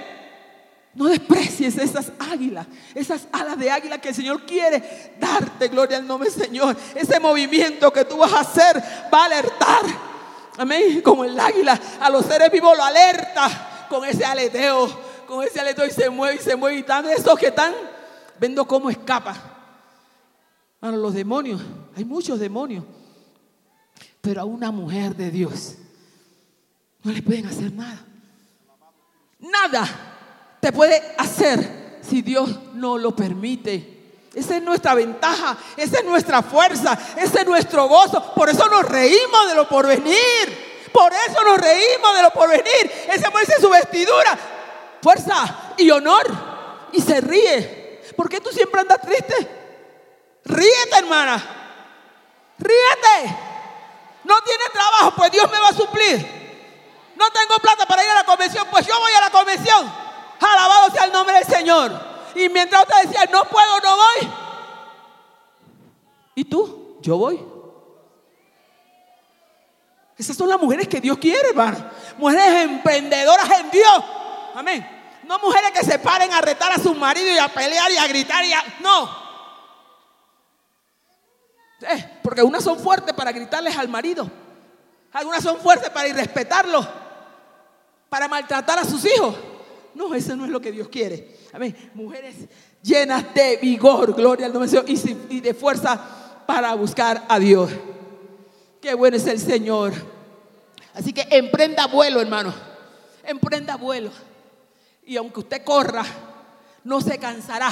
no 0.94 1.06
desprecies 1.06 1.78
esas 1.78 2.10
águilas, 2.18 2.66
esas 2.94 3.28
alas 3.32 3.58
de 3.58 3.70
águila 3.70 4.00
que 4.00 4.08
el 4.08 4.14
Señor 4.14 4.44
quiere 4.44 5.14
darte, 5.20 5.68
gloria 5.68 5.98
al 5.98 6.06
nombre 6.06 6.30
del 6.30 6.42
Señor. 6.42 6.76
Ese 6.94 7.20
movimiento 7.20 7.92
que 7.92 8.04
tú 8.04 8.16
vas 8.16 8.32
a 8.32 8.40
hacer 8.40 8.82
va 9.12 9.22
a 9.22 9.24
alertar, 9.26 9.82
amén, 10.58 11.00
como 11.02 11.24
el 11.24 11.38
águila, 11.38 11.78
a 12.00 12.10
los 12.10 12.26
seres 12.26 12.50
vivos 12.50 12.76
lo 12.76 12.82
alerta 12.82 13.86
con 13.88 14.04
ese 14.04 14.24
aleteo, 14.24 14.90
con 15.26 15.44
ese 15.44 15.60
aleteo 15.60 15.86
y 15.86 15.90
se 15.90 16.10
mueve 16.10 16.36
y 16.36 16.38
se 16.38 16.56
mueve 16.56 16.76
y 16.76 16.80
están 16.80 17.08
esos 17.08 17.38
que 17.38 17.46
están 17.46 17.72
viendo 18.38 18.66
cómo 18.66 18.90
escapa. 18.90 19.36
Bueno, 20.80 20.96
los 20.96 21.14
demonios, 21.14 21.60
hay 21.96 22.04
muchos 22.04 22.40
demonios. 22.40 22.84
Pero 24.20 24.42
a 24.42 24.44
una 24.44 24.70
mujer 24.70 25.16
de 25.16 25.30
Dios 25.30 25.76
no 27.02 27.12
le 27.12 27.22
pueden 27.22 27.46
hacer 27.46 27.72
nada. 27.72 28.04
Nada 29.38 29.88
te 30.60 30.72
puede 30.72 31.02
hacer 31.16 31.98
si 32.02 32.22
Dios 32.22 32.50
no 32.74 32.98
lo 32.98 33.16
permite. 33.16 33.98
Esa 34.34 34.56
es 34.56 34.62
nuestra 34.62 34.94
ventaja, 34.94 35.56
esa 35.76 35.98
es 35.98 36.04
nuestra 36.04 36.42
fuerza, 36.42 36.96
ese 37.16 37.40
es 37.40 37.46
nuestro 37.46 37.88
gozo. 37.88 38.32
Por 38.34 38.48
eso 38.48 38.68
nos 38.68 38.88
reímos 38.88 39.48
de 39.48 39.54
lo 39.54 39.68
porvenir. 39.68 40.70
Por 40.92 41.12
eso 41.12 41.42
nos 41.44 41.58
reímos 41.58 42.16
de 42.16 42.22
lo 42.22 42.30
porvenir. 42.30 42.92
Esa 43.12 43.30
mujer 43.30 43.46
su 43.60 43.68
vestidura, 43.68 44.38
fuerza 45.02 45.74
y 45.76 45.90
honor. 45.90 46.26
Y 46.92 47.00
se 47.00 47.20
ríe. 47.20 48.02
¿Por 48.16 48.28
qué 48.28 48.40
tú 48.40 48.50
siempre 48.50 48.80
andas 48.80 49.00
triste? 49.00 49.48
Ríete, 50.44 50.98
hermana. 50.98 51.42
Ríete. 52.58 53.49
No 54.30 54.40
tiene 54.42 54.64
trabajo, 54.72 55.12
pues 55.16 55.32
Dios 55.32 55.50
me 55.50 55.58
va 55.58 55.68
a 55.70 55.74
suplir. 55.74 56.24
No 57.16 57.28
tengo 57.32 57.56
plata 57.60 57.84
para 57.84 58.04
ir 58.04 58.10
a 58.10 58.14
la 58.14 58.24
convención, 58.24 58.64
pues 58.70 58.86
yo 58.86 58.96
voy 58.96 59.10
a 59.12 59.20
la 59.22 59.30
convención. 59.30 59.92
Alabado 60.40 60.90
sea 60.92 61.04
el 61.06 61.12
nombre 61.12 61.34
del 61.34 61.46
Señor. 61.46 62.00
Y 62.36 62.48
mientras 62.48 62.82
usted 62.82 63.08
decía, 63.08 63.28
no 63.32 63.44
puedo, 63.46 63.80
no 63.80 63.96
voy. 63.96 64.32
¿Y 66.36 66.44
tú? 66.44 66.98
Yo 67.02 67.16
voy. 67.16 67.44
Esas 70.16 70.36
son 70.36 70.48
las 70.48 70.60
mujeres 70.60 70.86
que 70.86 71.00
Dios 71.00 71.18
quiere, 71.18 71.48
hermano. 71.48 71.90
Mujeres 72.16 72.62
emprendedoras 72.62 73.50
en 73.58 73.70
Dios. 73.72 74.04
Amén. 74.54 75.18
No 75.24 75.40
mujeres 75.40 75.72
que 75.72 75.84
se 75.84 75.98
paren 75.98 76.32
a 76.32 76.40
retar 76.40 76.70
a 76.70 76.78
su 76.78 76.94
marido 76.94 77.32
y 77.32 77.38
a 77.38 77.48
pelear 77.48 77.90
y 77.90 77.96
a 77.96 78.06
gritar 78.06 78.44
y 78.44 78.52
a... 78.52 78.62
No. 78.78 79.29
Eh, 81.82 82.18
porque 82.22 82.42
unas 82.42 82.62
son 82.62 82.78
fuertes 82.78 83.14
para 83.14 83.32
gritarles 83.32 83.76
al 83.76 83.88
marido. 83.88 84.30
Algunas 85.12 85.42
son 85.42 85.58
fuertes 85.58 85.90
para 85.90 86.08
irrespetarlo. 86.08 86.86
Para 88.08 88.28
maltratar 88.28 88.78
a 88.78 88.84
sus 88.84 89.04
hijos. 89.04 89.36
No, 89.94 90.14
eso 90.14 90.36
no 90.36 90.44
es 90.44 90.50
lo 90.50 90.60
que 90.60 90.72
Dios 90.72 90.88
quiere. 90.88 91.36
Amén. 91.52 91.90
Mujeres 91.94 92.36
llenas 92.82 93.34
de 93.34 93.56
vigor, 93.56 94.14
gloria 94.14 94.46
al 94.46 94.52
nombre 94.52 94.70
de 94.70 94.82
Dios, 94.82 95.04
y 95.28 95.40
de 95.40 95.54
fuerza 95.54 96.44
para 96.46 96.74
buscar 96.74 97.24
a 97.28 97.38
Dios. 97.38 97.70
Qué 98.80 98.94
bueno 98.94 99.16
es 99.16 99.26
el 99.26 99.38
Señor. 99.38 99.92
Así 100.94 101.12
que 101.12 101.26
emprenda 101.30 101.86
vuelo, 101.86 102.20
hermano. 102.20 102.54
Emprenda 103.24 103.76
vuelo. 103.76 104.10
Y 105.04 105.16
aunque 105.16 105.40
usted 105.40 105.64
corra, 105.64 106.04
no 106.84 107.00
se 107.00 107.18
cansará. 107.18 107.70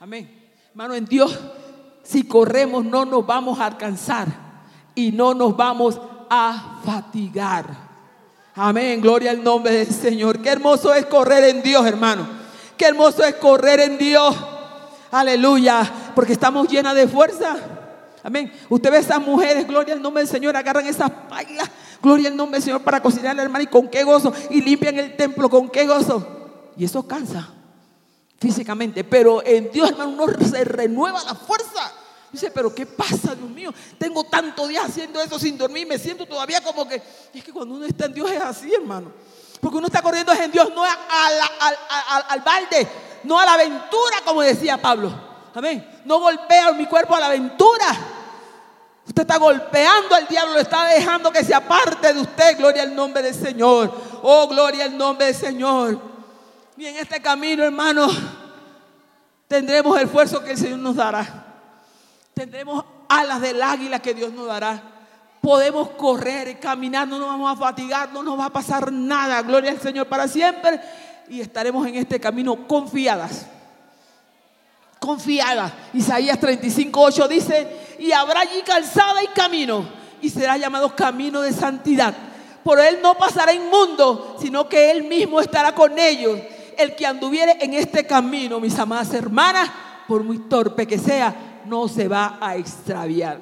Amén. 0.00 0.50
Hermano, 0.70 0.94
en 0.94 1.04
Dios, 1.04 1.38
si 2.06 2.24
corremos 2.24 2.84
no 2.84 3.04
nos 3.04 3.26
vamos 3.26 3.58
a 3.58 3.66
alcanzar 3.66 4.28
y 4.94 5.12
no 5.12 5.34
nos 5.34 5.56
vamos 5.56 6.00
a 6.30 6.80
fatigar. 6.84 7.66
Amén. 8.54 9.00
Gloria 9.00 9.32
al 9.32 9.42
nombre 9.42 9.72
del 9.72 9.92
Señor. 9.92 10.40
Qué 10.40 10.50
hermoso 10.50 10.94
es 10.94 11.06
correr 11.06 11.44
en 11.44 11.62
Dios, 11.62 11.84
hermano. 11.84 12.26
Qué 12.76 12.86
hermoso 12.86 13.22
es 13.24 13.34
correr 13.34 13.80
en 13.80 13.98
Dios. 13.98 14.34
Aleluya. 15.10 15.90
Porque 16.14 16.32
estamos 16.32 16.68
llenas 16.68 16.94
de 16.94 17.06
fuerza. 17.06 17.56
Amén. 18.22 18.52
Usted 18.68 18.90
ve 18.90 18.98
esas 18.98 19.20
mujeres, 19.20 19.66
gloria 19.66 19.94
al 19.94 20.02
nombre 20.02 20.22
del 20.22 20.28
Señor, 20.28 20.56
agarran 20.56 20.86
esas 20.86 21.10
pailas, 21.28 21.70
gloria 22.02 22.28
al 22.28 22.36
nombre 22.36 22.56
del 22.58 22.64
Señor 22.64 22.82
para 22.82 23.00
cocinar, 23.00 23.38
hermano, 23.38 23.62
y 23.62 23.68
con 23.68 23.88
qué 23.88 24.02
gozo, 24.02 24.32
y 24.50 24.60
limpian 24.62 24.98
el 24.98 25.16
templo, 25.16 25.48
con 25.48 25.68
qué 25.68 25.86
gozo. 25.86 26.26
Y 26.76 26.84
eso 26.84 27.06
cansa 27.06 27.50
físicamente, 28.38 29.04
pero 29.04 29.44
en 29.44 29.70
Dios, 29.70 29.90
hermano, 29.90 30.10
uno 30.10 30.26
se 30.44 30.64
renueva 30.64 31.22
la 31.24 31.34
fuerza. 31.34 31.75
Dice, 32.36 32.50
pero 32.50 32.74
¿qué 32.74 32.84
pasa, 32.84 33.34
Dios 33.34 33.48
mío? 33.48 33.72
Tengo 33.98 34.24
tanto 34.24 34.68
día 34.68 34.82
haciendo 34.82 35.22
eso 35.22 35.38
sin 35.38 35.56
dormir, 35.56 35.86
me 35.86 35.98
siento 35.98 36.26
todavía 36.26 36.60
como 36.60 36.86
que, 36.86 37.02
es 37.32 37.42
que 37.42 37.50
cuando 37.50 37.74
uno 37.74 37.86
está 37.86 38.04
en 38.04 38.12
Dios 38.12 38.30
es 38.30 38.42
así, 38.42 38.74
hermano. 38.74 39.10
Porque 39.58 39.78
uno 39.78 39.86
está 39.86 40.02
corriendo 40.02 40.34
en 40.34 40.52
Dios, 40.52 40.70
no 40.74 40.84
al 40.84 42.40
balde, 42.42 42.86
no 43.24 43.40
a 43.40 43.46
la 43.46 43.54
aventura, 43.54 44.18
como 44.22 44.42
decía 44.42 44.76
Pablo. 44.76 45.18
Amén. 45.54 46.02
No 46.04 46.20
golpea 46.20 46.72
mi 46.72 46.84
cuerpo 46.84 47.16
a 47.16 47.20
la 47.20 47.26
aventura. 47.26 47.86
Usted 49.06 49.22
está 49.22 49.38
golpeando 49.38 50.14
al 50.14 50.26
diablo, 50.28 50.52
lo 50.52 50.60
está 50.60 50.88
dejando 50.88 51.32
que 51.32 51.42
se 51.42 51.54
aparte 51.54 52.12
de 52.12 52.20
usted. 52.20 52.58
Gloria 52.58 52.82
al 52.82 52.94
nombre 52.94 53.22
del 53.22 53.34
Señor. 53.34 53.90
Oh, 54.22 54.46
gloria 54.46 54.84
al 54.84 54.98
nombre 54.98 55.28
del 55.28 55.34
Señor. 55.34 55.98
Y 56.76 56.84
en 56.84 56.96
este 56.96 57.22
camino, 57.22 57.64
hermano, 57.64 58.08
tendremos 59.48 59.96
el 59.96 60.04
esfuerzo 60.04 60.44
que 60.44 60.50
el 60.50 60.58
Señor 60.58 60.80
nos 60.80 60.96
dará. 60.96 61.45
Tendremos 62.36 62.84
alas 63.08 63.40
del 63.40 63.62
águila 63.62 63.98
que 64.00 64.12
Dios 64.12 64.30
nos 64.30 64.46
dará. 64.46 64.82
Podemos 65.40 65.88
correr, 65.92 66.60
caminar, 66.60 67.08
no 67.08 67.18
nos 67.18 67.28
vamos 67.28 67.50
a 67.50 67.56
fatigar, 67.56 68.12
no 68.12 68.22
nos 68.22 68.38
va 68.38 68.44
a 68.44 68.52
pasar 68.52 68.92
nada. 68.92 69.40
Gloria 69.40 69.70
al 69.70 69.80
Señor 69.80 70.06
para 70.06 70.28
siempre. 70.28 70.78
Y 71.30 71.40
estaremos 71.40 71.86
en 71.86 71.94
este 71.94 72.20
camino 72.20 72.68
confiadas 72.68 73.46
confiada. 74.98 75.72
Isaías 75.94 76.38
35, 76.38 77.00
8 77.00 77.28
dice, 77.28 77.68
y 78.00 78.12
habrá 78.12 78.40
allí 78.40 78.60
calzada 78.66 79.22
y 79.22 79.28
camino, 79.28 79.88
y 80.20 80.28
será 80.28 80.58
llamado 80.58 80.94
camino 80.94 81.40
de 81.40 81.52
santidad. 81.52 82.12
Por 82.62 82.80
él 82.80 82.98
no 83.00 83.14
pasará 83.14 83.54
inmundo, 83.54 84.36
sino 84.40 84.68
que 84.68 84.90
él 84.90 85.04
mismo 85.04 85.40
estará 85.40 85.74
con 85.74 85.98
ellos. 85.98 86.38
El 86.76 86.96
que 86.96 87.06
anduviere 87.06 87.56
en 87.60 87.72
este 87.72 88.04
camino, 88.04 88.60
mis 88.60 88.78
amadas 88.78 89.14
hermanas, 89.14 89.70
por 90.08 90.22
muy 90.24 90.40
torpe 90.40 90.86
que 90.86 90.98
sea, 90.98 91.34
no 91.66 91.88
se 91.88 92.08
va 92.08 92.38
a 92.40 92.56
extraviar. 92.56 93.40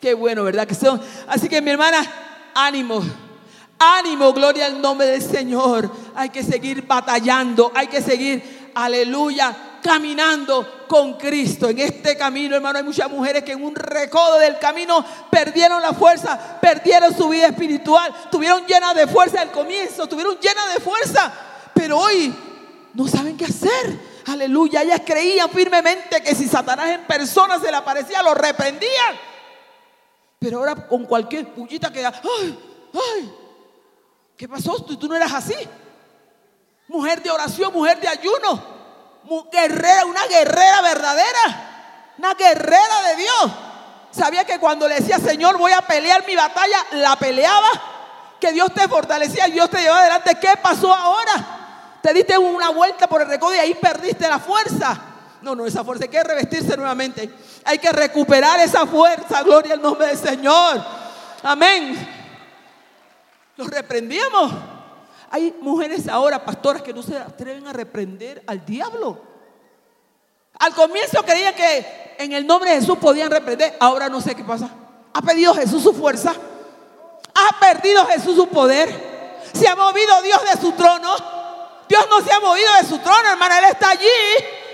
Qué 0.00 0.14
bueno, 0.14 0.44
¿verdad? 0.44 0.66
Que 0.66 0.74
son. 0.74 1.00
Así 1.26 1.48
que 1.48 1.60
mi 1.60 1.70
hermana, 1.70 1.98
ánimo. 2.54 3.02
Ánimo, 3.78 4.32
gloria 4.32 4.66
al 4.66 4.80
nombre 4.80 5.06
del 5.06 5.22
Señor. 5.22 5.90
Hay 6.14 6.30
que 6.30 6.42
seguir 6.42 6.86
batallando, 6.86 7.70
hay 7.74 7.86
que 7.86 8.02
seguir, 8.02 8.70
aleluya, 8.74 9.56
caminando 9.82 10.84
con 10.88 11.14
Cristo. 11.14 11.68
En 11.68 11.78
este 11.78 12.16
camino, 12.16 12.56
hermano, 12.56 12.78
hay 12.78 12.84
muchas 12.84 13.10
mujeres 13.10 13.44
que 13.44 13.52
en 13.52 13.64
un 13.64 13.74
recodo 13.74 14.38
del 14.38 14.58
camino 14.58 15.04
perdieron 15.30 15.80
la 15.80 15.92
fuerza, 15.92 16.58
perdieron 16.60 17.16
su 17.16 17.28
vida 17.28 17.46
espiritual, 17.46 18.12
tuvieron 18.30 18.66
llena 18.66 18.94
de 18.94 19.06
fuerza 19.06 19.42
al 19.42 19.52
comienzo, 19.52 20.06
tuvieron 20.08 20.38
llena 20.40 20.66
de 20.74 20.80
fuerza, 20.80 21.32
pero 21.72 21.98
hoy 21.98 22.34
no 22.94 23.06
saben 23.06 23.36
qué 23.36 23.44
hacer. 23.44 24.07
Aleluya, 24.28 24.82
ellas 24.82 25.00
creían 25.04 25.48
firmemente 25.50 26.22
que 26.22 26.34
si 26.34 26.46
Satanás 26.48 26.90
en 26.90 27.04
persona 27.04 27.58
se 27.58 27.70
le 27.70 27.76
aparecía, 27.76 28.22
lo 28.22 28.34
reprendían. 28.34 29.18
Pero 30.38 30.58
ahora 30.58 30.74
con 30.86 31.04
cualquier 31.04 31.52
pullita 31.54 31.92
que 31.92 32.04
ay, 32.04 32.58
ay, 32.94 33.34
¿qué 34.36 34.48
pasó? 34.48 34.82
Tú, 34.84 34.96
tú 34.96 35.08
no 35.08 35.16
eras 35.16 35.32
así. 35.32 35.56
Mujer 36.88 37.22
de 37.22 37.30
oración, 37.30 37.72
mujer 37.72 38.00
de 38.00 38.08
ayuno 38.08 38.78
guerrera, 39.50 40.06
una 40.06 40.26
guerrera 40.26 40.80
verdadera, 40.82 42.14
una 42.18 42.34
guerrera 42.34 43.02
de 43.08 43.16
Dios. 43.16 43.52
Sabía 44.10 44.44
que 44.44 44.58
cuando 44.58 44.88
le 44.88 44.96
decía, 44.96 45.18
Señor, 45.18 45.58
voy 45.58 45.72
a 45.72 45.82
pelear 45.82 46.26
mi 46.26 46.34
batalla, 46.34 46.78
la 46.92 47.16
peleaba, 47.16 47.68
que 48.40 48.52
Dios 48.52 48.72
te 48.72 48.88
fortalecía, 48.88 49.46
Dios 49.46 49.68
te 49.70 49.80
llevaba 49.80 50.00
adelante. 50.00 50.36
¿Qué 50.40 50.54
pasó 50.62 50.92
ahora? 50.92 51.57
Te 52.08 52.14
diste 52.14 52.38
una 52.38 52.70
vuelta 52.70 53.06
por 53.06 53.20
el 53.20 53.28
recodo 53.28 53.54
y 53.54 53.58
ahí 53.58 53.74
perdiste 53.74 54.26
la 54.26 54.38
fuerza. 54.38 54.98
No, 55.42 55.54
no, 55.54 55.66
esa 55.66 55.84
fuerza 55.84 56.04
hay 56.04 56.08
que 56.08 56.24
revestirse 56.24 56.74
nuevamente. 56.74 57.30
Hay 57.66 57.78
que 57.78 57.92
recuperar 57.92 58.58
esa 58.60 58.86
fuerza. 58.86 59.42
Gloria 59.42 59.74
al 59.74 59.82
nombre 59.82 60.06
del 60.06 60.16
Señor. 60.16 60.82
Amén. 61.42 62.08
Los 63.58 63.68
reprendíamos. 63.68 64.52
Hay 65.30 65.54
mujeres 65.60 66.08
ahora, 66.08 66.42
pastoras, 66.42 66.80
que 66.80 66.94
no 66.94 67.02
se 67.02 67.14
atreven 67.14 67.66
a 67.66 67.74
reprender 67.74 68.42
al 68.46 68.64
diablo. 68.64 69.20
Al 70.60 70.72
comienzo 70.72 71.22
creían 71.24 71.54
que 71.54 72.16
en 72.20 72.32
el 72.32 72.46
nombre 72.46 72.70
de 72.70 72.80
Jesús 72.80 72.96
podían 72.96 73.30
reprender. 73.30 73.76
Ahora 73.80 74.08
no 74.08 74.22
sé 74.22 74.34
qué 74.34 74.44
pasa. 74.44 74.70
¿Ha 75.12 75.20
perdido 75.20 75.52
Jesús 75.52 75.82
su 75.82 75.92
fuerza? 75.92 76.32
¿Ha 77.34 77.60
perdido 77.60 78.06
Jesús 78.06 78.34
su 78.34 78.48
poder? 78.48 79.38
¿Se 79.52 79.68
ha 79.68 79.76
movido 79.76 80.22
Dios 80.22 80.40
de 80.50 80.58
su 80.58 80.72
trono? 80.72 81.36
Dios 81.88 82.06
no 82.10 82.20
se 82.20 82.32
ha 82.32 82.40
movido 82.40 82.68
de 82.80 82.88
su 82.88 82.98
trono, 82.98 83.28
hermana. 83.28 83.58
Él 83.58 83.64
está 83.70 83.90
allí. 83.90 84.08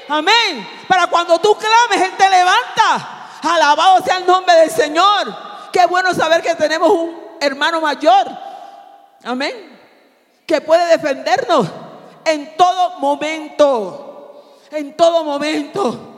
Amén. 0.09 0.69
Para 0.89 1.07
cuando 1.07 1.39
tú 1.39 1.57
clames, 1.57 2.09
Él 2.09 2.17
te 2.17 2.29
levanta. 2.29 3.31
Alabado 3.43 4.03
sea 4.05 4.19
el 4.19 4.27
nombre 4.27 4.55
del 4.57 4.71
Señor. 4.71 5.37
Qué 5.73 5.87
bueno 5.87 6.13
saber 6.15 6.43
que 6.43 6.55
tenemos 6.55 6.91
un 6.91 7.37
hermano 7.41 7.81
mayor. 7.81 8.27
Amén 9.25 9.75
que 10.47 10.61
puede 10.61 10.87
defendernos 10.87 11.67
en 12.25 12.57
todo 12.57 12.99
momento. 13.01 14.61
En 14.71 14.97
todo 14.97 15.25
momento. 15.25 16.11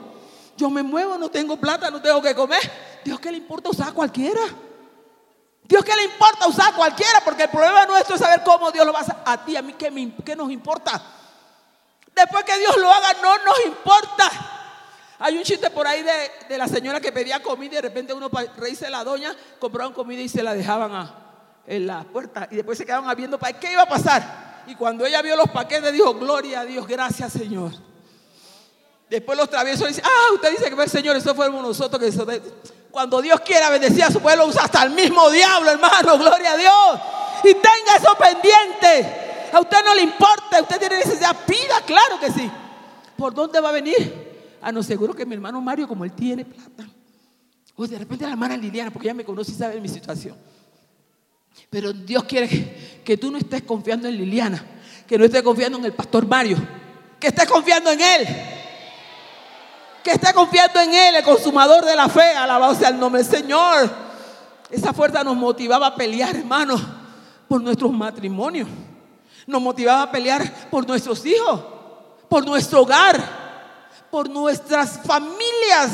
Yo 0.55 0.69
me 0.69 0.81
muevo, 0.81 1.17
no 1.17 1.29
tengo 1.29 1.57
plata, 1.57 1.91
no 1.91 2.01
tengo 2.01 2.21
que 2.21 2.33
comer. 2.33 2.59
Dios 3.03 3.19
que 3.19 3.31
le 3.31 3.37
importa 3.37 3.69
usar 3.69 3.89
a 3.89 3.93
cualquiera. 3.93 4.41
Dios 5.67 5.83
que 5.83 5.95
le 5.95 6.03
importa 6.05 6.47
usar 6.47 6.73
a 6.73 6.75
cualquiera, 6.75 7.19
porque 7.25 7.43
el 7.43 7.49
problema 7.49 7.85
nuestro 7.85 8.15
es 8.15 8.21
saber 8.21 8.41
cómo 8.43 8.71
Dios 8.71 8.85
lo 8.85 8.93
va 8.93 8.99
a 8.99 9.01
hacer. 9.01 9.15
A 9.25 9.43
ti, 9.43 9.57
a 9.57 9.61
mí, 9.61 9.73
¿qué, 9.73 10.35
nos 10.35 10.49
importa? 10.49 11.01
Después 12.15 12.43
que 12.45 12.57
Dios 12.57 12.77
lo 12.77 12.91
haga, 12.91 13.13
no 13.21 13.37
nos 13.39 13.65
importa. 13.65 14.31
Hay 15.19 15.37
un 15.37 15.43
chiste 15.43 15.69
por 15.69 15.85
ahí 15.85 16.03
de, 16.03 16.57
la 16.57 16.67
señora 16.67 17.01
que 17.01 17.11
pedía 17.11 17.41
comida 17.41 17.73
y 17.73 17.75
de 17.75 17.81
repente 17.81 18.13
uno 18.13 18.29
para 18.29 18.51
reírse 18.53 18.89
la 18.89 19.03
doña 19.03 19.35
compraban 19.59 19.91
comida 19.91 20.21
y 20.21 20.29
se 20.29 20.41
la 20.41 20.53
dejaban 20.53 20.93
a, 20.93 21.15
en 21.65 21.87
la 21.87 22.03
puerta 22.03 22.47
y 22.51 22.55
después 22.55 22.77
se 22.77 22.85
quedaban 22.85 23.13
viendo 23.17 23.37
para 23.37 23.59
qué 23.59 23.71
iba 23.71 23.81
a 23.81 23.87
pasar. 23.87 24.63
Y 24.67 24.75
cuando 24.75 25.05
ella 25.05 25.21
vio 25.21 25.35
los 25.35 25.49
paquetes 25.49 25.91
dijo, 25.91 26.13
gloria 26.13 26.61
a 26.61 26.65
Dios, 26.65 26.87
gracias 26.87 27.33
Señor. 27.33 27.71
Después 29.09 29.37
los 29.37 29.49
traviesos 29.49 29.87
dicen, 29.87 30.03
ah, 30.05 30.33
usted 30.33 30.51
dice 30.51 30.69
que 30.73 30.81
el 30.81 30.89
Señor, 30.89 31.15
eso 31.15 31.33
fuimos 31.33 31.61
nosotros 31.61 31.99
que 32.01 32.11
cuando 32.97 33.21
Dios 33.21 33.39
quiera 33.41 33.69
bendecir 33.69 34.03
a 34.05 34.09
su 34.09 34.19
pueblo 34.19 34.47
usa 34.47 34.63
hasta 34.63 34.81
el 34.81 34.89
mismo 34.89 35.29
diablo, 35.29 35.69
hermano, 35.69 36.17
gloria 36.17 36.53
a 36.53 36.57
Dios. 36.57 36.99
Y 37.43 37.53
tenga 37.53 37.95
eso 37.95 38.17
pendiente. 38.17 39.49
A 39.53 39.59
usted 39.59 39.85
no 39.85 39.93
le 39.93 40.01
importa, 40.01 40.59
usted 40.63 40.79
tiene 40.79 40.97
necesidad, 40.97 41.35
pida, 41.45 41.79
claro 41.85 42.19
que 42.19 42.31
sí. 42.31 42.49
¿Por 43.15 43.35
dónde 43.35 43.59
va 43.59 43.69
a 43.69 43.73
venir? 43.73 44.57
A 44.59 44.69
ah, 44.69 44.71
no 44.71 44.81
seguro 44.81 45.13
que 45.13 45.27
mi 45.27 45.35
hermano 45.35 45.61
Mario, 45.61 45.87
como 45.87 46.05
él 46.05 46.13
tiene 46.13 46.43
plata. 46.43 46.89
O 47.75 47.85
de 47.85 47.99
repente 47.99 48.25
la 48.25 48.31
hermana 48.31 48.57
Liliana, 48.57 48.89
porque 48.89 49.09
ella 49.09 49.13
me 49.13 49.23
conoce 49.23 49.51
y 49.51 49.53
sabe 49.53 49.79
mi 49.79 49.89
situación. 49.89 50.35
Pero 51.69 51.93
Dios 51.93 52.23
quiere 52.23 53.01
que 53.05 53.15
tú 53.15 53.29
no 53.29 53.37
estés 53.37 53.61
confiando 53.61 54.07
en 54.07 54.17
Liliana, 54.17 54.65
que 55.05 55.19
no 55.19 55.25
estés 55.25 55.43
confiando 55.43 55.77
en 55.77 55.85
el 55.85 55.93
pastor 55.93 56.25
Mario, 56.25 56.57
que 57.19 57.27
estés 57.27 57.47
confiando 57.47 57.91
en 57.91 58.01
Él. 58.01 58.27
Que 60.07 60.13
estés 60.13 60.31
confiando 60.31 60.79
en 60.79 60.93
Él, 60.93 61.15
el 61.15 61.23
consumador 61.25 61.83
de 61.83 61.93
la 61.93 62.07
fe. 62.07 62.31
Alabado 62.31 62.73
sea 62.73 62.87
el 62.87 62.97
nombre 62.97 63.21
del 63.21 63.29
Señor. 63.29 63.91
Esa 64.69 64.93
fuerza 64.93 65.21
nos 65.21 65.35
motivaba 65.35 65.87
a 65.87 65.95
pelear, 65.95 66.33
hermanos, 66.33 66.81
por 67.45 67.61
nuestros 67.61 67.91
matrimonios. 67.91 68.69
Nos 69.45 69.61
motivaba 69.61 70.03
a 70.03 70.09
pelear 70.09 70.69
por 70.69 70.87
nuestros 70.87 71.25
hijos, 71.25 71.59
por 72.29 72.45
nuestro 72.45 72.83
hogar, 72.83 73.21
por 74.09 74.29
nuestras 74.29 75.01
familias. 75.03 75.91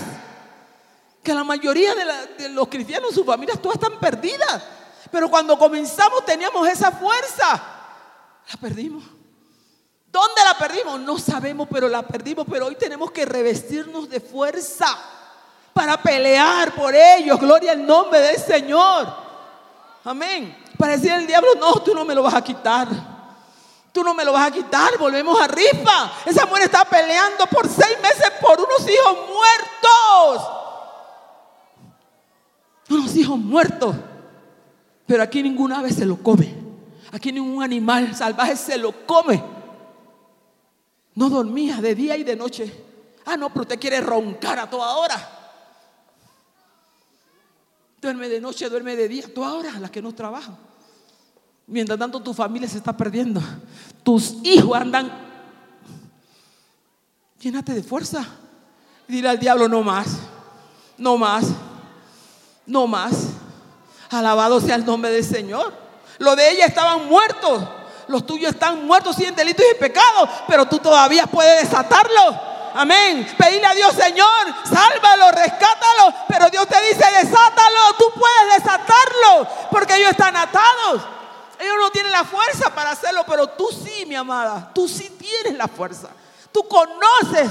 Que 1.23 1.33
la 1.33 1.43
mayoría 1.43 1.95
de 2.37 2.49
los 2.49 2.67
cristianos, 2.67 3.15
sus 3.15 3.25
familias, 3.25 3.59
todas 3.59 3.81
están 3.81 3.99
perdidas. 3.99 4.61
Pero 5.09 5.27
cuando 5.27 5.57
comenzamos 5.57 6.23
teníamos 6.23 6.67
esa 6.67 6.91
fuerza. 6.91 7.63
La 8.47 8.59
perdimos. 8.61 9.03
¿Dónde 10.13 10.43
la 10.43 10.55
perdimos? 10.55 10.99
No 10.99 11.17
sabemos, 11.17 11.67
pero 11.71 11.89
la 11.89 12.03
perdimos. 12.03 12.45
Pero 12.47 12.67
hoy 12.67 12.75
tenemos 12.75 13.09
que 13.09 13.25
revestirnos 13.25 14.07
de 14.07 14.19
fuerza 14.19 14.85
para 15.73 15.99
pelear 15.99 16.71
por 16.75 16.93
ellos. 16.93 17.39
Gloria 17.39 17.71
al 17.71 17.83
nombre 17.83 18.19
del 18.19 18.37
Señor. 18.37 19.11
Amén. 20.03 20.55
Para 20.77 20.97
decir 20.97 21.11
al 21.11 21.25
diablo, 21.25 21.55
no, 21.59 21.73
tú 21.81 21.95
no 21.95 22.05
me 22.05 22.13
lo 22.13 22.21
vas 22.21 22.35
a 22.35 22.43
quitar. 22.43 22.87
Tú 23.91 24.03
no 24.03 24.13
me 24.13 24.23
lo 24.23 24.33
vas 24.33 24.49
a 24.49 24.51
quitar. 24.51 24.99
Volvemos 24.99 25.41
a 25.41 25.47
rifa. 25.47 26.11
Esa 26.27 26.45
mujer 26.45 26.65
está 26.65 26.85
peleando 26.85 27.47
por 27.47 27.67
seis 27.67 27.97
meses 27.99 28.31
por 28.39 28.59
unos 28.61 28.87
hijos 28.87 29.17
muertos. 29.27 30.47
Unos 32.87 33.15
hijos 33.15 33.39
muertos. 33.39 33.95
Pero 35.07 35.23
aquí 35.23 35.41
ninguna 35.41 35.79
ave 35.79 35.91
se 35.91 36.05
lo 36.05 36.17
come. 36.17 36.53
Aquí 37.11 37.31
ningún 37.31 37.63
animal 37.63 38.15
salvaje 38.15 38.55
se 38.55 38.77
lo 38.77 38.91
come. 39.07 39.52
No 41.15 41.29
dormía 41.29 41.77
de 41.77 41.95
día 41.95 42.17
y 42.17 42.23
de 42.23 42.35
noche. 42.35 42.73
Ah, 43.25 43.37
no, 43.37 43.49
pero 43.49 43.61
usted 43.61 43.79
quiere 43.79 44.01
roncar 44.01 44.59
a 44.59 44.69
toda 44.69 44.95
hora. 44.97 45.29
Duerme 48.01 48.27
de 48.27 48.41
noche, 48.41 48.67
duerme 48.69 48.95
de 48.95 49.07
día, 49.07 49.33
toda 49.33 49.53
hora, 49.53 49.79
las 49.79 49.91
que 49.91 50.01
no 50.01 50.13
trabajan. 50.13 50.57
Mientras 51.67 51.97
tanto 51.97 52.21
tu 52.21 52.33
familia 52.33 52.67
se 52.67 52.77
está 52.77 52.95
perdiendo. 52.95 53.41
Tus 54.03 54.35
hijos 54.43 54.75
andan. 54.77 55.11
Llénate 57.39 57.73
de 57.73 57.83
fuerza. 57.83 58.25
Dile 59.07 59.29
al 59.29 59.39
diablo, 59.39 59.69
no 59.69 59.81
más. 59.83 60.17
No 60.97 61.17
más. 61.17 61.45
No 62.65 62.87
más. 62.87 63.27
Alabado 64.09 64.59
sea 64.59 64.75
el 64.75 64.85
nombre 64.85 65.11
del 65.11 65.23
Señor. 65.23 65.73
Lo 66.19 66.35
de 66.35 66.51
ella 66.51 66.65
estaban 66.65 67.07
muertos. 67.07 67.63
Los 68.13 68.27
tuyos 68.27 68.53
están 68.53 68.85
muertos 68.85 69.15
sin 69.15 69.33
delitos 69.33 69.65
y 69.71 69.79
pecados. 69.79 70.29
Pero 70.47 70.67
tú 70.67 70.77
todavía 70.77 71.25
puedes 71.25 71.63
desatarlo. 71.63 72.39
Amén. 72.75 73.27
Pedirle 73.35 73.65
a 73.65 73.73
Dios, 73.73 73.91
Señor, 73.95 74.53
sálvalo, 74.71 75.31
rescátalo. 75.31 76.13
Pero 76.27 76.47
Dios 76.51 76.67
te 76.67 76.79
dice, 76.81 77.03
desátalo. 77.11 77.95
Tú 77.97 78.05
puedes 78.13 78.63
desatarlo. 78.63 79.47
Porque 79.71 79.95
ellos 79.95 80.11
están 80.11 80.37
atados. 80.37 81.01
Ellos 81.57 81.75
no 81.79 81.89
tienen 81.89 82.11
la 82.11 82.23
fuerza 82.23 82.69
para 82.69 82.91
hacerlo. 82.91 83.25
Pero 83.27 83.47
tú 83.47 83.67
sí, 83.71 84.05
mi 84.05 84.13
amada. 84.13 84.69
Tú 84.75 84.87
sí 84.87 85.09
tienes 85.17 85.57
la 85.57 85.67
fuerza. 85.67 86.09
Tú 86.51 86.67
conoces. 86.67 87.49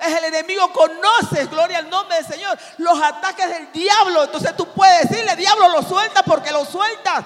Es 0.00 0.16
el 0.16 0.24
enemigo, 0.24 0.72
conoces, 0.72 1.50
gloria 1.50 1.76
al 1.78 1.90
nombre 1.90 2.16
del 2.16 2.26
Señor, 2.26 2.58
los 2.78 3.02
ataques 3.02 3.46
del 3.50 3.70
diablo. 3.70 4.24
Entonces 4.24 4.56
tú 4.56 4.66
puedes 4.68 5.10
decirle, 5.10 5.36
diablo, 5.36 5.68
lo 5.68 5.82
suelta 5.82 6.22
porque 6.22 6.52
lo 6.52 6.64
sueltas. 6.64 7.24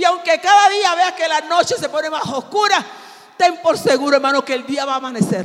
Y 0.00 0.04
aunque 0.04 0.40
cada 0.40 0.70
día 0.70 0.94
veas 0.94 1.12
que 1.12 1.28
la 1.28 1.42
noche 1.42 1.74
se 1.78 1.90
pone 1.90 2.08
más 2.08 2.26
oscura, 2.26 2.82
ten 3.36 3.58
por 3.58 3.76
seguro, 3.76 4.16
hermano, 4.16 4.42
que 4.42 4.54
el 4.54 4.64
día 4.64 4.86
va 4.86 4.94
a 4.94 4.96
amanecer. 4.96 5.44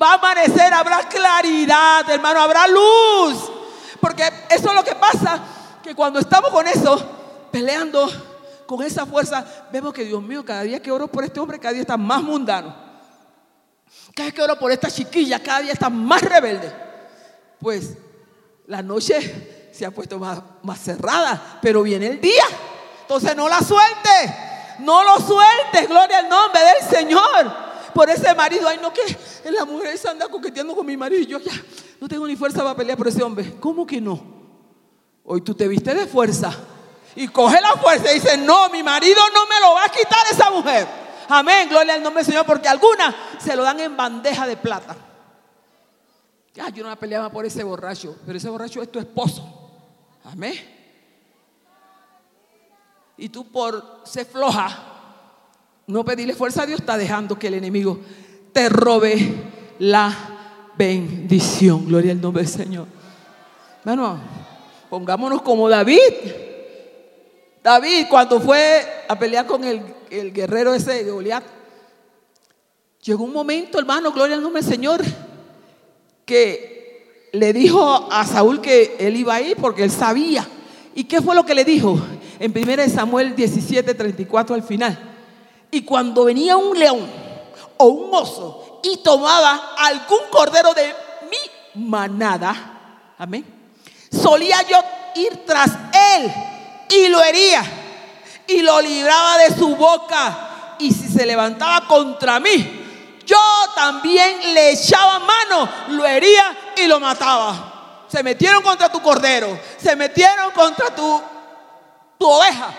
Va 0.00 0.12
a 0.12 0.14
amanecer, 0.14 0.72
habrá 0.72 1.00
claridad, 1.08 2.08
hermano, 2.08 2.40
habrá 2.40 2.68
luz. 2.68 3.50
Porque 4.00 4.22
eso 4.50 4.68
es 4.68 4.72
lo 4.72 4.84
que 4.84 4.94
pasa, 4.94 5.40
que 5.82 5.96
cuando 5.96 6.20
estamos 6.20 6.50
con 6.50 6.64
eso, 6.68 6.96
peleando 7.50 8.08
con 8.68 8.84
esa 8.84 9.04
fuerza, 9.04 9.44
vemos 9.72 9.92
que 9.92 10.04
Dios 10.04 10.22
mío, 10.22 10.44
cada 10.44 10.62
día 10.62 10.80
que 10.80 10.92
oro 10.92 11.08
por 11.08 11.24
este 11.24 11.40
hombre, 11.40 11.58
cada 11.58 11.72
día 11.72 11.82
está 11.82 11.96
más 11.96 12.22
mundano. 12.22 12.72
Cada 14.14 14.28
vez 14.28 14.34
que 14.34 14.42
oro 14.42 14.56
por 14.60 14.70
esta 14.70 14.88
chiquilla, 14.92 15.42
cada 15.42 15.62
día 15.62 15.72
está 15.72 15.90
más 15.90 16.22
rebelde. 16.22 16.72
Pues 17.58 17.94
la 18.68 18.80
noche 18.80 19.70
se 19.72 19.84
ha 19.84 19.90
puesto 19.90 20.20
más, 20.20 20.38
más 20.62 20.78
cerrada, 20.78 21.58
pero 21.60 21.82
viene 21.82 22.06
el 22.06 22.20
día. 22.20 22.44
Entonces 23.06 23.36
no 23.36 23.48
la 23.48 23.60
sueltes, 23.60 24.32
no 24.80 25.04
lo 25.04 25.16
sueltes, 25.20 25.88
gloria 25.88 26.18
al 26.18 26.28
nombre 26.28 26.60
del 26.60 26.90
Señor 26.90 27.54
por 27.94 28.10
ese 28.10 28.34
marido. 28.34 28.68
Ay, 28.68 28.80
no, 28.82 28.92
que 28.92 29.16
la 29.48 29.64
mujer 29.64 29.94
esa 29.94 30.10
anda 30.10 30.26
coqueteando 30.26 30.74
con 30.74 30.84
mi 30.84 30.96
marido 30.96 31.22
y 31.22 31.26
yo 31.26 31.38
ya 31.38 31.52
no 32.00 32.08
tengo 32.08 32.26
ni 32.26 32.34
fuerza 32.34 32.64
para 32.64 32.74
pelear 32.74 32.98
por 32.98 33.06
ese 33.06 33.22
hombre. 33.22 33.54
¿Cómo 33.60 33.86
que 33.86 34.00
no? 34.00 34.20
Hoy 35.24 35.40
tú 35.40 35.54
te 35.54 35.68
viste 35.68 35.94
de 35.94 36.08
fuerza 36.08 36.52
y 37.14 37.28
coge 37.28 37.60
la 37.60 37.74
fuerza 37.74 38.10
y 38.10 38.14
dice, 38.14 38.36
no, 38.38 38.68
mi 38.70 38.82
marido 38.82 39.20
no 39.32 39.46
me 39.46 39.60
lo 39.60 39.74
va 39.74 39.84
a 39.84 39.88
quitar 39.88 40.26
esa 40.28 40.50
mujer. 40.50 40.88
Amén, 41.28 41.68
gloria 41.68 41.94
al 41.94 42.02
nombre 42.02 42.24
del 42.24 42.32
Señor, 42.32 42.44
porque 42.44 42.68
algunas 42.68 43.14
se 43.38 43.54
lo 43.54 43.62
dan 43.62 43.78
en 43.78 43.96
bandeja 43.96 44.48
de 44.48 44.56
plata. 44.56 44.96
Ya, 46.54 46.70
yo 46.70 46.82
no 46.82 46.90
me 46.90 46.96
peleaba 46.96 47.30
por 47.30 47.46
ese 47.46 47.62
borracho, 47.62 48.16
pero 48.26 48.36
ese 48.36 48.48
borracho 48.48 48.82
es 48.82 48.90
tu 48.90 48.98
esposo. 48.98 49.70
Amén. 50.24 50.75
Y 53.18 53.28
tú 53.30 53.46
por 53.50 54.02
ser 54.04 54.26
floja, 54.26 54.96
no 55.86 56.04
pedirle 56.04 56.34
fuerza 56.34 56.62
a 56.62 56.66
Dios 56.66 56.80
está 56.80 56.98
dejando 56.98 57.38
que 57.38 57.46
el 57.46 57.54
enemigo 57.54 57.98
te 58.52 58.68
robe 58.68 59.34
la 59.78 60.14
bendición. 60.76 61.86
Gloria 61.86 62.12
al 62.12 62.20
nombre 62.20 62.42
del 62.42 62.52
Señor. 62.52 62.86
Bueno, 63.84 64.18
pongámonos 64.90 65.42
como 65.42 65.68
David. 65.68 66.00
David, 67.62 68.06
cuando 68.08 68.40
fue 68.40 69.04
a 69.08 69.18
pelear 69.18 69.46
con 69.46 69.64
el, 69.64 69.82
el 70.10 70.32
guerrero 70.32 70.74
ese 70.74 71.04
de 71.04 71.10
Goliat, 71.10 71.44
llegó 73.02 73.24
un 73.24 73.32
momento, 73.32 73.78
hermano, 73.78 74.12
gloria 74.12 74.36
al 74.36 74.42
nombre 74.42 74.62
del 74.62 74.70
Señor, 74.70 75.02
que 76.24 77.30
le 77.32 77.52
dijo 77.52 78.08
a 78.10 78.24
Saúl 78.26 78.60
que 78.60 78.96
él 78.98 79.16
iba 79.16 79.34
a 79.34 79.40
ir 79.40 79.56
porque 79.56 79.84
él 79.84 79.90
sabía. 79.90 80.46
¿Y 80.94 81.04
qué 81.04 81.20
fue 81.20 81.34
lo 81.34 81.44
que 81.44 81.54
le 81.54 81.64
dijo? 81.64 82.00
En 82.38 82.52
1 82.56 82.88
Samuel 82.94 83.34
17, 83.34 83.94
34 83.94 84.54
al 84.54 84.62
final. 84.62 84.98
Y 85.70 85.82
cuando 85.82 86.24
venía 86.24 86.56
un 86.56 86.78
león 86.78 87.06
o 87.76 87.86
un 87.86 88.14
oso 88.14 88.80
y 88.82 88.98
tomaba 88.98 89.74
algún 89.78 90.20
cordero 90.30 90.72
de 90.74 90.94
mi 91.30 91.82
manada, 91.86 93.14
amén, 93.18 93.44
solía 94.10 94.62
yo 94.68 94.78
ir 95.16 95.44
tras 95.44 95.70
él 96.16 96.32
y 96.90 97.08
lo 97.08 97.22
hería 97.22 97.62
y 98.46 98.62
lo 98.62 98.80
libraba 98.80 99.38
de 99.38 99.54
su 99.54 99.74
boca. 99.76 100.76
Y 100.78 100.92
si 100.92 101.08
se 101.08 101.24
levantaba 101.24 101.86
contra 101.86 102.38
mí, 102.38 102.84
yo 103.26 103.38
también 103.74 104.54
le 104.54 104.72
echaba 104.72 105.18
mano, 105.18 105.68
lo 105.88 106.06
hería 106.06 106.56
y 106.76 106.86
lo 106.86 107.00
mataba. 107.00 108.04
Se 108.08 108.22
metieron 108.22 108.62
contra 108.62 108.90
tu 108.90 109.00
cordero, 109.02 109.58
se 109.78 109.96
metieron 109.96 110.52
contra 110.52 110.94
tu, 110.94 111.20
tu 112.18 112.26
oveja 112.26 112.74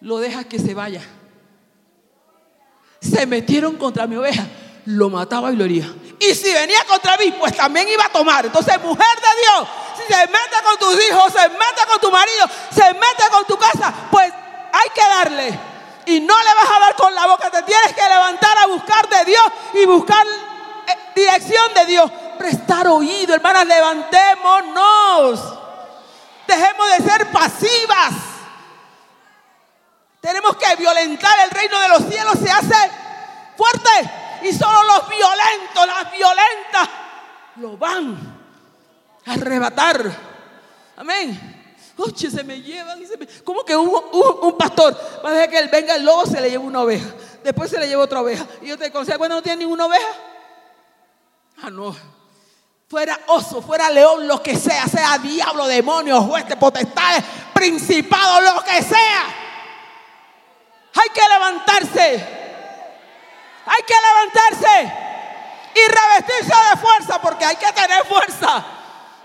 lo 0.00 0.18
dejas 0.18 0.46
que 0.46 0.58
se 0.58 0.74
vaya. 0.74 1.02
Se 3.00 3.26
metieron 3.26 3.76
contra 3.76 4.06
mi 4.06 4.16
oveja, 4.16 4.44
lo 4.86 5.08
mataba 5.10 5.52
y 5.52 5.56
lo 5.56 5.64
hería. 5.64 5.92
Y 6.20 6.34
si 6.34 6.52
venía 6.52 6.84
contra 6.84 7.16
mí, 7.16 7.32
pues 7.38 7.56
también 7.56 7.88
iba 7.88 8.04
a 8.04 8.08
tomar. 8.08 8.46
Entonces, 8.46 8.80
mujer 8.82 9.16
de 9.16 9.40
Dios, 9.42 9.68
si 9.96 10.12
se 10.12 10.18
mete 10.26 10.56
con 10.64 10.78
tus 10.78 10.94
hijos, 11.08 11.32
se 11.32 11.48
mete 11.48 11.86
con 11.88 12.00
tu 12.00 12.10
marido, 12.10 12.46
se 12.70 12.92
mete 12.94 13.30
con 13.30 13.44
tu 13.44 13.56
casa, 13.56 13.94
pues 14.10 14.32
hay 14.72 14.90
que 14.94 15.00
darle. 15.02 15.58
Y 16.06 16.20
no 16.20 16.34
le 16.42 16.54
vas 16.54 16.70
a 16.76 16.80
dar 16.80 16.96
con 16.96 17.14
la 17.14 17.26
boca, 17.26 17.50
te 17.50 17.62
tienes 17.62 17.92
que 17.94 18.02
levantar 18.02 18.58
a 18.58 18.66
buscar 18.66 19.08
de 19.08 19.24
Dios 19.26 19.44
y 19.74 19.84
buscar 19.84 20.26
eh, 20.26 20.96
dirección 21.14 21.74
de 21.74 21.86
Dios. 21.86 22.10
Prestar 22.38 22.88
oído, 22.88 23.34
hermanas, 23.34 23.66
levantémonos. 23.66 25.57
Dejemos 26.48 26.86
de 26.96 27.10
ser 27.10 27.30
pasivas. 27.30 28.14
Tenemos 30.18 30.56
que 30.56 30.76
violentar 30.76 31.38
el 31.44 31.50
reino 31.50 31.78
de 31.78 31.88
los 31.90 32.08
cielos. 32.08 32.38
Se 32.42 32.50
hace 32.50 32.90
fuerte. 33.54 33.90
Y 34.44 34.52
solo 34.54 34.82
los 34.84 35.08
violentos, 35.10 35.86
las 35.86 36.10
violentas, 36.10 36.88
lo 37.56 37.76
van 37.76 38.16
a 39.26 39.32
arrebatar. 39.34 40.10
Amén. 40.96 41.74
Oye, 41.98 42.30
se 42.30 42.42
me 42.42 42.62
llevan. 42.62 42.98
¿Cómo 43.44 43.62
que 43.64 43.76
un, 43.76 43.92
un, 44.42 44.56
pastor 44.56 44.96
va 45.22 45.28
a 45.28 45.32
dejar 45.32 45.50
que 45.50 45.58
él 45.58 45.68
venga 45.68 45.96
el 45.96 46.04
lobo, 46.04 46.24
se 46.24 46.40
le 46.40 46.48
lleva 46.48 46.64
una 46.64 46.80
oveja? 46.80 47.08
Después 47.44 47.70
se 47.70 47.78
le 47.78 47.88
lleva 47.88 48.04
otra 48.04 48.22
oveja. 48.22 48.46
Y 48.62 48.68
yo 48.68 48.78
te 48.78 48.90
consejo, 48.90 49.18
bueno, 49.18 49.34
no 49.34 49.42
tiene 49.42 49.58
ninguna 49.58 49.84
oveja. 49.84 50.08
Ah, 51.60 51.70
no. 51.70 51.94
Fuera 52.88 53.20
oso, 53.26 53.60
fuera 53.60 53.90
león, 53.90 54.26
lo 54.26 54.42
que 54.42 54.56
sea, 54.56 54.86
sea 54.88 55.18
diablo, 55.18 55.66
demonio, 55.66 56.22
juez, 56.22 56.46
potestades, 56.58 57.22
principado, 57.52 58.40
lo 58.40 58.64
que 58.64 58.82
sea. 58.82 59.26
Hay 60.94 61.08
que 61.10 61.20
levantarse. 61.28 62.38
Hay 63.66 63.82
que 63.86 63.94
levantarse 64.08 64.92
y 65.74 65.80
revestirse 65.86 66.54
de 66.70 66.76
fuerza 66.80 67.20
porque 67.20 67.44
hay 67.44 67.56
que 67.56 67.70
tener 67.72 68.06
fuerza. 68.06 68.64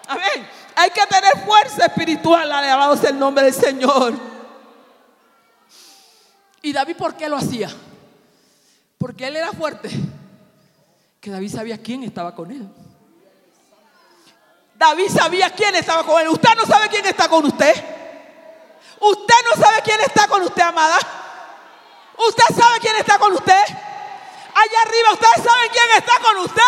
Amén. 0.07 0.49
Hay 0.76 0.89
que 0.89 1.05
tener 1.07 1.45
fuerza 1.45 1.86
espiritual. 1.86 2.51
Alabado 2.51 2.97
sea 2.97 3.11
el 3.11 3.20
nombre 3.20 3.45
del 3.45 3.53
Señor. 3.53 4.14
¿Y 6.61 6.74
David 6.74 6.97
por 6.97 7.16
qué 7.16 7.30
lo 7.30 7.38
hacía? 7.38 7.70
Porque 8.97 9.28
él 9.28 9.38
era 9.38 9.53
fuerte. 9.53 9.89
Que 11.22 11.32
David 11.32 11.49
sabía 11.49 11.78
quién 11.78 12.03
estaba 12.03 12.36
con 12.36 12.51
él. 12.51 12.82
David 14.84 15.11
sabía 15.17 15.49
quién 15.49 15.73
estaba 15.75 16.03
con 16.03 16.19
él. 16.19 16.27
Usted 16.27 16.55
no 16.57 16.65
sabe 16.65 16.89
quién 16.89 17.05
está 17.05 17.29
con 17.29 17.45
usted. 17.45 17.73
Usted 18.99 19.36
no 19.45 19.63
sabe 19.63 19.81
quién 19.81 20.01
está 20.01 20.27
con 20.27 20.41
usted, 20.41 20.61
amada. 20.61 20.97
¿Usted 22.17 22.43
sabe 22.53 22.79
quién 22.81 22.97
está 22.97 23.17
con 23.17 23.31
usted? 23.31 23.63
Allá 23.63 24.79
arriba, 24.86 25.13
¿ustedes 25.13 25.41
saben 25.41 25.69
quién 25.71 25.89
está 25.91 26.19
con 26.19 26.38
usted? 26.38 26.61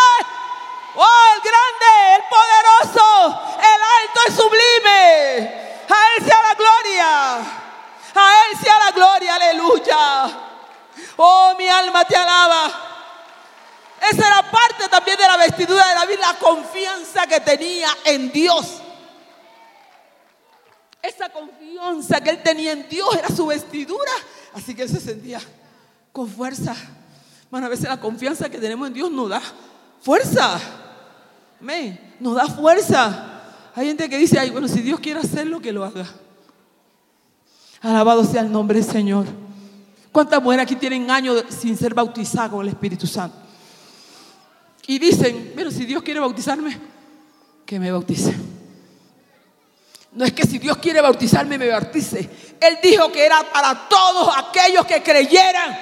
Oh, 0.94 1.24
el 1.34 1.40
grande, 1.42 2.14
el 2.16 2.22
poderoso, 2.36 3.42
el 3.58 3.80
alto, 3.98 4.20
el 4.26 4.34
sublime. 4.34 5.84
A 5.90 6.16
Él 6.16 6.24
sea 6.24 6.42
la 6.42 6.54
gloria. 6.54 7.36
A 8.14 8.32
Él 8.46 8.58
sea 8.58 8.78
la 8.78 8.90
gloria. 8.92 9.34
Aleluya. 9.34 10.30
Oh, 11.16 11.54
mi 11.58 11.68
alma 11.68 12.02
te 12.06 12.16
alaba. 12.16 12.95
Esa 14.12 14.26
era 14.26 14.50
parte 14.50 14.88
también 14.90 15.16
de 15.18 15.26
la 15.26 15.36
vestidura 15.36 15.86
de 15.88 15.94
David, 15.94 16.18
la 16.20 16.38
confianza 16.38 17.26
que 17.26 17.40
tenía 17.40 17.88
en 18.04 18.30
Dios. 18.30 18.82
Esa 21.02 21.28
confianza 21.28 22.20
que 22.20 22.30
él 22.30 22.42
tenía 22.42 22.72
en 22.72 22.88
Dios 22.88 23.08
era 23.16 23.28
su 23.28 23.46
vestidura. 23.46 24.12
Así 24.54 24.74
que 24.74 24.82
él 24.82 24.88
se 24.88 25.00
sentía 25.00 25.40
con 26.12 26.28
fuerza. 26.28 26.74
Bueno, 27.50 27.66
a 27.66 27.70
veces 27.70 27.88
la 27.88 28.00
confianza 28.00 28.48
que 28.48 28.58
tenemos 28.58 28.88
en 28.88 28.94
Dios 28.94 29.10
nos 29.10 29.28
da 29.28 29.42
fuerza. 30.00 30.60
Amén. 31.60 32.16
Nos 32.20 32.34
da 32.34 32.46
fuerza. 32.46 33.42
Hay 33.74 33.86
gente 33.86 34.08
que 34.08 34.18
dice, 34.18 34.38
ay, 34.38 34.50
bueno, 34.50 34.68
si 34.68 34.80
Dios 34.80 35.00
quiere 35.00 35.20
hacerlo, 35.20 35.60
que 35.60 35.72
lo 35.72 35.84
haga. 35.84 36.06
Alabado 37.82 38.24
sea 38.24 38.40
el 38.40 38.50
nombre 38.50 38.80
del 38.80 38.90
Señor. 38.90 39.26
¿Cuántas 40.10 40.42
mujeres 40.42 40.64
aquí 40.64 40.76
tienen 40.76 41.10
años 41.10 41.44
sin 41.48 41.76
ser 41.76 41.92
bautizadas 41.92 42.50
con 42.50 42.62
el 42.62 42.68
Espíritu 42.68 43.06
Santo? 43.06 43.45
Y 44.86 44.98
dicen, 44.98 45.52
bueno, 45.54 45.70
si 45.70 45.84
Dios 45.84 46.02
quiere 46.02 46.20
bautizarme, 46.20 46.78
que 47.64 47.80
me 47.80 47.90
bautice. 47.90 48.34
No 50.12 50.24
es 50.24 50.32
que 50.32 50.44
si 50.44 50.58
Dios 50.58 50.76
quiere 50.78 51.00
bautizarme, 51.00 51.58
me 51.58 51.68
bautice. 51.68 52.30
Él 52.60 52.78
dijo 52.82 53.10
que 53.10 53.26
era 53.26 53.42
para 53.52 53.88
todos 53.88 54.32
aquellos 54.36 54.86
que 54.86 55.02
creyeran. 55.02 55.76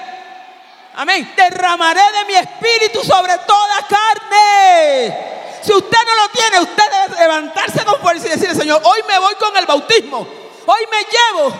Amén. 0.96 1.32
Derramaré 1.36 2.00
de 2.00 2.24
mi 2.26 2.34
espíritu 2.34 3.00
sobre 3.05 3.36
toda 3.46 3.86
carne. 3.88 5.34
Si 5.62 5.72
usted 5.72 5.98
no 6.07 6.22
lo 6.22 6.28
tiene, 6.30 6.61
usted 6.61 6.84
debe 7.09 7.20
levantarse 7.20 7.84
con 7.84 8.00
fuerza 8.00 8.26
y 8.26 8.30
decirle, 8.30 8.55
Señor, 8.55 8.80
hoy 8.84 9.00
me 9.07 9.18
voy 9.18 9.34
con 9.34 9.57
el 9.57 9.66
bautismo. 9.66 10.26
Hoy 10.66 10.80
me 10.90 10.98
llevo, 10.98 11.55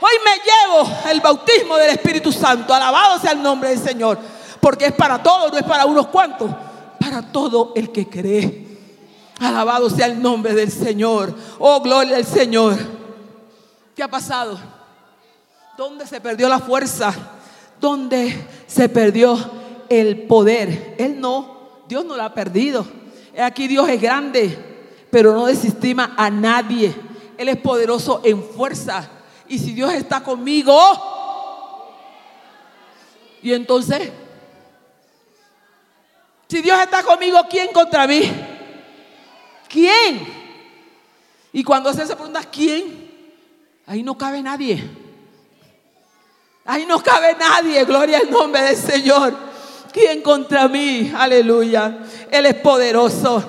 hoy 0.00 0.14
me 0.24 0.36
llevo 0.36 1.10
el 1.10 1.20
bautismo 1.20 1.76
del 1.76 1.90
Espíritu 1.90 2.32
Santo. 2.32 2.72
Alabado 2.72 3.20
sea 3.20 3.32
el 3.32 3.42
nombre 3.42 3.70
del 3.70 3.78
Señor. 3.78 4.18
Porque 4.62 4.86
es 4.86 4.92
para 4.92 5.20
todos, 5.20 5.50
no 5.50 5.58
es 5.58 5.64
para 5.64 5.86
unos 5.86 6.06
cuantos. 6.06 6.48
Para 7.00 7.20
todo 7.20 7.72
el 7.74 7.90
que 7.90 8.08
cree. 8.08 8.64
Alabado 9.40 9.90
sea 9.90 10.06
el 10.06 10.22
nombre 10.22 10.54
del 10.54 10.70
Señor. 10.70 11.34
Oh, 11.58 11.80
gloria 11.80 12.16
al 12.16 12.24
Señor. 12.24 12.76
¿Qué 13.96 14.04
ha 14.04 14.08
pasado? 14.08 14.56
¿Dónde 15.76 16.06
se 16.06 16.20
perdió 16.20 16.48
la 16.48 16.60
fuerza? 16.60 17.12
¿Dónde 17.80 18.46
se 18.68 18.88
perdió 18.88 19.36
el 19.88 20.28
poder? 20.28 20.94
Él 20.96 21.20
no, 21.20 21.82
Dios 21.88 22.04
no 22.04 22.14
lo 22.16 22.22
ha 22.22 22.32
perdido. 22.32 22.86
Aquí 23.36 23.66
Dios 23.66 23.88
es 23.88 24.00
grande, 24.00 24.56
pero 25.10 25.34
no 25.34 25.46
desestima 25.46 26.14
a 26.16 26.30
nadie. 26.30 26.94
Él 27.36 27.48
es 27.48 27.56
poderoso 27.56 28.20
en 28.22 28.40
fuerza. 28.40 29.08
Y 29.48 29.58
si 29.58 29.72
Dios 29.72 29.92
está 29.92 30.22
conmigo, 30.22 30.72
y 33.42 33.52
entonces, 33.54 34.12
si 36.52 36.60
Dios 36.60 36.78
está 36.82 37.02
conmigo, 37.02 37.38
¿quién 37.48 37.72
contra 37.72 38.06
mí? 38.06 38.30
¿Quién? 39.70 40.20
Y 41.50 41.64
cuando 41.64 41.90
se 41.94 42.04
pregunta, 42.04 42.42
¿quién? 42.44 43.10
Ahí 43.86 44.02
no 44.02 44.18
cabe 44.18 44.42
nadie. 44.42 44.84
Ahí 46.66 46.84
no 46.84 47.02
cabe 47.02 47.34
nadie. 47.36 47.82
Gloria 47.86 48.18
al 48.18 48.30
nombre 48.30 48.60
del 48.64 48.76
Señor. 48.76 49.34
¿Quién 49.94 50.20
contra 50.20 50.68
mí? 50.68 51.10
Aleluya. 51.16 52.00
Él 52.30 52.44
es 52.44 52.54
poderoso. 52.56 53.42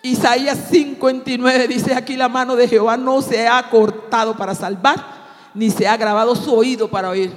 Isaías 0.00 0.58
59 0.70 1.68
dice 1.68 1.94
aquí 1.94 2.16
la 2.16 2.30
mano 2.30 2.56
de 2.56 2.68
Jehová 2.68 2.96
no 2.96 3.20
se 3.20 3.46
ha 3.46 3.68
cortado 3.68 4.34
para 4.34 4.54
salvar, 4.54 5.50
ni 5.52 5.70
se 5.70 5.86
ha 5.86 5.98
grabado 5.98 6.34
su 6.34 6.54
oído 6.54 6.88
para 6.88 7.10
oír. 7.10 7.34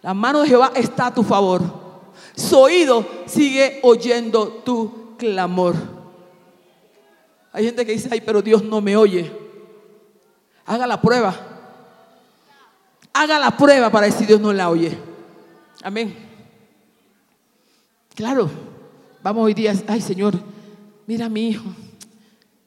La 0.00 0.14
mano 0.14 0.40
de 0.40 0.48
Jehová 0.48 0.72
está 0.74 1.08
a 1.08 1.14
tu 1.14 1.22
favor. 1.22 1.83
Su 2.36 2.58
oído 2.58 3.06
sigue 3.26 3.80
oyendo 3.82 4.48
tu 4.64 5.16
clamor. 5.16 5.74
Hay 7.52 7.64
gente 7.64 7.86
que 7.86 7.92
dice, 7.92 8.08
ay, 8.10 8.20
pero 8.20 8.42
Dios 8.42 8.64
no 8.64 8.80
me 8.80 8.96
oye. 8.96 9.30
Haga 10.66 10.86
la 10.86 11.00
prueba. 11.00 11.34
Haga 13.12 13.38
la 13.38 13.56
prueba 13.56 13.90
para 13.90 14.06
decir 14.06 14.26
Dios 14.26 14.40
no 14.40 14.52
la 14.52 14.68
oye. 14.68 14.98
Amén. 15.82 16.16
Claro, 18.14 18.50
vamos 19.22 19.44
hoy 19.44 19.54
día, 19.54 19.74
ay 19.88 20.00
Señor, 20.00 20.34
mira 21.06 21.26
a 21.26 21.28
mi 21.28 21.48
hijo. 21.48 21.64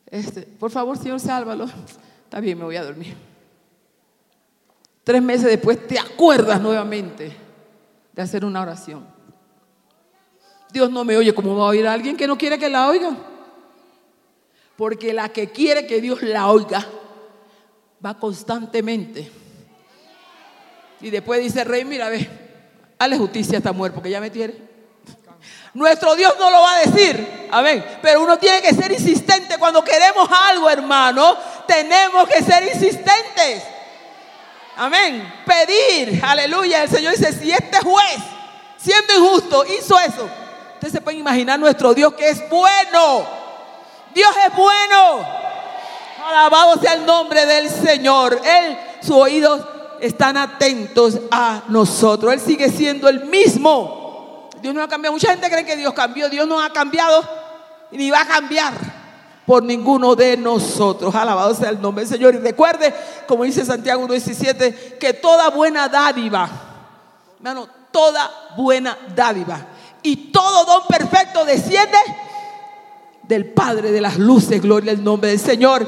Este, 0.05 0.41
por 0.43 0.72
favor, 0.72 0.97
Señor, 0.97 1.20
sálvalo. 1.20 1.65
Está 2.24 2.39
bien, 2.39 2.57
me 2.57 2.63
voy 2.63 2.76
a 2.76 2.84
dormir. 2.84 3.15
Tres 5.03 5.22
meses 5.22 5.47
después 5.47 5.88
te 5.88 5.97
acuerdas 5.99 6.61
nuevamente 6.61 7.36
de 8.13 8.22
hacer 8.22 8.45
una 8.45 8.61
oración. 8.61 9.16
Dios 10.72 10.91
no 10.91 11.03
me 11.03 11.18
oye, 11.18 11.34
¿cómo 11.34 11.55
va 11.55 11.63
a 11.63 11.70
oír 11.70 11.88
a 11.88 11.93
alguien 11.93 12.18
que 12.18 12.28
no 12.28 12.38
quiere 12.38 12.59
que 12.59 12.70
la 12.70 12.88
oiga? 12.88 13.15
Porque 14.76 15.13
la 15.13 15.30
que 15.30 15.49
quiere 15.49 15.88
que 15.88 16.01
Dios 16.01 16.22
la 16.22 16.47
oiga 16.47 16.86
va 18.05 18.18
constantemente. 18.20 19.32
Y 21.01 21.09
después 21.09 21.41
dice, 21.41 21.63
Rey, 21.63 21.86
mira, 21.86 22.09
ve, 22.09 22.28
hazle 22.99 23.18
justicia 23.18 23.55
a 23.55 23.57
esta 23.57 23.72
mujer 23.72 23.93
porque 23.93 24.09
ya 24.09 24.20
me 24.20 24.30
tiene. 24.30 24.68
Nuestro 25.74 26.15
Dios 26.15 26.34
no 26.39 26.49
lo 26.49 26.61
va 26.61 26.74
a 26.76 26.80
decir. 26.80 27.47
Amén. 27.51 27.86
Pero 28.01 28.24
uno 28.24 28.38
tiene 28.38 28.61
que 28.61 28.74
ser 28.74 28.91
insistente. 28.91 29.57
Cuando 29.59 29.84
queremos 29.84 30.28
algo, 30.32 30.70
hermano, 30.70 31.38
tenemos 31.68 32.28
que 32.28 32.41
ser 32.41 32.63
insistentes. 32.63 33.63
Amén. 34.76 35.34
Pedir. 35.45 36.20
Aleluya. 36.24 36.84
El 36.84 36.89
Señor 36.89 37.15
dice, 37.15 37.32
si 37.32 37.51
este 37.51 37.78
juez, 37.80 38.18
siendo 38.78 39.13
injusto, 39.18 39.65
hizo 39.65 39.99
eso. 39.99 40.28
Usted 40.78 40.91
se 40.91 41.01
puede 41.01 41.17
imaginar 41.17 41.59
nuestro 41.59 41.91
Dios 41.95 42.13
que 42.13 42.30
es 42.30 42.47
bueno. 42.49 43.25
Dios 44.13 44.30
es 44.47 44.55
bueno. 44.55 45.25
Alabado 46.23 46.80
sea 46.80 46.93
el 46.93 47.03
nombre 47.03 47.47
del 47.47 47.67
Señor. 47.67 48.39
Él, 48.45 48.78
sus 49.01 49.15
oídos 49.15 49.61
están 49.99 50.38
atentos 50.38 51.19
a 51.32 51.63
nosotros. 51.69 52.32
Él 52.32 52.39
sigue 52.39 52.69
siendo 52.69 53.09
el 53.09 53.25
mismo. 53.25 54.49
Dios 54.61 54.75
no 54.75 54.84
ha 54.84 54.88
cambiado. 54.88 55.13
Mucha 55.13 55.32
gente 55.32 55.49
cree 55.49 55.65
que 55.65 55.75
Dios 55.75 55.95
cambió. 55.95 56.30
Dios 56.30 56.47
no 56.47 56.61
ha 56.61 56.71
cambiado 56.71 57.28
ni 57.89 58.11
va 58.11 58.21
a 58.21 58.28
cambiar 58.28 58.73
por 59.47 59.63
ninguno 59.63 60.15
de 60.15 60.38
nosotros. 60.38 61.15
Alabado 61.15 61.55
sea 61.55 61.69
el 61.69 61.82
nombre 61.82 62.05
del 62.05 62.13
Señor. 62.13 62.36
Y 62.36 62.38
recuerde, 62.38 62.93
como 63.28 63.45
dice 63.45 63.65
Santiago 63.65 64.07
1.17, 64.07 64.99
que 64.99 65.13
toda 65.13 65.49
buena 65.49 65.89
dádiva, 65.89 66.47
hermano, 67.39 67.67
toda 67.91 68.30
buena 68.55 68.95
dádiva 69.15 69.69
y 70.07 70.15
todo 70.31 70.63
don 70.63 70.83
perfecto 70.87 71.43
desciende 71.43 71.97
del 73.23 73.45
Padre 73.51 73.91
de 73.91 73.99
las 73.99 74.17
luces, 74.17 74.61
gloria 74.61 74.93
al 74.93 75.03
nombre 75.03 75.31
del 75.31 75.39
Señor, 75.39 75.85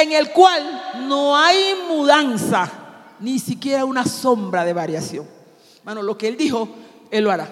en 0.00 0.12
el 0.12 0.30
cual 0.30 1.06
no 1.08 1.36
hay 1.36 1.74
mudanza, 1.88 2.70
ni 3.18 3.40
siquiera 3.40 3.84
una 3.84 4.06
sombra 4.06 4.64
de 4.64 4.72
variación. 4.72 5.26
Hermano, 5.78 6.02
lo 6.02 6.16
que 6.16 6.28
Él 6.28 6.36
dijo, 6.36 6.68
Él 7.10 7.24
lo 7.24 7.32
hará. 7.32 7.48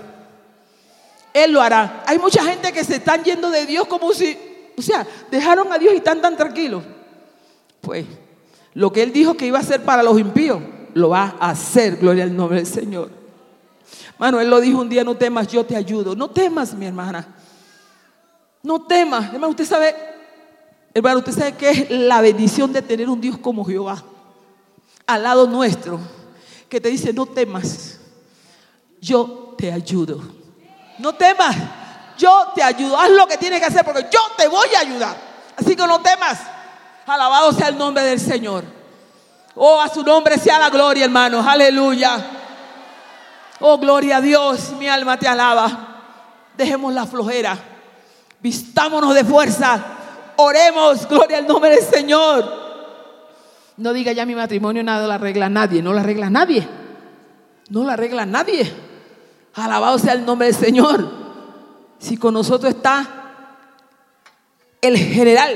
Él 1.34 1.51
lo 1.51 1.61
hará. 1.61 2.05
Hay 2.07 2.20
mucha 2.20 2.45
gente 2.45 2.72
que 2.72 2.84
se 2.84 2.97
están 2.97 3.24
yendo 3.24 3.51
de 3.51 3.66
Dios 3.66 3.88
como 3.88 4.12
si, 4.12 4.38
o 4.78 4.82
sea, 4.82 5.05
dejaron 5.28 5.72
a 5.72 5.78
Dios 5.78 5.93
y 5.93 5.97
están 5.97 6.22
tan 6.22 6.36
tranquilos. 6.36 6.84
Pues 7.80 8.07
lo 8.74 8.93
que 8.93 9.03
Él 9.03 9.12
dijo 9.12 9.36
que 9.36 9.47
iba 9.47 9.59
a 9.59 9.62
hacer 9.62 9.82
para 9.82 10.05
los 10.05 10.20
impíos, 10.20 10.62
lo 10.95 11.09
va 11.09 11.34
a 11.41 11.51
hacer, 11.51 11.97
gloria 11.97 12.22
al 12.22 12.36
nombre 12.36 12.59
del 12.59 12.66
Señor. 12.66 13.20
Mano, 14.21 14.39
Él 14.39 14.51
lo 14.51 14.61
dijo 14.61 14.79
un 14.79 14.89
día, 14.91 15.03
no 15.03 15.16
temas, 15.16 15.49
yo 15.49 15.64
te 15.64 15.75
ayudo. 15.75 16.14
No 16.14 16.29
temas, 16.29 16.75
mi 16.75 16.85
hermana. 16.85 17.27
No 18.62 18.83
temas. 18.83 19.33
Hermano, 19.33 19.49
usted 19.49 19.64
sabe, 19.64 19.97
hermano, 20.93 21.21
usted 21.21 21.33
sabe 21.33 21.57
que 21.57 21.71
es 21.71 21.91
la 21.91 22.21
bendición 22.21 22.71
de 22.71 22.83
tener 22.83 23.09
un 23.09 23.18
Dios 23.18 23.39
como 23.39 23.64
Jehová 23.64 24.05
al 25.07 25.23
lado 25.23 25.47
nuestro, 25.47 25.99
que 26.68 26.83
te 26.83 26.91
dice, 26.91 27.14
no 27.14 27.25
temas, 27.25 27.99
yo 29.01 29.55
te 29.57 29.73
ayudo. 29.73 30.21
No 30.99 31.14
temas, 31.14 31.57
yo 32.18 32.49
te 32.55 32.62
ayudo. 32.62 32.99
Haz 32.99 33.11
lo 33.12 33.27
que 33.27 33.39
tienes 33.39 33.59
que 33.59 33.66
hacer 33.68 33.87
porque 33.87 34.07
yo 34.12 34.21
te 34.37 34.47
voy 34.49 34.68
a 34.77 34.81
ayudar. 34.81 35.16
Así 35.57 35.75
que 35.75 35.87
no 35.87 35.99
temas. 36.03 36.39
Alabado 37.07 37.55
sea 37.55 37.68
el 37.68 37.79
nombre 37.79 38.05
del 38.05 38.21
Señor. 38.21 38.64
Oh, 39.55 39.81
a 39.81 39.89
su 39.89 40.03
nombre 40.03 40.37
sea 40.37 40.59
la 40.59 40.68
gloria, 40.68 41.07
hermanos. 41.07 41.47
Aleluya. 41.47 42.37
Oh, 43.61 43.79
gloria 43.79 44.17
a 44.17 44.21
Dios. 44.21 44.73
Mi 44.79 44.89
alma 44.89 45.19
te 45.19 45.29
alaba. 45.29 46.49
Dejemos 46.57 46.93
la 46.93 47.07
flojera. 47.07 47.57
Vistámonos 48.41 49.15
de 49.15 49.25
fuerza. 49.25 49.83
Oremos. 50.37 51.07
Gloria 51.09 51.39
al 51.39 51.47
nombre 51.47 51.71
del 51.71 51.85
Señor. 51.85 52.61
No 53.77 53.93
diga 53.93 54.13
ya 54.13 54.27
mi 54.27 54.35
matrimonio 54.35 54.83
nada 54.83 55.07
lo 55.07 55.13
arregla 55.13 55.49
nadie. 55.49 55.83
No 55.83 55.93
lo 55.93 56.01
arregla 56.01 56.31
nadie. 56.31 56.67
No 57.69 57.85
lo 57.85 57.91
arregla 57.91 58.27
nadie. 58.27 58.73
Alabado 59.55 59.99
sea 59.99 60.15
el 60.15 60.25
nombre 60.25 60.47
del 60.47 60.57
Señor. 60.57 61.11
Si 61.99 62.17
con 62.17 62.35
nosotros 62.35 62.75
está 62.75 63.07
el 64.81 64.97
general, 64.97 65.55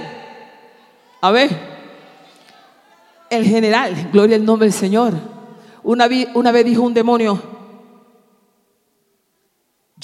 a 1.23 1.31
ver, 1.31 1.51
el 3.31 3.45
general, 3.45 4.11
gloria 4.13 4.37
al 4.37 4.45
nombre 4.45 4.67
del 4.67 4.75
Señor, 4.75 5.15
una, 5.83 6.07
una 6.35 6.53
vez 6.53 6.65
dijo 6.67 6.83
un 6.83 6.93
demonio, 6.93 7.54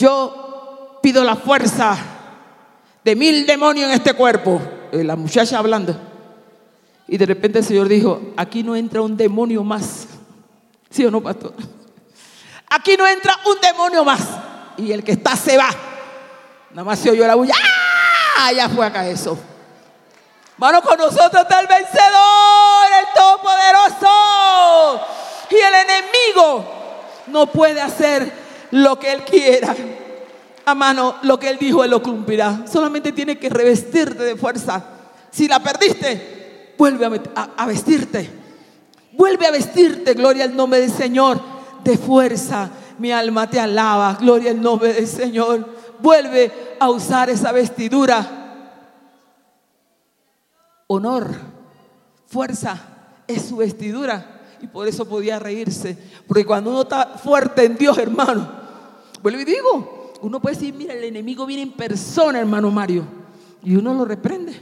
yo 0.00 0.98
pido 1.02 1.22
la 1.22 1.36
fuerza 1.36 1.96
de 3.04 3.14
mil 3.14 3.46
demonios 3.46 3.88
en 3.88 3.94
este 3.94 4.14
cuerpo. 4.14 4.60
Eh, 4.92 5.04
la 5.04 5.14
muchacha 5.14 5.58
hablando. 5.58 5.94
Y 7.06 7.18
de 7.18 7.26
repente 7.26 7.58
el 7.58 7.64
Señor 7.64 7.88
dijo, 7.88 8.20
aquí 8.36 8.62
no 8.62 8.74
entra 8.74 9.02
un 9.02 9.16
demonio 9.16 9.62
más. 9.62 10.06
¿Sí 10.88 11.04
o 11.04 11.10
no, 11.10 11.20
pastor? 11.20 11.54
Aquí 12.68 12.96
no 12.96 13.06
entra 13.06 13.36
un 13.46 13.60
demonio 13.60 14.04
más. 14.04 14.20
Y 14.76 14.92
el 14.92 15.04
que 15.04 15.12
está 15.12 15.36
se 15.36 15.56
va. 15.56 15.68
Nada 16.70 16.84
más 16.84 16.98
se 16.98 17.10
oyó 17.10 17.26
la 17.26 17.34
bulla. 17.34 17.54
¡Ah! 18.38 18.52
Ya 18.52 18.68
fue 18.68 18.86
acá 18.86 19.06
eso. 19.06 19.38
Mano, 20.56 20.80
con 20.82 20.98
nosotros 20.98 21.42
está 21.42 21.60
el 21.60 21.66
vencedor, 21.66 22.86
el 23.00 23.06
todopoderoso. 23.14 25.06
Y 25.50 25.56
el 25.56 25.74
enemigo 25.74 26.64
no 27.26 27.46
puede 27.46 27.80
hacer 27.80 28.49
lo 28.72 28.98
que 28.98 29.12
él 29.12 29.24
quiera. 29.24 29.74
A 30.64 30.74
mano, 30.74 31.16
lo 31.22 31.38
que 31.38 31.48
él 31.48 31.58
dijo, 31.58 31.82
él 31.82 31.90
lo 31.90 32.02
cumplirá. 32.02 32.64
Solamente 32.70 33.12
tiene 33.12 33.38
que 33.38 33.48
revestirte 33.48 34.22
de 34.22 34.36
fuerza. 34.36 34.84
Si 35.30 35.48
la 35.48 35.60
perdiste, 35.60 36.74
vuelve 36.78 37.20
a, 37.34 37.66
vestirte. 37.66 38.30
Vuelve 39.12 39.46
a 39.46 39.50
vestirte, 39.50 40.14
gloria 40.14 40.44
al 40.44 40.54
nombre 40.54 40.80
del 40.80 40.92
Señor, 40.92 41.40
de 41.82 41.96
fuerza. 41.96 42.70
Mi 42.98 43.12
alma 43.12 43.48
te 43.48 43.58
alaba, 43.58 44.16
gloria 44.20 44.50
al 44.50 44.60
nombre 44.60 44.92
del 44.92 45.06
Señor. 45.06 45.66
Vuelve 46.00 46.76
a 46.78 46.90
usar 46.90 47.30
esa 47.30 47.52
vestidura 47.52 48.40
honor, 50.92 51.30
fuerza, 52.26 52.76
es 53.28 53.42
su 53.42 53.58
vestidura. 53.58 54.40
Y 54.60 54.66
por 54.66 54.88
eso 54.88 55.06
podía 55.06 55.38
reírse. 55.38 55.96
Porque 56.26 56.44
cuando 56.44 56.70
uno 56.70 56.82
está 56.82 57.06
fuerte 57.16 57.64
en 57.64 57.76
Dios, 57.76 57.96
hermano, 57.96 58.59
vuelvo 59.22 59.40
y 59.40 59.44
digo, 59.44 60.12
uno 60.22 60.40
puede 60.40 60.56
decir, 60.56 60.74
mira, 60.74 60.94
el 60.94 61.04
enemigo 61.04 61.46
viene 61.46 61.62
en 61.62 61.72
persona, 61.72 62.40
hermano 62.40 62.70
Mario. 62.70 63.04
Y 63.62 63.76
uno 63.76 63.94
lo 63.94 64.04
reprende. 64.04 64.60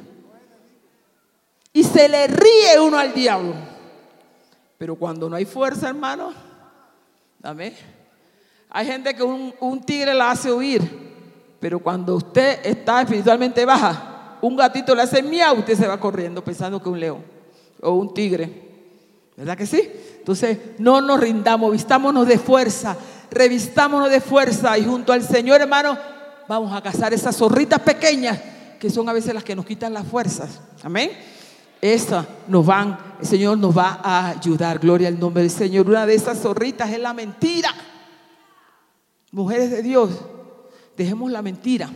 Y 1.73 1.85
se 1.85 2.09
le 2.09 2.27
ríe 2.27 2.81
uno 2.81 2.99
al 2.99 3.13
diablo. 3.13 3.55
Pero 4.77 4.95
cuando 4.97 5.29
no 5.29 5.37
hay 5.37 5.45
fuerza, 5.45 5.89
hermano, 5.89 6.33
dame. 7.39 7.75
Hay 8.71 8.87
gente 8.87 9.15
que 9.15 9.23
un, 9.23 9.81
tigre 9.85 10.15
la 10.15 10.31
hace 10.31 10.53
huir. 10.53 11.09
Pero 11.61 11.81
cuando 11.81 12.17
usted 12.17 12.61
está 12.65 13.03
espiritualmente 13.03 13.65
baja, 13.65 14.39
un 14.41 14.57
gatito 14.57 14.95
le 14.95 15.03
hace 15.03 15.23
miau, 15.23 15.59
usted 15.59 15.77
se 15.77 15.87
va 15.87 15.99
corriendo 15.99 16.43
pensando 16.45 16.81
que 16.81 16.89
un 16.89 17.01
león 17.01 17.25
o 17.81 17.93
un 17.93 18.15
tigre. 18.15 18.69
¿Verdad 19.37 19.57
que 19.57 19.67
sí? 19.67 19.91
Entonces, 20.19 20.59
no 20.79 21.01
nos 21.01 21.19
rindamos, 21.19 21.73
vistámonos 21.73 22.27
de 22.27 22.39
fuerza, 22.39 22.97
revistámonos 23.31 24.11
de 24.11 24.21
fuerza 24.21 24.77
y 24.79 24.85
junto 24.85 25.13
al 25.13 25.23
Señor, 25.23 25.61
hermano, 25.61 25.99
vamos 26.49 26.75
a 26.75 26.83
cazar 26.83 27.13
esas 27.13 27.37
zorritas 27.37 27.81
pequeñas 27.81 28.39
que 28.79 28.91
son 28.91 29.09
a 29.09 29.13
veces 29.13 29.35
las 29.35 29.45
que 29.45 29.57
nos 29.57 29.67
quitan 29.67 29.93
las 29.93 30.07
fuerzas. 30.07 30.61
Amén. 30.83 31.11
Esa 31.81 32.27
nos 32.49 32.67
van, 32.67 32.99
el 33.21 33.27
Señor 33.27 33.59
nos 33.59 33.77
va 33.77 34.01
a 34.03 34.31
ayudar. 34.31 34.79
Gloria 34.79 35.09
al 35.09 35.19
nombre 35.19 35.43
del 35.43 35.51
Señor. 35.51 35.89
Una 35.89 36.07
de 36.07 36.15
esas 36.15 36.39
zorritas 36.39 36.91
es 36.91 36.99
la 36.99 37.13
mentira. 37.13 37.75
Mujeres 39.31 39.71
de 39.71 39.83
Dios, 39.83 40.11
dejemos 40.97 41.31
la 41.31 41.43
mentira. 41.43 41.91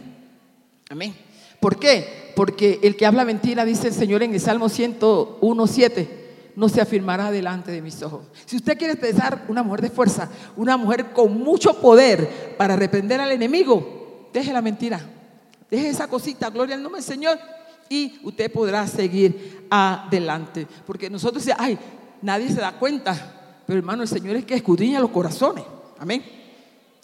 Amén. 0.90 1.14
¿Por 1.58 1.78
qué? 1.78 2.32
Porque 2.36 2.80
el 2.82 2.96
que 2.96 3.06
habla 3.06 3.24
mentira, 3.24 3.64
dice 3.64 3.88
el 3.88 3.94
Señor 3.94 4.22
en 4.22 4.34
el 4.34 4.40
Salmo 4.40 4.68
101, 4.68 5.66
7, 5.66 6.21
no 6.56 6.68
se 6.68 6.80
afirmará 6.80 7.30
delante 7.30 7.70
de 7.70 7.82
mis 7.82 8.02
ojos. 8.02 8.26
Si 8.46 8.56
usted 8.56 8.76
quiere 8.78 8.96
pensar 8.96 9.44
una 9.48 9.62
mujer 9.62 9.82
de 9.82 9.90
fuerza, 9.90 10.28
una 10.56 10.76
mujer 10.76 11.12
con 11.12 11.38
mucho 11.38 11.80
poder 11.80 12.56
para 12.56 12.76
reprender 12.76 13.20
al 13.20 13.32
enemigo, 13.32 14.28
deje 14.32 14.52
la 14.52 14.62
mentira. 14.62 15.00
Deje 15.70 15.88
esa 15.88 16.06
cosita, 16.06 16.50
gloria 16.50 16.74
al 16.74 16.82
nombre 16.82 17.00
del 17.00 17.08
Señor, 17.08 17.38
y 17.88 18.20
usted 18.22 18.52
podrá 18.52 18.86
seguir 18.86 19.66
adelante. 19.70 20.66
Porque 20.86 21.08
nosotros 21.08 21.44
decimos, 21.44 21.64
ay, 21.64 21.78
nadie 22.20 22.48
se 22.48 22.60
da 22.60 22.72
cuenta. 22.72 23.62
Pero 23.66 23.78
hermano, 23.78 24.02
el 24.02 24.08
Señor 24.08 24.36
es 24.36 24.44
que 24.44 24.54
escudriña 24.54 25.00
los 25.00 25.10
corazones. 25.10 25.64
Amén. 25.98 26.22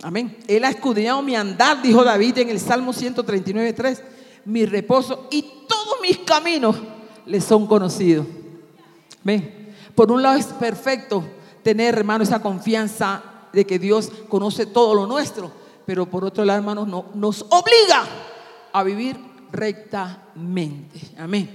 Amén. 0.03 0.37
Él 0.47 0.65
ha 0.65 0.71
escudriñado 0.71 1.23
mi 1.23 1.35
andar, 1.35 1.83
dijo 1.83 2.05
David 2.05 2.39
en 2.39 2.51
el 2.51 2.61
Salmo 2.61 2.93
139, 2.93 3.73
3 3.73 4.03
mi 4.49 4.65
reposo 4.65 5.29
y 5.31 5.43
todos 5.69 5.97
mis 6.01 6.19
caminos 6.19 6.77
le 7.27 7.41
son 7.41 7.67
conocidos. 7.67 8.27
¿Ven? 9.25 9.75
Por 9.95 10.13
un 10.13 10.23
lado 10.23 10.39
es 10.39 10.47
perfecto 10.47 11.25
tener, 11.63 11.99
hermano, 11.99 12.25
esa 12.25 12.41
confianza 12.41 13.23
de 13.53 13.67
que 13.67 13.79
Dios 13.79 14.11
conoce 14.29 14.67
todo 14.67 14.95
lo 14.95 15.07
nuestro, 15.07 15.51
pero 15.85 16.07
por 16.07 16.25
otro 16.25 16.45
lado, 16.45 16.59
hermano, 16.59 16.87
no, 16.87 17.07
nos 17.15 17.43
obliga 17.43 18.05
a 18.73 18.83
vivir 18.83 19.17
rectamente. 19.51 21.01
Amén. 21.19 21.51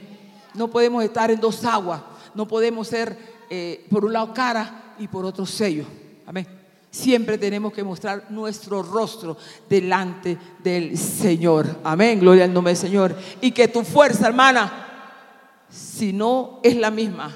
No 0.53 0.67
podemos 0.67 1.03
estar 1.03 1.31
en 1.31 1.39
dos 1.39 1.63
aguas, 1.65 2.01
no 2.35 2.47
podemos 2.47 2.87
ser 2.87 3.17
eh, 3.49 3.85
por 3.89 4.05
un 4.05 4.13
lado 4.13 4.33
cara 4.33 4.95
y 4.99 5.07
por 5.07 5.25
otro 5.25 5.45
sello. 5.45 5.85
Amén. 6.25 6.47
Siempre 6.91 7.39
tenemos 7.39 7.73
que 7.73 7.83
mostrar 7.83 8.27
nuestro 8.29 8.83
rostro 8.83 9.35
delante 9.67 10.37
del 10.63 10.95
Señor. 10.95 11.79
Amén, 11.83 12.19
gloria 12.19 12.43
al 12.43 12.53
nombre 12.53 12.73
del 12.73 12.81
Señor. 12.81 13.15
Y 13.41 13.51
que 13.51 13.67
tu 13.67 13.83
fuerza, 13.83 14.27
hermana, 14.27 15.65
si 15.69 16.13
no 16.13 16.59
es 16.61 16.75
la 16.75 16.91
misma, 16.91 17.35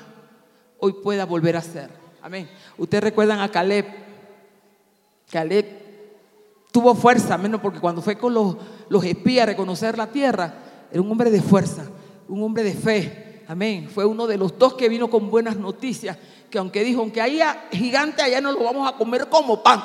hoy 0.79 0.93
pueda 0.93 1.25
volver 1.25 1.57
a 1.57 1.61
ser. 1.61 1.89
Amén. 2.21 2.49
Ustedes 2.77 3.03
recuerdan 3.03 3.39
a 3.39 3.49
Caleb. 3.49 3.85
Caleb 5.31 5.65
tuvo 6.71 6.95
fuerza, 6.95 7.37
menos 7.37 7.61
porque 7.61 7.79
cuando 7.79 8.01
fue 8.01 8.17
con 8.17 8.33
los, 8.33 8.57
los 8.89 9.03
espías 9.03 9.43
a 9.43 9.47
reconocer 9.47 9.97
la 9.97 10.07
tierra, 10.07 10.53
era 10.91 11.01
un 11.01 11.11
hombre 11.11 11.29
de 11.31 11.41
fuerza, 11.41 11.85
un 12.27 12.43
hombre 12.43 12.63
de 12.63 12.73
fe. 12.73 13.43
Amén. 13.47 13.89
Fue 13.93 14.05
uno 14.05 14.27
de 14.27 14.37
los 14.37 14.57
dos 14.57 14.73
que 14.73 14.89
vino 14.89 15.09
con 15.09 15.29
buenas 15.29 15.57
noticias 15.57 16.17
que 16.49 16.57
aunque 16.57 16.83
dijo, 16.83 17.01
aunque 17.01 17.21
haya 17.21 17.65
gigante 17.71 18.21
allá 18.21 18.41
no 18.41 18.51
lo 18.51 18.63
vamos 18.63 18.87
a 18.87 18.95
comer 18.95 19.27
como 19.27 19.61
pan. 19.61 19.83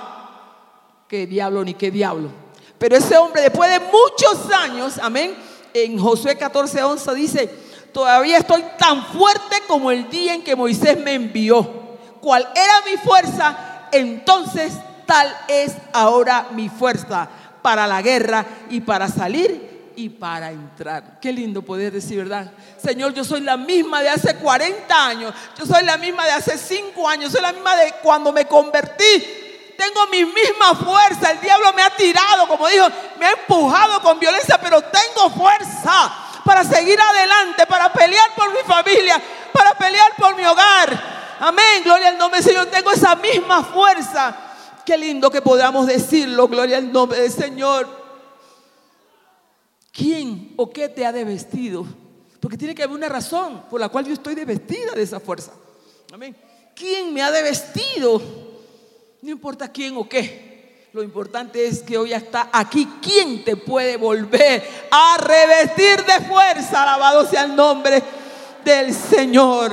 Qué 1.09 1.27
diablo 1.27 1.65
ni 1.65 1.75
qué 1.75 1.91
diablo. 1.91 2.31
Pero 2.79 2.97
ese 2.97 3.17
hombre 3.17 3.43
después 3.43 3.71
de 3.71 3.81
muchos 3.81 4.53
años, 4.53 4.99
amén, 4.99 5.35
en 5.75 5.99
Josué 5.99 6.37
14, 6.37 6.83
11 6.83 7.15
dice, 7.15 7.51
todavía 7.93 8.39
estoy 8.39 8.65
tan 8.79 9.05
fuerte 9.07 9.63
como 9.67 9.91
el 9.91 10.09
día 10.09 10.35
en 10.35 10.43
que 10.43 10.57
Moisés 10.57 10.99
me 10.99 11.15
envió. 11.15 11.83
¿Cuál 12.21 12.49
era 12.55 12.83
mi 12.91 12.97
fuerza? 12.97 13.89
Entonces 13.93 14.73
tal 15.07 15.35
es 15.49 15.73
ahora 15.93 16.49
mi 16.53 16.69
fuerza 16.69 17.29
para 17.61 17.87
la 17.87 18.03
guerra 18.03 18.45
y 18.71 18.81
para 18.81 19.09
salir 19.09 19.93
y 19.97 20.09
para 20.09 20.51
entrar. 20.51 21.19
Qué 21.21 21.33
lindo 21.33 21.63
poder 21.63 21.93
decir, 21.93 22.19
¿verdad? 22.19 22.51
Señor, 22.83 23.13
yo 23.13 23.25
soy 23.25 23.41
la 23.41 23.57
misma 23.57 24.03
de 24.03 24.09
hace 24.09 24.37
40 24.37 25.07
años, 25.07 25.35
yo 25.59 25.67
soy 25.67 25.85
la 25.85 25.97
misma 25.97 26.25
de 26.25 26.33
hace 26.33 26.57
5 26.57 27.09
años, 27.09 27.33
soy 27.33 27.43
la 27.43 27.53
misma 27.53 27.77
de 27.77 27.93
cuando 28.03 28.33
me 28.33 28.47
convertí. 28.47 29.39
Tengo 29.77 30.07
mi 30.11 30.25
misma 30.25 30.75
fuerza, 30.75 31.33
el 31.33 31.41
diablo 31.41 31.73
me 31.73 31.83
ha 31.83 31.91
tirado, 31.91 32.47
como 32.47 32.69
dijo, 32.69 32.87
me 33.19 33.27
ha 33.27 33.33
empujado 33.33 34.01
con 34.01 34.19
violencia, 34.19 34.59
pero 34.61 34.81
tengo 34.83 35.31
fuerza 35.31 36.31
para 36.45 36.65
seguir 36.65 36.99
adelante, 37.01 37.67
para 37.67 37.93
pelear 37.93 38.35
por 38.35 38.53
mi 38.53 38.61
familia, 38.61 39.21
para 39.53 39.75
pelear 39.75 40.15
por 40.17 40.37
mi 40.37 40.45
hogar. 40.45 41.37
Amén, 41.41 41.83
gloria 41.85 42.09
al 42.09 42.19
nombre 42.19 42.41
del 42.41 42.49
Señor, 42.49 42.67
tengo 42.67 42.91
esa 42.91 43.17
misma 43.17 43.65
fuerza. 43.65 44.37
Qué 44.85 44.97
lindo 44.97 45.31
que 45.31 45.43
podamos 45.43 45.87
decirlo, 45.87 46.49
gloria 46.49 46.79
al 46.79 46.93
nombre 46.93 47.21
del 47.21 47.33
Señor. 47.33 47.89
¿Quién 49.93 50.55
o 50.57 50.71
qué 50.71 50.89
te 50.89 51.05
ha 51.05 51.13
vestido? 51.13 51.87
Porque 52.41 52.57
tiene 52.57 52.75
que 52.75 52.83
haber 52.83 52.97
una 52.97 53.09
razón 53.09 53.63
por 53.71 53.81
la 53.81 53.89
cual 53.89 54.07
yo 54.07 54.13
estoy 54.13 54.35
vestida 54.35 54.93
de 54.93 55.03
esa 55.03 55.21
fuerza. 55.21 55.53
Amén. 56.13 56.37
¿Quién 56.75 57.13
me 57.13 57.23
ha 57.23 57.31
vestido? 57.31 58.21
No 59.21 59.31
importa 59.31 59.71
quién 59.71 59.97
o 59.97 60.09
qué. 60.09 60.52
Lo 60.93 61.03
importante 61.03 61.67
es 61.67 61.83
que 61.83 61.97
hoy 61.97 62.13
está 62.13 62.51
aquí. 62.53 62.87
¿Quién 63.01 63.45
te 63.45 63.57
puede 63.57 63.97
volver 63.97 64.63
a 64.91 65.17
revestir 65.19 66.05
de 66.05 66.25
fuerza? 66.27 66.83
Alabado 66.83 67.27
sea 67.27 67.45
el 67.45 67.57
nombre 67.57 68.03
del 68.65 68.93
Señor. 68.95 69.73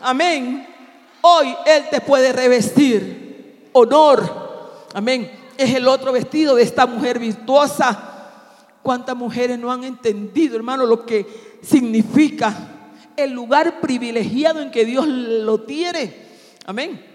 Amén. 0.00 0.66
Hoy 1.22 1.54
Él 1.64 1.84
te 1.90 2.00
puede 2.00 2.32
revestir. 2.32 3.70
Honor. 3.72 4.84
Amén. 4.92 5.30
Es 5.56 5.74
el 5.74 5.88
otro 5.88 6.12
vestido 6.12 6.56
de 6.56 6.62
esta 6.62 6.86
mujer 6.86 7.18
virtuosa 7.18 8.14
¿Cuántas 8.84 9.16
mujeres 9.16 9.58
no 9.58 9.72
han 9.72 9.82
entendido, 9.82 10.56
hermano, 10.56 10.84
lo 10.84 11.06
que 11.06 11.26
significa 11.62 12.54
el 13.16 13.30
lugar 13.30 13.80
privilegiado 13.80 14.60
en 14.60 14.70
que 14.70 14.84
Dios 14.84 15.08
lo 15.08 15.62
tiene? 15.62 16.14
Amén. 16.66 17.13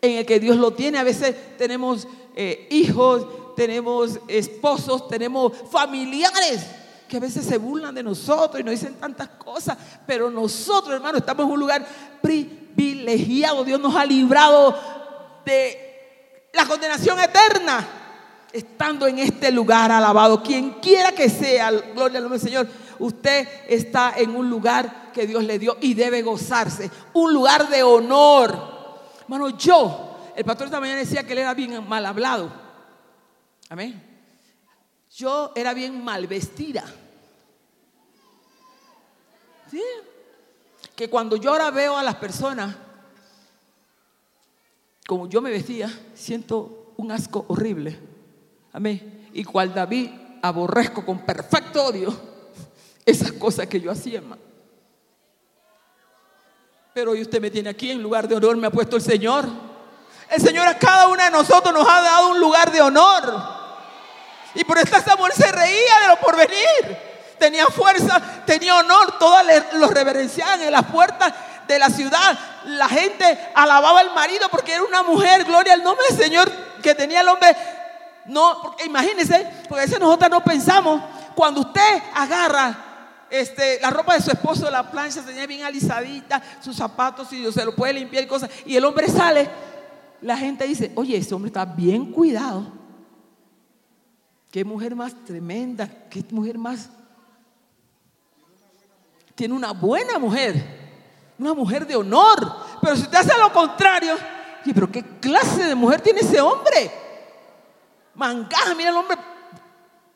En 0.00 0.18
el 0.18 0.26
que 0.26 0.40
Dios 0.40 0.56
lo 0.56 0.72
tiene. 0.72 0.98
A 0.98 1.04
veces 1.04 1.34
tenemos 1.56 2.06
eh, 2.34 2.68
hijos, 2.70 3.54
tenemos 3.56 4.20
esposos, 4.28 5.08
tenemos 5.08 5.52
familiares 5.70 6.66
que 7.08 7.16
a 7.16 7.20
veces 7.20 7.46
se 7.46 7.58
burlan 7.58 7.94
de 7.94 8.02
nosotros 8.02 8.60
y 8.60 8.64
nos 8.64 8.72
dicen 8.72 8.94
tantas 8.94 9.28
cosas, 9.28 9.76
pero 10.06 10.30
nosotros, 10.30 10.94
hermano, 10.94 11.18
estamos 11.18 11.46
en 11.46 11.52
un 11.52 11.60
lugar 11.60 11.86
privilegiado. 12.20 13.64
Dios 13.64 13.80
nos 13.80 13.94
ha 13.94 14.04
librado 14.04 14.74
de 15.44 16.48
la 16.52 16.66
condenación 16.66 17.20
eterna 17.20 17.86
estando 18.52 19.06
en 19.06 19.18
este 19.18 19.52
lugar 19.52 19.92
alabado. 19.92 20.42
Quien 20.42 20.70
quiera 20.80 21.12
que 21.12 21.28
sea, 21.28 21.70
gloria 21.70 22.18
al 22.18 22.24
nombre 22.24 22.38
del 22.38 22.48
Señor, 22.48 22.68
usted 22.98 23.46
está 23.68 24.14
en 24.16 24.34
un 24.34 24.50
lugar 24.50 25.12
que 25.12 25.26
Dios 25.26 25.44
le 25.44 25.58
dio 25.58 25.76
y 25.80 25.94
debe 25.94 26.22
gozarse. 26.22 26.90
Un 27.12 27.32
lugar 27.32 27.68
de 27.68 27.82
honor. 27.82 28.75
Hermano, 29.26 29.50
yo, 29.58 30.32
el 30.36 30.44
pastor 30.44 30.66
esta 30.66 30.78
mañana 30.78 31.00
decía 31.00 31.26
que 31.26 31.32
él 31.32 31.40
era 31.40 31.52
bien 31.52 31.88
mal 31.88 32.06
hablado. 32.06 32.52
Amén. 33.68 34.00
Yo 35.16 35.50
era 35.56 35.74
bien 35.74 36.04
mal 36.04 36.28
vestida. 36.28 36.84
¿Sí? 39.68 39.82
Que 40.94 41.10
cuando 41.10 41.34
yo 41.34 41.50
ahora 41.50 41.72
veo 41.72 41.96
a 41.96 42.04
las 42.04 42.14
personas, 42.14 42.76
como 45.08 45.28
yo 45.28 45.42
me 45.42 45.50
vestía, 45.50 45.90
siento 46.14 46.92
un 46.96 47.10
asco 47.10 47.44
horrible. 47.48 47.98
Amén. 48.72 49.28
Y 49.32 49.42
cual 49.42 49.74
David 49.74 50.10
aborrezco 50.40 51.04
con 51.04 51.26
perfecto 51.26 51.84
odio 51.84 52.16
esas 53.04 53.32
cosas 53.32 53.66
que 53.66 53.80
yo 53.80 53.90
hacía, 53.90 54.18
hermano. 54.18 54.55
Pero 56.96 57.10
hoy 57.10 57.20
usted 57.20 57.42
me 57.42 57.50
tiene 57.50 57.68
aquí 57.68 57.90
en 57.90 58.02
lugar 58.02 58.26
de 58.26 58.36
honor, 58.36 58.56
me 58.56 58.68
ha 58.68 58.70
puesto 58.70 58.96
el 58.96 59.02
Señor. 59.02 59.44
El 60.30 60.40
Señor 60.40 60.66
a 60.66 60.78
cada 60.78 61.08
una 61.08 61.24
de 61.26 61.30
nosotros 61.30 61.74
nos 61.74 61.86
ha 61.86 62.00
dado 62.00 62.30
un 62.30 62.40
lugar 62.40 62.72
de 62.72 62.80
honor. 62.80 63.34
Y 64.54 64.64
por 64.64 64.78
esta 64.78 65.02
Samuel 65.02 65.30
se 65.34 65.52
reía 65.52 66.00
de 66.00 66.08
lo 66.08 66.16
porvenir. 66.16 66.56
Tenía 67.38 67.66
fuerza, 67.66 68.18
tenía 68.46 68.76
honor, 68.76 69.18
todos 69.18 69.42
los 69.74 69.90
reverenciaban 69.90 70.62
en 70.62 70.72
las 70.72 70.86
puertas 70.86 71.34
de 71.68 71.78
la 71.78 71.90
ciudad. 71.90 72.38
La 72.64 72.88
gente 72.88 73.50
alababa 73.54 74.00
al 74.00 74.14
marido 74.14 74.48
porque 74.50 74.72
era 74.72 74.82
una 74.82 75.02
mujer, 75.02 75.44
gloria 75.44 75.74
al 75.74 75.82
nombre 75.82 76.06
del 76.08 76.18
Señor, 76.18 76.50
que 76.82 76.94
tenía 76.94 77.20
el 77.20 77.28
hombre. 77.28 77.54
No, 78.24 78.58
porque 78.62 78.86
imagínense, 78.86 79.46
porque 79.68 79.82
a 79.82 79.84
veces 79.84 80.00
nosotros 80.00 80.30
no 80.30 80.42
pensamos, 80.42 81.02
cuando 81.34 81.60
usted 81.60 82.02
agarra 82.14 82.85
este, 83.30 83.80
la 83.80 83.90
ropa 83.90 84.14
de 84.14 84.20
su 84.20 84.30
esposo, 84.30 84.70
la 84.70 84.90
plancha 84.90 85.22
tenía 85.22 85.46
bien 85.46 85.62
alisadita, 85.62 86.42
sus 86.60 86.76
zapatos 86.76 87.32
y 87.32 87.50
se 87.52 87.64
lo 87.64 87.74
puede 87.74 87.94
limpiar 87.94 88.24
y 88.24 88.26
cosas, 88.26 88.50
y 88.64 88.76
el 88.76 88.84
hombre 88.84 89.08
sale, 89.08 89.48
la 90.20 90.36
gente 90.36 90.66
dice, 90.66 90.92
oye, 90.94 91.16
ese 91.16 91.34
hombre 91.34 91.48
está 91.48 91.64
bien 91.64 92.12
cuidado. 92.12 92.72
Qué 94.50 94.64
mujer 94.64 94.94
más 94.94 95.14
tremenda, 95.24 95.88
qué 96.08 96.24
mujer 96.30 96.56
más... 96.56 96.88
Tiene 99.34 99.52
una 99.52 99.72
buena 99.72 100.18
mujer, 100.18 100.54
una 101.38 101.52
mujer 101.52 101.86
de 101.86 101.94
honor. 101.94 102.38
Pero 102.80 102.96
si 102.96 103.02
usted 103.02 103.18
hace 103.18 103.38
lo 103.38 103.52
contrario, 103.52 104.14
y 104.64 104.72
pero 104.72 104.90
qué 104.90 105.04
clase 105.20 105.64
de 105.64 105.74
mujer 105.74 106.00
tiene 106.00 106.20
ese 106.20 106.40
hombre. 106.40 106.90
Mangaja, 108.14 108.74
mira 108.74 108.88
el 108.88 108.96
hombre 108.96 109.18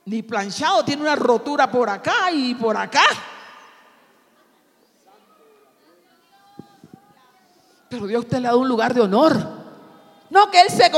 ni 0.05 0.23
planchado, 0.23 0.85
tiene 0.85 1.03
una 1.03 1.17
rotura 1.17 1.71
por 1.71 1.89
acá 1.89 2.33
y 2.33 2.55
por 2.55 2.77
acá. 2.77 3.05
Pero 7.89 8.07
Dios 8.07 8.27
te 8.27 8.41
le 8.41 8.47
ha 8.47 8.51
dado 8.51 8.61
un 8.61 8.69
lugar 8.69 8.95
de 8.95 9.01
honor. 9.01 9.37
No 10.31 10.51
que 10.51 10.61
Él 10.61 10.69
se... 10.71 10.91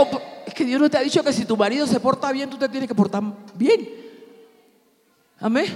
Es 0.47 0.55
que 0.55 0.65
Dios 0.65 0.81
no 0.81 0.91
te 0.91 0.99
ha 0.99 1.01
dicho 1.01 1.23
que 1.23 1.33
si 1.33 1.45
tu 1.45 1.57
marido 1.57 1.87
se 1.87 1.99
porta 2.01 2.31
bien, 2.33 2.51
tú 2.51 2.59
te 2.59 2.69
tienes 2.69 2.89
que 2.89 2.95
portar 2.95 3.23
bien. 3.55 3.89
Amén. 5.41 5.67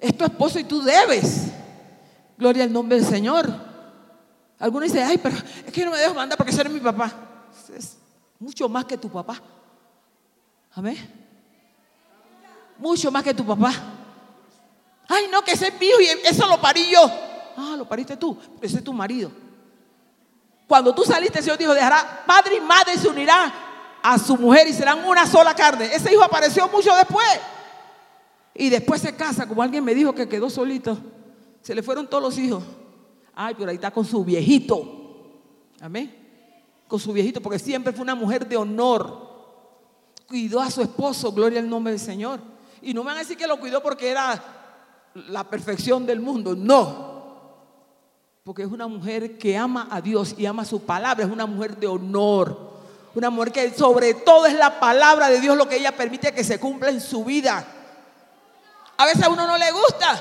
Es 0.00 0.16
tu 0.16 0.24
esposo 0.24 0.58
y 0.58 0.64
tú 0.64 0.82
debes. 0.82 1.52
Gloria 2.36 2.64
al 2.64 2.72
nombre 2.72 2.98
del 2.98 3.06
Señor. 3.06 3.48
Algunos 4.58 4.92
dicen, 4.92 5.06
ay, 5.08 5.18
pero 5.18 5.36
es 5.36 5.72
que 5.72 5.80
yo 5.80 5.86
no 5.86 5.92
me 5.92 5.98
dejo 5.98 6.14
mandar 6.14 6.36
porque 6.36 6.52
ese 6.52 6.68
mi 6.68 6.80
papá. 6.80 7.12
Es 7.76 7.96
mucho 8.40 8.68
más 8.68 8.84
que 8.84 8.98
tu 8.98 9.08
papá. 9.08 9.40
Amén 10.74 11.21
mucho 12.82 13.10
más 13.12 13.22
que 13.22 13.32
tu 13.32 13.46
papá. 13.46 13.72
Ay, 15.08 15.26
no, 15.30 15.42
que 15.42 15.52
ese 15.52 15.68
es 15.68 15.80
mío 15.80 15.96
y 16.00 16.26
eso 16.26 16.46
lo 16.46 16.60
parí 16.60 16.90
yo. 16.90 17.00
Ah, 17.56 17.74
lo 17.78 17.88
pariste 17.88 18.16
tú, 18.16 18.36
ese 18.60 18.78
es 18.78 18.84
tu 18.84 18.92
marido. 18.92 19.30
Cuando 20.66 20.94
tú 20.94 21.04
saliste, 21.04 21.38
el 21.38 21.44
Señor 21.44 21.58
dijo, 21.58 21.74
dejará 21.74 22.24
padre 22.26 22.56
y 22.56 22.60
madre 22.60 22.96
se 22.96 23.08
unirán 23.08 23.52
a 24.02 24.18
su 24.18 24.36
mujer 24.36 24.66
y 24.66 24.72
serán 24.72 25.04
una 25.04 25.26
sola 25.26 25.54
carne. 25.54 25.94
Ese 25.94 26.12
hijo 26.12 26.24
apareció 26.24 26.66
mucho 26.68 26.94
después. 26.96 27.40
Y 28.54 28.68
después 28.68 29.00
se 29.00 29.14
casa, 29.14 29.46
como 29.46 29.62
alguien 29.62 29.84
me 29.84 29.94
dijo 29.94 30.14
que 30.14 30.28
quedó 30.28 30.50
solito. 30.50 30.98
Se 31.60 31.74
le 31.74 31.82
fueron 31.82 32.08
todos 32.08 32.22
los 32.22 32.38
hijos. 32.38 32.64
Ay, 33.34 33.54
pero 33.56 33.70
ahí 33.70 33.76
está 33.76 33.90
con 33.90 34.04
su 34.04 34.24
viejito. 34.24 34.82
Amén. 35.80 36.14
Con 36.88 36.98
su 36.98 37.12
viejito, 37.12 37.40
porque 37.40 37.58
siempre 37.58 37.92
fue 37.92 38.02
una 38.02 38.14
mujer 38.14 38.46
de 38.46 38.56
honor. 38.56 39.30
Cuidó 40.26 40.60
a 40.60 40.70
su 40.70 40.82
esposo, 40.82 41.32
gloria 41.32 41.60
al 41.60 41.68
nombre 41.68 41.92
del 41.92 42.00
Señor. 42.00 42.51
Y 42.82 42.92
no 42.92 43.02
me 43.02 43.08
van 43.08 43.16
a 43.16 43.20
decir 43.20 43.36
que 43.36 43.46
lo 43.46 43.58
cuidó 43.58 43.82
porque 43.82 44.10
era 44.10 44.42
la 45.14 45.44
perfección 45.44 46.04
del 46.04 46.20
mundo. 46.20 46.54
No. 46.56 47.12
Porque 48.44 48.62
es 48.62 48.68
una 48.68 48.88
mujer 48.88 49.38
que 49.38 49.56
ama 49.56 49.86
a 49.90 50.00
Dios 50.00 50.34
y 50.36 50.46
ama 50.46 50.64
su 50.64 50.82
palabra. 50.84 51.24
Es 51.24 51.30
una 51.30 51.46
mujer 51.46 51.76
de 51.76 51.86
honor. 51.86 52.72
Una 53.14 53.30
mujer 53.30 53.52
que 53.52 53.70
sobre 53.72 54.14
todo 54.14 54.46
es 54.46 54.54
la 54.54 54.80
palabra 54.80 55.28
de 55.28 55.40
Dios 55.40 55.56
lo 55.56 55.68
que 55.68 55.76
ella 55.76 55.96
permite 55.96 56.32
que 56.32 56.42
se 56.42 56.58
cumpla 56.58 56.90
en 56.90 57.00
su 57.00 57.24
vida. 57.24 57.64
A 58.96 59.06
veces 59.06 59.22
a 59.22 59.28
uno 59.28 59.46
no 59.46 59.56
le 59.56 59.70
gusta. 59.70 60.20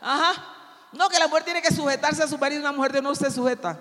Ajá. 0.00 0.44
No, 0.92 1.08
que 1.08 1.18
la 1.18 1.28
mujer 1.28 1.44
tiene 1.44 1.62
que 1.62 1.72
sujetarse 1.72 2.22
a 2.22 2.28
su 2.28 2.36
marido. 2.36 2.60
Una 2.60 2.72
mujer 2.72 2.92
de 2.92 2.98
honor 2.98 3.16
se 3.16 3.30
sujeta. 3.30 3.78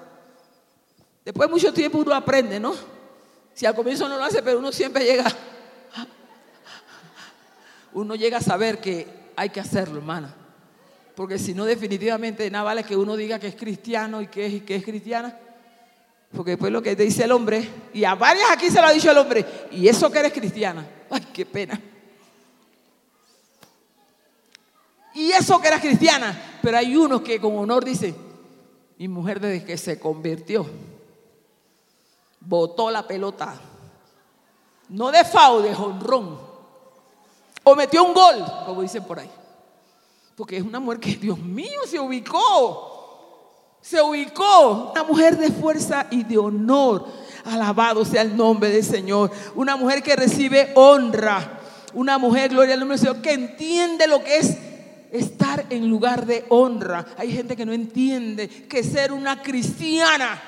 Después 1.26 1.50
de 1.50 1.54
mucho 1.54 1.74
tiempo 1.74 1.98
uno 1.98 2.14
aprende, 2.14 2.60
¿no? 2.60 2.76
Si 3.54 3.66
al 3.66 3.76
comienzo 3.76 4.08
no 4.08 4.18
lo 4.18 4.24
hace, 4.24 4.44
pero 4.44 4.60
uno 4.60 4.72
siempre 4.72 5.04
llega 5.04 5.26
uno 7.96 8.16
llega 8.16 8.38
a 8.38 8.42
saber 8.42 8.80
que 8.80 9.08
hay 9.38 9.50
que 9.50 9.62
hacerlo, 9.62 9.98
hermana. 9.98 10.36
Porque 11.16 11.40
si 11.40 11.54
no, 11.54 11.64
definitivamente 11.64 12.52
nada 12.52 12.66
vale 12.66 12.84
que 12.84 12.96
uno 12.96 13.16
diga 13.16 13.40
que 13.40 13.48
es 13.48 13.56
cristiano 13.56 14.22
y 14.22 14.28
que 14.28 14.46
es, 14.46 14.64
que 14.64 14.76
es 14.76 14.84
cristiana. 14.84 15.38
Porque 16.36 16.52
después 16.52 16.74
lo 16.74 16.82
que 16.82 16.96
te 16.96 17.04
dice 17.04 17.24
el 17.24 17.32
hombre, 17.32 17.68
y 17.94 18.04
a 18.04 18.16
varias 18.16 18.52
aquí 18.52 18.70
se 18.70 18.82
lo 18.82 18.88
ha 18.88 18.92
dicho 18.92 19.10
el 19.10 19.18
hombre, 19.18 19.46
y 19.72 19.88
eso 19.88 20.12
que 20.12 20.20
eres 20.20 20.34
cristiana. 20.34 20.86
Ay, 21.10 21.26
qué 21.34 21.46
pena. 21.46 21.82
Y 25.14 25.32
eso 25.32 25.62
que 25.62 25.70
eres 25.70 25.80
cristiana. 25.80 26.58
Pero 26.62 26.78
hay 26.78 26.98
unos 26.98 27.22
que 27.22 27.40
con 27.40 27.58
honor 27.58 27.86
dicen, 27.86 28.14
mi 28.98 29.08
mujer 29.08 29.40
desde 29.40 29.64
que 29.64 29.78
se 29.78 29.98
convirtió, 29.98 30.70
botó 32.42 32.92
la 32.92 33.08
pelota. 33.08 33.56
No 34.90 35.12
de 35.12 35.24
fao, 35.24 35.62
de 35.62 35.74
jonrón 35.74 36.45
o 37.66 37.76
metió 37.76 38.04
un 38.04 38.14
gol, 38.14 38.46
como 38.66 38.82
dicen 38.82 39.04
por 39.04 39.20
ahí. 39.20 39.30
Porque 40.38 40.58
es 40.58 40.64
una 40.64 40.80
mujer 40.80 41.00
que, 41.00 41.16
Dios 41.16 41.40
mío, 41.40 41.82
se 41.88 42.00
ubicó. 42.00 43.80
Se 43.82 44.02
ubicó. 44.02 44.92
Una 44.92 45.04
mujer 45.04 45.38
de 45.38 45.52
fuerza 45.52 46.06
y 46.12 46.24
de 46.24 46.38
honor. 46.38 47.08
Alabado 47.44 48.06
sea 48.06 48.22
el 48.22 48.38
nombre 48.38 48.70
del 48.70 48.84
Señor. 48.84 49.32
Una 49.56 49.76
mujer 49.76 50.04
que 50.04 50.16
recibe 50.16 50.72
honra. 50.76 51.60
Una 51.94 52.18
mujer, 52.18 52.52
gloria 52.52 52.76
al 52.76 52.82
nombre 52.82 52.98
del 52.98 53.08
Señor, 53.08 53.22
que 53.22 53.32
entiende 53.34 54.08
lo 54.08 54.24
que 54.24 54.38
es 54.38 54.58
estar 55.12 55.66
en 55.70 55.90
lugar 55.90 56.26
de 56.26 56.46
honra. 56.50 57.06
Hay 57.18 57.32
gente 57.32 57.56
que 57.56 57.66
no 57.66 57.74
entiende 57.74 58.48
que 58.48 58.84
ser 58.84 59.12
una 59.12 59.42
cristiana, 59.42 60.42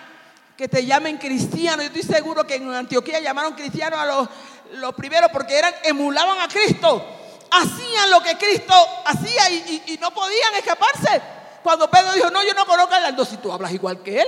que 0.55 0.68
te 0.68 0.86
llamen 0.86 1.18
cristiano. 1.18 1.82
Yo 1.82 1.88
estoy 1.88 2.03
seguro 2.03 2.45
que 2.45 2.55
en 2.55 2.70
Antioquía 2.74 3.20
llamaron 3.22 3.53
cristianos 3.53 3.99
a 3.99 4.05
los 4.05 4.30
los 4.74 4.93
primeros 4.95 5.32
porque 5.32 5.57
eran, 5.57 5.74
emulaban 5.84 6.39
a 6.39 6.47
Cristo. 6.47 7.03
Hacían 7.49 8.09
lo 8.11 8.22
que 8.22 8.38
Cristo 8.38 8.74
hacía 9.05 9.49
y, 9.49 9.97
no 10.01 10.13
podían 10.13 10.55
escaparse. 10.55 11.22
Cuando 11.63 11.89
Pedro 11.89 12.13
dijo, 12.13 12.30
no, 12.30 12.43
yo 12.43 12.53
no 12.53 12.65
conozco 12.65 12.93
a 12.93 12.97
Aldo, 12.97 13.26
si 13.26 13.38
tú 13.38 13.51
hablas 13.51 13.72
igual 13.72 14.01
que 14.01 14.22
él, 14.22 14.28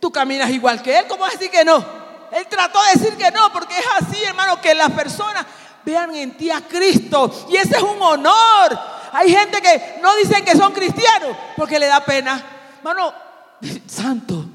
tú 0.00 0.10
caminas 0.10 0.50
igual 0.50 0.82
que 0.82 0.98
él, 0.98 1.06
¿cómo 1.06 1.22
vas 1.22 1.34
a 1.34 1.36
decir 1.36 1.50
que 1.50 1.64
no? 1.64 1.84
Él 2.32 2.46
trató 2.48 2.78
de 2.84 3.00
decir 3.00 3.16
que 3.16 3.30
no, 3.30 3.52
porque 3.52 3.78
es 3.78 3.84
así, 3.98 4.22
hermano, 4.24 4.60
que 4.60 4.74
las 4.74 4.90
personas 4.92 5.44
vean 5.84 6.14
en 6.14 6.36
ti 6.36 6.50
a 6.50 6.60
Cristo. 6.60 7.30
Y 7.50 7.56
ese 7.56 7.76
es 7.76 7.82
un 7.82 8.00
honor. 8.00 8.78
Hay 9.12 9.30
gente 9.30 9.60
que 9.60 9.98
no 10.00 10.14
dicen 10.16 10.44
que 10.44 10.56
son 10.56 10.72
cristianos 10.72 11.36
porque 11.56 11.78
le 11.78 11.86
da 11.86 12.04
pena. 12.04 12.42
Hermano, 12.78 13.12
santo, 13.86 14.46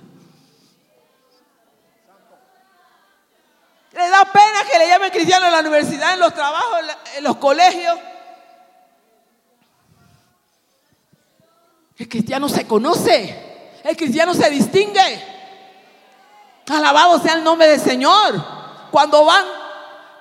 Le 3.96 4.10
da 4.10 4.26
pena 4.26 4.70
que 4.70 4.78
le 4.78 4.90
llamen 4.90 5.10
cristiano 5.10 5.46
en 5.46 5.54
la 5.54 5.60
universidad, 5.62 6.14
en 6.14 6.20
los 6.20 6.34
trabajos, 6.34 6.80
en 7.16 7.24
los 7.24 7.38
colegios. 7.38 7.98
El 11.98 12.10
cristiano 12.10 12.50
se 12.50 12.68
conoce, 12.68 13.80
el 13.84 13.96
cristiano 13.96 14.34
se 14.34 14.50
distingue. 14.50 15.24
Alabado 16.68 17.20
sea 17.20 17.36
el 17.36 17.44
nombre 17.44 17.70
del 17.70 17.80
Señor. 17.80 18.36
Cuando 18.92 19.24
van 19.24 19.46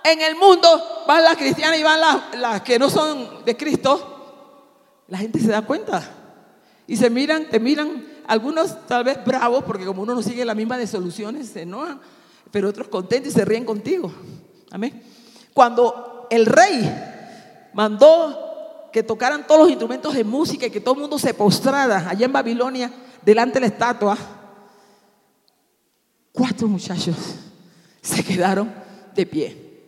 en 0.05 0.21
el 0.21 0.37
mundo, 0.37 1.05
van 1.09 1.25
las 1.25 1.37
cristianas 1.37 1.77
y 1.79 1.83
van 1.83 2.01
las, 2.01 2.35
las 2.37 2.61
que 2.61 2.79
no 2.79 2.89
son 2.89 3.45
de 3.45 3.57
Cristo, 3.57 5.03
la 5.09 5.19
gente 5.19 5.41
se 5.41 5.49
da 5.49 5.63
cuenta. 5.63 6.01
Y 6.87 6.97
se 6.97 7.11
miran, 7.11 7.49
te 7.49 7.59
miran 7.59 8.07
algunos 8.29 8.87
tal 8.87 9.03
vez 9.03 9.25
bravos, 9.25 9.65
porque 9.65 9.85
como 9.85 10.03
uno 10.03 10.15
no 10.15 10.23
sigue 10.23 10.45
la 10.45 10.55
misma 10.55 10.79
de 10.79 10.87
soluciones, 10.87 11.49
se 11.49 11.63
enojan, 11.63 12.01
pero 12.55 12.69
otros 12.69 12.87
contentos 12.87 13.33
y 13.33 13.35
se 13.35 13.45
ríen 13.45 13.65
contigo. 13.65 14.13
Amén. 14.71 15.03
Cuando 15.53 16.29
el 16.31 16.47
rey 16.47 16.89
mandó 17.73 18.91
que 18.93 19.03
tocaran 19.03 19.45
todos 19.45 19.63
los 19.63 19.71
instrumentos 19.71 20.15
de 20.15 20.23
música 20.23 20.67
y 20.67 20.71
que 20.71 20.81
todo 20.81 20.95
el 20.95 21.01
mundo 21.01 21.19
se 21.19 21.35
postrara 21.35 22.09
allá 22.09 22.27
en 22.27 22.33
Babilonia 22.33 22.93
delante 23.23 23.55
de 23.55 23.61
la 23.63 23.67
estatua, 23.67 24.17
cuatro 26.31 26.69
muchachos 26.69 27.17
se 28.01 28.23
quedaron 28.23 28.73
de 29.17 29.27
pie. 29.27 29.81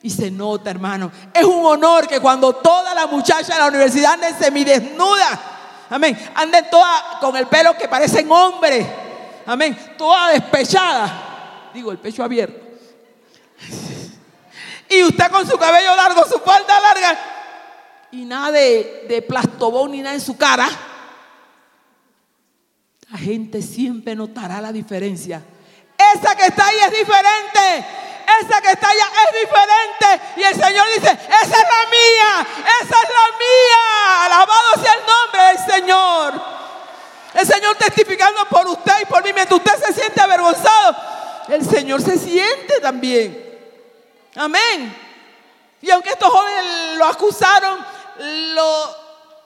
Y 0.00 0.08
se 0.08 0.30
nota, 0.30 0.70
hermano. 0.70 1.10
Es 1.34 1.44
un 1.44 1.66
honor 1.66 2.06
que 2.06 2.20
cuando 2.20 2.52
toda 2.54 2.94
la 2.94 3.08
muchacha 3.08 3.54
de 3.54 3.58
la 3.58 3.66
universidad 3.66 4.12
anden 4.12 4.38
semidesnuda, 4.38 5.40
amén, 5.90 6.16
anden 6.36 6.70
toda 6.70 7.18
con 7.20 7.36
el 7.36 7.48
pelo 7.48 7.76
que 7.76 7.88
parecen 7.88 8.30
hombres, 8.30 8.86
amén, 9.44 9.76
toda 9.98 10.30
despechada, 10.30 11.32
digo, 11.76 11.92
el 11.92 11.98
pecho 11.98 12.24
abierto. 12.24 12.66
Y 14.88 15.02
usted 15.02 15.30
con 15.30 15.48
su 15.48 15.56
cabello 15.58 15.94
largo, 15.96 16.24
su 16.24 16.38
falda 16.40 16.80
larga, 16.80 17.18
y 18.12 18.24
nada 18.24 18.52
de, 18.52 19.06
de 19.08 19.22
plastobón 19.22 19.92
ni 19.92 20.00
nada 20.00 20.14
en 20.14 20.20
su 20.20 20.36
cara. 20.36 20.68
La 23.10 23.18
gente 23.18 23.62
siempre 23.62 24.14
notará 24.14 24.60
la 24.60 24.72
diferencia. 24.72 25.42
Esa 26.14 26.34
que 26.34 26.46
está 26.46 26.66
ahí 26.66 26.76
es 26.86 26.98
diferente 26.98 27.86
esa 28.40 28.60
que 28.60 28.70
está 28.70 28.88
allá 28.88 29.06
es 29.24 29.40
diferente. 29.40 30.32
Y 30.36 30.42
el 30.42 30.54
Señor 30.54 30.86
dice, 30.94 31.10
esa 31.10 31.42
es 31.42 31.50
la 31.50 31.90
mía, 31.90 32.46
esa 32.82 33.02
es 33.02 33.08
la 33.08 33.38
mía. 33.38 34.24
Alabado 34.24 34.82
sea 34.82 34.92
el 34.92 35.06
nombre 35.06 35.42
del 35.42 35.74
Señor. 35.74 36.56
El 37.34 37.46
Señor 37.46 37.76
testificando 37.76 38.44
por 38.46 38.66
usted 38.66 38.94
y 39.02 39.04
por 39.06 39.22
mí. 39.22 39.32
Mientras 39.32 39.60
usted 39.60 39.84
se 39.86 39.92
siente 39.92 40.20
avergonzado, 40.20 40.96
el 41.48 41.64
Señor 41.64 42.02
se 42.02 42.18
siente 42.18 42.80
también. 42.80 43.44
Amén. 44.34 44.94
Y 45.80 45.90
aunque 45.90 46.10
estos 46.10 46.30
jóvenes 46.30 46.98
lo 46.98 47.06
acusaron, 47.06 47.78
lo, 48.54 48.96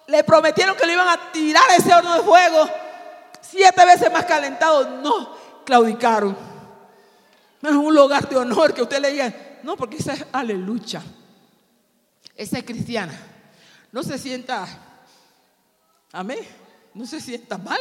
le 0.07 0.25
prometieron 0.25 0.77
que 0.77 0.87
le 0.87 0.93
iban 0.93 1.09
a 1.09 1.33
tirar 1.33 1.65
ese 1.77 1.93
horno 1.93 2.15
de 2.15 2.23
fuego, 2.23 2.69
siete 3.41 3.85
veces 3.85 4.13
más 4.13 4.25
calentado, 4.25 4.89
no 5.03 5.37
claudicaron. 5.65 6.37
No 7.61 7.69
es 7.69 7.77
un 7.77 7.95
lugar 7.95 8.29
de 8.29 8.37
honor 8.37 8.73
que 8.73 8.83
usted 8.83 9.01
le 9.01 9.11
diga, 9.11 9.35
no, 9.63 9.77
porque 9.77 9.97
esa 9.97 10.15
es 10.15 10.25
aleluya. 10.33 11.03
Esa 12.35 12.59
es 12.59 12.65
cristiana. 12.65 13.13
No 13.93 14.03
se 14.03 14.19
sienta, 14.19 14.67
amén, 16.13 16.39
no 16.95 17.07
se 17.07 17.21
sienta 17.21 17.59
mal. 17.59 17.81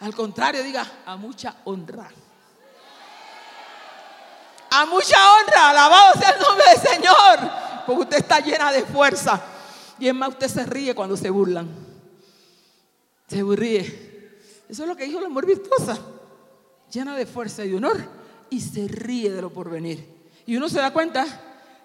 Al 0.00 0.14
contrario, 0.14 0.62
diga, 0.62 0.86
a 1.06 1.16
mucha 1.16 1.56
honra. 1.64 2.10
A 4.70 4.86
mucha 4.86 5.16
honra, 5.32 5.70
alabado 5.70 6.12
sea 6.18 6.30
el 6.30 6.40
nombre 6.40 6.64
del 6.70 6.80
Señor. 6.80 7.50
Porque 7.86 8.02
usted 8.02 8.18
está 8.18 8.40
llena 8.40 8.70
de 8.70 8.82
fuerza. 8.84 9.40
Y 9.98 10.08
es 10.08 10.14
más, 10.14 10.30
usted 10.30 10.48
se 10.48 10.66
ríe 10.66 10.94
cuando 10.94 11.16
se 11.16 11.30
burlan. 11.30 11.68
Se 13.26 13.42
ríe. 13.42 14.08
Eso 14.68 14.82
es 14.82 14.88
lo 14.88 14.96
que 14.96 15.04
dijo 15.04 15.20
la 15.20 15.28
mujer 15.28 15.46
virtuosa. 15.46 15.98
Llena 16.92 17.16
de 17.16 17.26
fuerza 17.26 17.64
y 17.64 17.70
de 17.70 17.76
honor 17.76 18.18
y 18.50 18.60
se 18.60 18.88
ríe 18.88 19.30
de 19.30 19.42
lo 19.42 19.52
por 19.52 19.70
venir. 19.70 20.06
Y 20.46 20.56
uno 20.56 20.68
se 20.68 20.78
da 20.78 20.92
cuenta, 20.92 21.26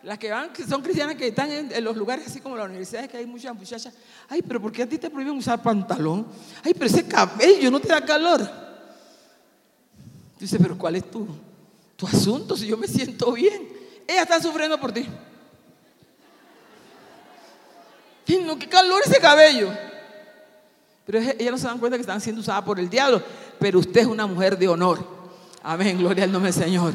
las 0.04 0.18
que 0.18 0.32
van, 0.32 0.52
que 0.54 0.66
son 0.66 0.82
cristianas 0.82 1.16
que 1.16 1.28
están 1.28 1.52
en, 1.52 1.84
los 1.84 1.96
lugares 1.96 2.28
así 2.28 2.40
como 2.40 2.56
la 2.56 2.66
universidad, 2.66 3.08
que 3.08 3.18
hay 3.18 3.26
muchas 3.26 3.56
muchachas, 3.56 3.94
ay, 4.30 4.42
pero 4.42 4.62
¿por 4.62 4.72
qué 4.72 4.84
a 4.84 4.90
ti 4.90 4.98
te 4.98 5.10
prohíben 5.10 5.38
usar 5.38 5.62
pantalón? 5.62 6.28
Ay, 6.64 6.74
pero 6.74 6.86
ese 6.86 7.06
cabello 7.08 7.70
no 7.70 7.80
te 7.80 7.90
da 7.90 8.04
calor. 8.04 8.50
Dice, 10.40 10.58
pero 10.60 10.78
¿cuál 10.78 10.96
es 10.96 11.10
tu, 11.10 11.28
tu 12.04 12.18
asunto 12.18 12.58
si 12.58 12.68
yo 12.68 12.76
me 12.76 12.88
siento 12.88 13.32
bien? 13.32 13.70
Ella 14.06 14.24
está 14.24 14.42
sufriendo 14.42 14.78
por 14.78 14.92
ti. 14.92 15.08
no, 18.46 18.60
qué 18.60 18.68
calor 18.68 19.02
ese 19.06 19.20
cabello. 19.22 19.70
Pero 21.06 21.20
ellas 21.20 21.52
no 21.52 21.58
se 21.58 21.68
dan 21.68 21.80
cuenta 21.80 21.98
que 21.98 22.02
están 22.02 22.20
siendo 22.20 22.42
usadas 22.42 22.64
por 22.64 22.78
el 22.80 22.90
diablo. 22.90 23.24
Pero 23.58 23.80
usted 23.80 24.02
es 24.02 24.08
una 24.08 24.28
mujer 24.28 24.58
de 24.58 24.68
honor. 24.68 25.06
Amén, 25.62 25.98
gloria 25.98 26.26
al 26.26 26.32
nombre 26.32 26.52
del 26.52 26.62
Señor. 26.62 26.94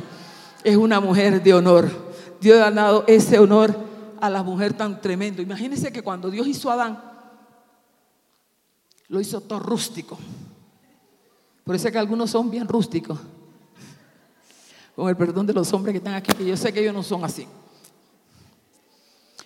Es 0.63 0.77
una 0.77 1.01
mujer 1.01 1.43
de 1.43 1.55
honor. 1.55 1.91
Dios 2.39 2.61
ha 2.61 2.71
dado 2.71 3.05
ese 3.07 3.39
honor 3.39 3.75
a 4.21 4.29
la 4.29 4.43
mujer 4.43 4.75
tan 4.75 5.01
tremendo. 5.01 5.41
Imagínense 5.41 5.91
que 5.91 6.03
cuando 6.03 6.31
Dios 6.31 6.47
hizo 6.47 6.71
a 6.71 6.75
Adán, 6.75 7.03
lo 9.09 9.21
hizo 9.21 9.41
todo 9.41 9.61
rústico. 9.61 10.19
Por 11.65 11.77
eso 11.77 11.89
es 11.89 11.93
que 11.93 11.99
algunos 11.99 12.31
son 12.31 12.51
bien 12.51 12.69
rústicos. 12.69 13.19
Con 14.99 15.09
el 15.09 15.17
perdón 15.17 15.47
de 15.47 15.53
los 15.53 15.73
hombres 15.73 15.93
que 15.93 15.99
están 15.99 16.15
aquí, 16.15 16.33
que 16.33 16.45
yo 16.45 16.57
sé 16.57 16.73
que 16.73 16.81
ellos 16.81 16.93
no 16.93 17.05
son 17.05 17.25
así. 17.25 17.47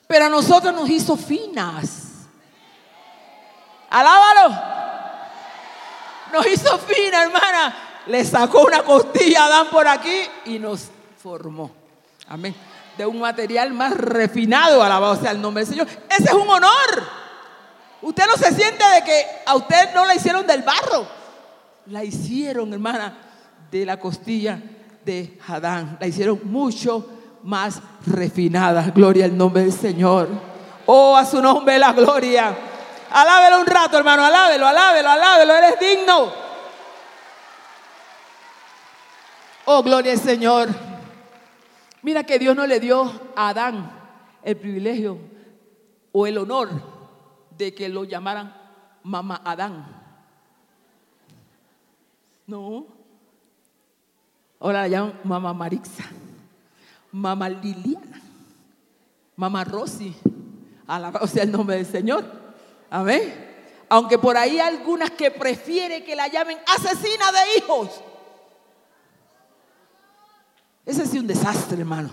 Pero 0.07 0.25
a 0.25 0.29
nosotros 0.31 0.73
nos 0.73 0.89
hizo 0.89 1.15
finas. 1.15 2.29
Alábalo. 3.91 4.57
Nos 6.33 6.47
hizo 6.47 6.79
finas, 6.79 7.27
hermana 7.27 7.91
le 8.07 8.25
sacó 8.25 8.63
una 8.63 8.83
costilla 8.83 9.43
a 9.43 9.47
Adán 9.47 9.67
por 9.71 9.87
aquí 9.87 10.23
y 10.47 10.59
nos 10.59 10.89
formó. 11.23 11.71
Amén. 12.29 12.55
De 12.97 13.05
un 13.05 13.21
material 13.21 13.75
más 13.75 13.95
refinado, 13.95 14.83
alabado 14.83 15.17
sea 15.17 15.33
el 15.33 15.41
nombre 15.43 15.67
del 15.67 15.75
Señor. 15.75 15.87
Ese 16.09 16.25
es 16.25 16.33
un 16.33 16.49
honor. 16.49 17.23
Usted 18.01 18.25
no 18.27 18.37
se 18.37 18.55
siente 18.55 18.83
de 18.95 19.05
que 19.05 19.27
a 19.45 19.55
usted 19.55 19.95
no 19.95 20.07
la 20.07 20.15
hicieron 20.15 20.47
del 20.47 20.63
barro. 20.63 21.07
La 21.87 22.03
hicieron, 22.05 22.73
hermana, 22.73 23.19
de 23.71 23.85
la 23.85 23.99
costilla 23.99 24.59
de 25.05 25.39
Adán. 25.47 25.97
La 26.01 26.07
hicieron 26.07 26.41
mucho 26.45 27.07
más 27.43 27.81
refinada. 28.07 28.91
Gloria 28.95 29.25
al 29.25 29.37
nombre 29.37 29.63
del 29.63 29.73
Señor. 29.73 30.29
Oh, 30.87 31.17
a 31.17 31.25
su 31.25 31.41
nombre 31.41 31.79
la 31.79 31.93
gloria. 31.93 32.57
Alábelo 33.11 33.61
un 33.61 33.67
rato, 33.67 33.99
hermano. 33.99 34.25
Alábelo, 34.25 34.67
alábelo, 34.67 35.11
alábelo. 35.11 35.55
Eres 35.55 35.79
digno. 35.79 36.33
Oh, 39.65 39.83
gloria 39.83 40.13
al 40.13 40.19
Señor. 40.19 40.69
Mira 42.03 42.25
que 42.25 42.39
Dios 42.39 42.57
no 42.57 42.67
le 42.67 42.81
dio 42.81 43.11
a 43.37 43.51
Adán 43.51 43.93
el 44.43 44.57
privilegio 44.57 45.19
o 46.11 46.27
el 46.27 46.37
honor 46.39 46.69
de 47.57 47.73
que 47.73 47.89
lo 47.89 48.05
llamaran 48.05 48.55
mamá 49.05 49.41
Adán. 49.45 49.87
No. 52.47 53.02
Ahora 54.63 54.83
la 54.83 54.89
llaman 54.89 55.19
mamá 55.25 55.53
Marixa, 55.53 56.05
mamá 57.11 57.49
Liliana, 57.49 58.23
mamá 59.35 59.65
Rosy. 59.65 60.15
Alabado 60.87 61.27
sea 61.27 61.43
el 61.43 61.51
nombre 61.51 61.75
del 61.75 61.87
Señor. 61.87 62.25
Amén. 62.89 63.35
Aunque 63.89 64.19
por 64.19 64.37
ahí 64.37 64.61
hay 64.61 64.77
algunas 64.77 65.11
que 65.11 65.33
prefieren 65.33 66.05
que 66.05 66.15
la 66.15 66.29
llamen 66.29 66.59
asesina 66.65 67.33
de 67.33 67.59
hijos. 67.59 67.89
Ese 70.87 71.03
es 71.03 71.13
un 71.15 71.27
desastre, 71.27 71.81
hermano. 71.81 72.11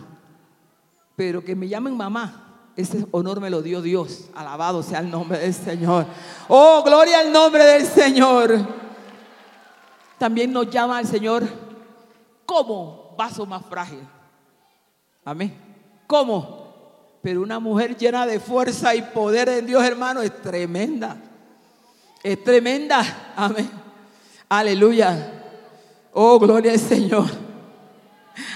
Pero 1.16 1.45
que 1.45 1.56
me 1.56 1.68
llamen 1.68 1.95
mamá, 1.95 2.72
ese 2.76 3.06
honor 3.12 3.39
me 3.41 3.52
lo 3.52 3.62
dio 3.62 3.80
Dios. 3.80 4.28
Alabado 4.34 4.82
sea 4.82 5.02
el 5.02 5.12
nombre 5.12 5.38
del 5.38 5.54
Señor. 5.54 6.08
Oh, 6.47 6.82
gloria 6.84 7.20
al 7.20 7.32
nombre 7.32 7.64
del 7.64 7.86
Señor. 7.86 8.58
También 10.18 10.52
nos 10.52 10.68
llama 10.72 10.97
al 10.97 11.06
Señor 11.06 11.68
como 12.50 13.14
vaso 13.16 13.45
más 13.45 13.64
frágil. 13.64 14.00
Amén. 15.24 15.54
¿Cómo? 16.08 17.20
Pero 17.22 17.43
una 17.43 17.60
mujer 17.60 17.95
llena 17.95 18.26
de 18.26 18.39
fuerza 18.39 18.95
y 18.95 19.04
poder 19.04 19.50
en 19.50 19.68
Dios, 19.68 19.84
hermano, 19.84 20.24
es 20.24 20.41
tremenda. 20.41 21.16
Es 22.24 22.43
tremenda. 22.43 23.34
Amén. 23.36 23.70
Aleluya. 24.50 25.32
Oh, 26.12 26.39
gloria 26.39 26.72
al 26.72 26.80
Señor. 26.80 27.28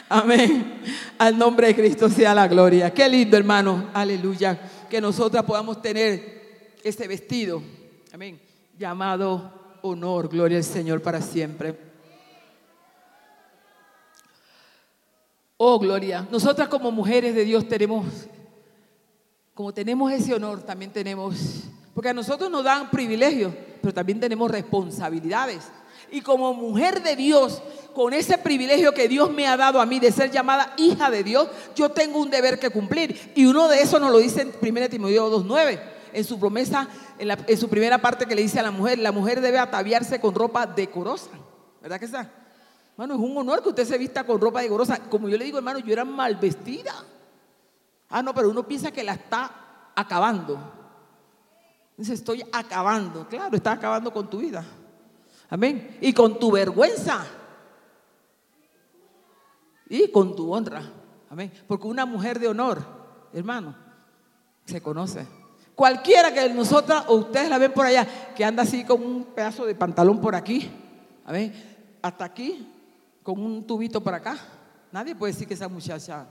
Amén. 0.09 0.81
Al 1.19 1.37
nombre 1.37 1.67
de 1.67 1.75
Cristo 1.75 2.09
sea 2.09 2.33
la 2.33 2.47
gloria. 2.47 2.91
Qué 2.91 3.07
lindo, 3.07 3.37
hermano. 3.37 3.91
Aleluya. 3.93 4.59
Que 4.89 4.99
nosotras 4.99 5.43
podamos 5.43 5.83
tener 5.83 6.73
ese 6.83 7.07
vestido. 7.07 7.61
Amén. 8.11 8.41
Llamado 8.75 9.77
honor. 9.83 10.29
Gloria 10.29 10.57
al 10.57 10.63
Señor 10.63 10.99
para 11.03 11.21
siempre. 11.21 11.92
Oh, 15.57 15.79
gloria. 15.79 16.27
Nosotras 16.31 16.67
como 16.67 16.91
mujeres 16.91 17.35
de 17.35 17.45
Dios 17.45 17.67
tenemos, 17.67 18.05
como 19.53 19.73
tenemos 19.73 20.11
ese 20.11 20.33
honor, 20.33 20.63
también 20.63 20.91
tenemos, 20.91 21.63
porque 21.93 22.09
a 22.09 22.13
nosotros 22.13 22.49
nos 22.49 22.63
dan 22.63 22.89
privilegios, 22.89 23.53
pero 23.81 23.93
también 23.93 24.19
tenemos 24.19 24.49
responsabilidades. 24.49 25.63
Y 26.11 26.21
como 26.21 26.53
mujer 26.53 27.01
de 27.03 27.15
Dios, 27.15 27.61
con 27.93 28.13
ese 28.13 28.37
privilegio 28.37 28.93
que 28.93 29.07
Dios 29.07 29.31
me 29.31 29.47
ha 29.47 29.55
dado 29.55 29.79
a 29.79 29.85
mí 29.85 29.99
de 29.99 30.11
ser 30.11 30.31
llamada 30.31 30.73
hija 30.77 31.09
de 31.09 31.23
Dios, 31.23 31.47
yo 31.75 31.89
tengo 31.89 32.19
un 32.19 32.29
deber 32.29 32.59
que 32.59 32.69
cumplir. 32.69 33.31
Y 33.35 33.45
uno 33.45 33.67
de 33.67 33.81
esos 33.81 34.01
nos 34.01 34.11
lo 34.11 34.17
dice 34.17 34.41
en 34.41 34.53
1 34.77 34.89
Timoteo 34.89 35.43
2.9. 35.43 35.79
en 36.13 36.23
su 36.23 36.39
promesa, 36.39 36.87
en, 37.17 37.29
en 37.47 37.57
su 37.57 37.69
primera 37.69 37.99
parte 37.99 38.25
que 38.25 38.35
le 38.35 38.41
dice 38.41 38.59
a 38.59 38.63
la 38.63 38.71
mujer, 38.71 38.99
la 38.99 39.11
mujer 39.11 39.41
debe 39.41 39.59
ataviarse 39.59 40.19
con 40.19 40.33
ropa 40.33 40.65
decorosa. 40.65 41.29
¿Verdad 41.81 41.99
que 41.99 42.05
está? 42.05 42.42
Hermano, 42.93 43.15
es 43.15 43.19
un 43.19 43.37
honor 43.37 43.63
que 43.63 43.69
usted 43.69 43.85
se 43.85 43.97
vista 43.97 44.23
con 44.23 44.39
ropa 44.39 44.61
decorosa. 44.61 44.99
Como 45.09 45.27
yo 45.27 45.37
le 45.37 45.45
digo, 45.45 45.57
hermano, 45.57 45.79
yo 45.79 45.91
era 45.91 46.05
mal 46.05 46.35
vestida. 46.35 46.93
Ah, 48.09 48.21
no, 48.21 48.33
pero 48.33 48.49
uno 48.49 48.67
piensa 48.67 48.91
que 48.91 49.03
la 49.03 49.13
está 49.13 49.91
acabando. 49.95 50.59
Dice, 51.97 52.13
estoy 52.13 52.43
acabando. 52.51 53.27
Claro, 53.27 53.55
está 53.55 53.71
acabando 53.71 54.13
con 54.13 54.29
tu 54.29 54.37
vida. 54.37 54.63
Amén. 55.49 55.97
Y 56.01 56.13
con 56.13 56.37
tu 56.37 56.51
vergüenza. 56.51 57.25
Y 59.89 60.11
con 60.11 60.35
tu 60.35 60.53
honra. 60.53 60.83
Amén. 61.31 61.51
Porque 61.67 61.87
una 61.87 62.05
mujer 62.05 62.37
de 62.37 62.47
honor, 62.47 62.83
hermano, 63.33 63.75
se 64.65 64.81
conoce. 64.81 65.27
Cualquiera 65.75 66.31
que 66.31 66.47
nosotras 66.49 67.05
o 67.07 67.15
ustedes 67.15 67.49
la 67.49 67.57
ven 67.57 67.73
por 67.73 67.87
allá, 67.87 68.07
que 68.35 68.45
anda 68.45 68.61
así 68.61 68.83
con 68.85 69.03
un 69.03 69.23
pedazo 69.25 69.65
de 69.65 69.73
pantalón 69.73 70.21
por 70.21 70.35
aquí, 70.35 70.69
amén, 71.25 71.51
hasta 72.01 72.25
aquí, 72.25 72.71
con 73.23 73.39
un 73.39 73.65
tubito 73.65 74.01
por 74.03 74.13
acá, 74.13 74.37
nadie 74.91 75.15
puede 75.15 75.33
decir 75.33 75.47
que 75.47 75.53
esa 75.53 75.69
muchacha. 75.69 76.27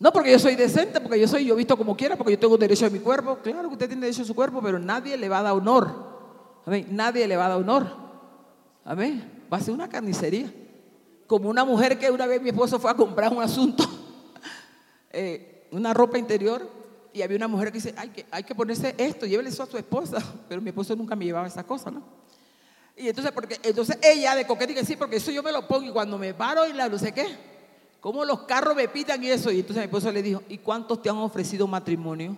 No 0.00 0.12
porque 0.12 0.30
yo 0.30 0.38
soy 0.38 0.54
decente, 0.54 1.00
porque 1.00 1.20
yo 1.20 1.28
soy, 1.28 1.44
yo 1.44 1.56
visto 1.56 1.76
como 1.76 1.96
quiera, 1.96 2.16
porque 2.16 2.32
yo 2.32 2.38
tengo 2.38 2.56
derecho 2.56 2.86
a 2.86 2.90
mi 2.90 3.00
cuerpo. 3.00 3.38
Claro 3.42 3.68
que 3.68 3.74
usted 3.74 3.88
tiene 3.88 4.02
derecho 4.02 4.22
a 4.22 4.26
su 4.26 4.34
cuerpo, 4.34 4.60
pero 4.62 4.78
nadie 4.78 5.16
le 5.16 5.28
va 5.28 5.40
a 5.40 5.42
dar 5.42 5.52
honor. 5.52 5.92
Amén. 6.64 6.86
Nadie 6.90 7.26
le 7.26 7.36
va 7.36 7.46
a 7.46 7.48
dar 7.48 7.58
honor. 7.58 7.86
Amén. 8.84 9.44
Va 9.52 9.56
a 9.56 9.60
ser 9.60 9.74
una 9.74 9.88
carnicería. 9.88 10.52
Como 11.26 11.50
una 11.50 11.64
mujer 11.64 11.98
que 11.98 12.10
una 12.10 12.26
vez 12.26 12.40
mi 12.40 12.50
esposo 12.50 12.78
fue 12.78 12.90
a 12.90 12.94
comprar 12.94 13.32
un 13.32 13.42
asunto, 13.42 13.84
eh, 15.10 15.68
una 15.72 15.92
ropa 15.92 16.16
interior, 16.16 16.66
y 17.12 17.20
había 17.20 17.36
una 17.36 17.48
mujer 17.48 17.68
que 17.68 17.78
dice, 17.78 17.94
hay 17.96 18.10
que, 18.10 18.24
hay 18.30 18.44
que 18.44 18.54
ponerse 18.54 18.94
esto, 18.96 19.26
llévele 19.26 19.50
eso 19.50 19.64
a 19.64 19.66
su 19.66 19.76
esposa. 19.76 20.22
Pero 20.48 20.62
mi 20.62 20.68
esposo 20.68 20.94
nunca 20.94 21.16
me 21.16 21.24
llevaba 21.24 21.48
esa 21.48 21.64
cosa, 21.64 21.90
¿no? 21.90 22.02
Y 22.98 23.08
entonces, 23.08 23.32
porque, 23.32 23.60
entonces 23.62 23.96
ella 24.02 24.34
de 24.34 24.46
coqueta 24.46 24.72
dice, 24.72 24.84
sí, 24.84 24.96
porque 24.96 25.16
eso 25.16 25.30
yo 25.30 25.42
me 25.42 25.52
lo 25.52 25.66
pongo 25.68 25.86
y 25.86 25.92
cuando 25.92 26.18
me 26.18 26.34
paro 26.34 26.66
y 26.66 26.72
la 26.72 26.88
no 26.88 26.98
sé 26.98 27.12
qué, 27.12 27.36
como 28.00 28.24
los 28.24 28.40
carros 28.40 28.74
me 28.74 28.88
pitan 28.88 29.22
y 29.22 29.30
eso. 29.30 29.52
Y 29.52 29.60
entonces 29.60 29.76
mi 29.76 29.84
esposo 29.84 30.10
le 30.10 30.20
dijo, 30.20 30.42
¿y 30.48 30.58
cuántos 30.58 31.00
te 31.00 31.08
han 31.08 31.18
ofrecido 31.18 31.68
matrimonio? 31.68 32.36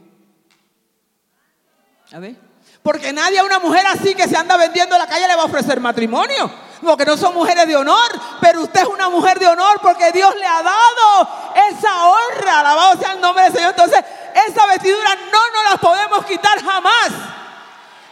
A 2.12 2.18
ver. 2.18 2.36
Porque 2.82 3.12
nadie 3.12 3.38
a 3.38 3.44
una 3.44 3.58
mujer 3.58 3.86
así 3.86 4.14
que 4.14 4.28
se 4.28 4.36
anda 4.36 4.56
vendiendo 4.58 4.94
en 4.94 5.00
la 5.00 5.06
calle 5.06 5.26
le 5.26 5.36
va 5.36 5.42
a 5.42 5.46
ofrecer 5.46 5.80
matrimonio. 5.80 6.50
Porque 6.82 7.04
no 7.06 7.16
son 7.16 7.34
mujeres 7.34 7.66
de 7.66 7.76
honor. 7.76 8.11
Pero 8.40 8.62
usted 8.62 8.82
es 8.82 8.88
una 8.88 9.08
mujer 9.08 9.38
de 9.38 9.46
honor 9.46 9.80
porque 9.80 10.12
Dios 10.12 10.34
le 10.36 10.46
ha 10.46 10.62
dado 10.62 11.28
esa 11.70 12.06
honra. 12.06 12.61
Alabado 12.61 12.98
sea 12.98 13.12
el 13.12 13.20
nombre 13.20 13.44
del 13.44 13.52
Señor. 13.52 13.70
Entonces, 13.70 14.04
esa 14.48 14.66
vestidura 14.66 15.14
no 15.30 15.62
nos 15.62 15.72
la 15.72 15.76
podemos 15.78 16.24
quitar 16.26 16.62
jamás. 16.62 17.40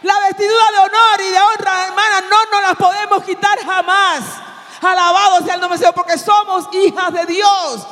La 0.01 0.19
vestidura 0.27 0.71
de 0.71 0.77
honor 0.77 1.21
y 1.21 1.31
de 1.31 1.39
honra, 1.39 1.87
hermana, 1.87 2.21
no 2.21 2.51
nos 2.51 2.61
las 2.69 2.75
podemos 2.75 3.23
quitar 3.23 3.59
jamás. 3.59 4.23
Alabado 4.81 5.43
sea 5.43 5.55
el 5.55 5.61
nombre 5.61 5.77
del 5.77 5.79
Señor, 5.79 5.93
porque 5.93 6.17
somos 6.17 6.73
hijas 6.73 7.13
de 7.13 7.25
Dios. 7.25 7.87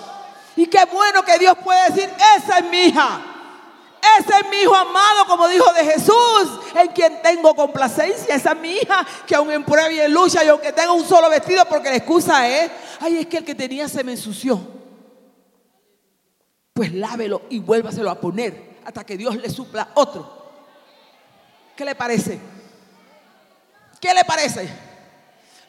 Y 0.56 0.68
qué 0.68 0.86
bueno 0.86 1.22
que 1.24 1.38
Dios 1.38 1.58
puede 1.64 1.92
decir, 1.92 2.10
esa 2.38 2.60
es 2.60 2.66
mi 2.66 2.86
hija. 2.86 3.22
Ese 4.20 4.34
es 4.40 4.50
mi 4.50 4.58
hijo 4.58 4.76
amado, 4.76 5.26
como 5.28 5.48
dijo 5.48 5.72
de 5.74 5.84
Jesús, 5.84 6.60
en 6.76 6.88
quien 6.90 7.22
tengo 7.22 7.54
complacencia. 7.56 8.34
Esa 8.34 8.52
es 8.54 8.58
mi 8.58 8.72
hija, 8.72 9.06
que 9.26 9.36
aún 9.36 9.52
en 9.52 9.66
prueba 9.66 9.92
y 9.92 10.00
en 10.00 10.14
lucha, 10.14 10.44
y 10.44 10.48
aunque 10.48 10.72
tenga 10.72 10.94
un 10.94 11.06
solo 11.06 11.30
vestido, 11.30 11.66
porque 11.66 11.90
la 11.90 11.98
excusa 11.98 12.48
es, 12.48 12.72
ay, 13.02 13.18
es 13.20 13.28
que 13.28 13.38
el 13.38 13.46
que 13.46 13.56
tenía 13.56 13.90
se 13.90 14.04
me 14.04 14.14
ensució. 14.14 14.60
Pues 16.74 16.94
lávelo 16.94 17.42
y 17.50 17.60
vuélvaselo 17.60 18.10
a 18.10 18.16
poner 18.22 18.78
hasta 18.86 19.04
que 19.04 19.18
Dios 19.18 19.36
le 19.36 19.50
supla 19.50 19.90
otro. 19.96 20.47
¿Qué 21.78 21.86
le 21.86 21.94
parece? 21.94 22.40
¿Qué 24.02 24.12
le 24.12 24.26
parece? 24.26 24.68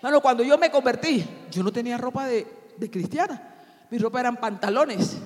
Bueno, 0.00 0.22
cuando 0.22 0.42
yo 0.42 0.56
me 0.56 0.70
convertí, 0.70 1.24
yo 1.50 1.62
no 1.62 1.70
tenía 1.70 1.98
ropa 1.98 2.26
de, 2.26 2.46
de 2.78 2.90
cristiana. 2.90 3.40
Mi 3.90 3.98
ropa 3.98 4.20
eran 4.20 4.38
pantalones. 4.38 5.18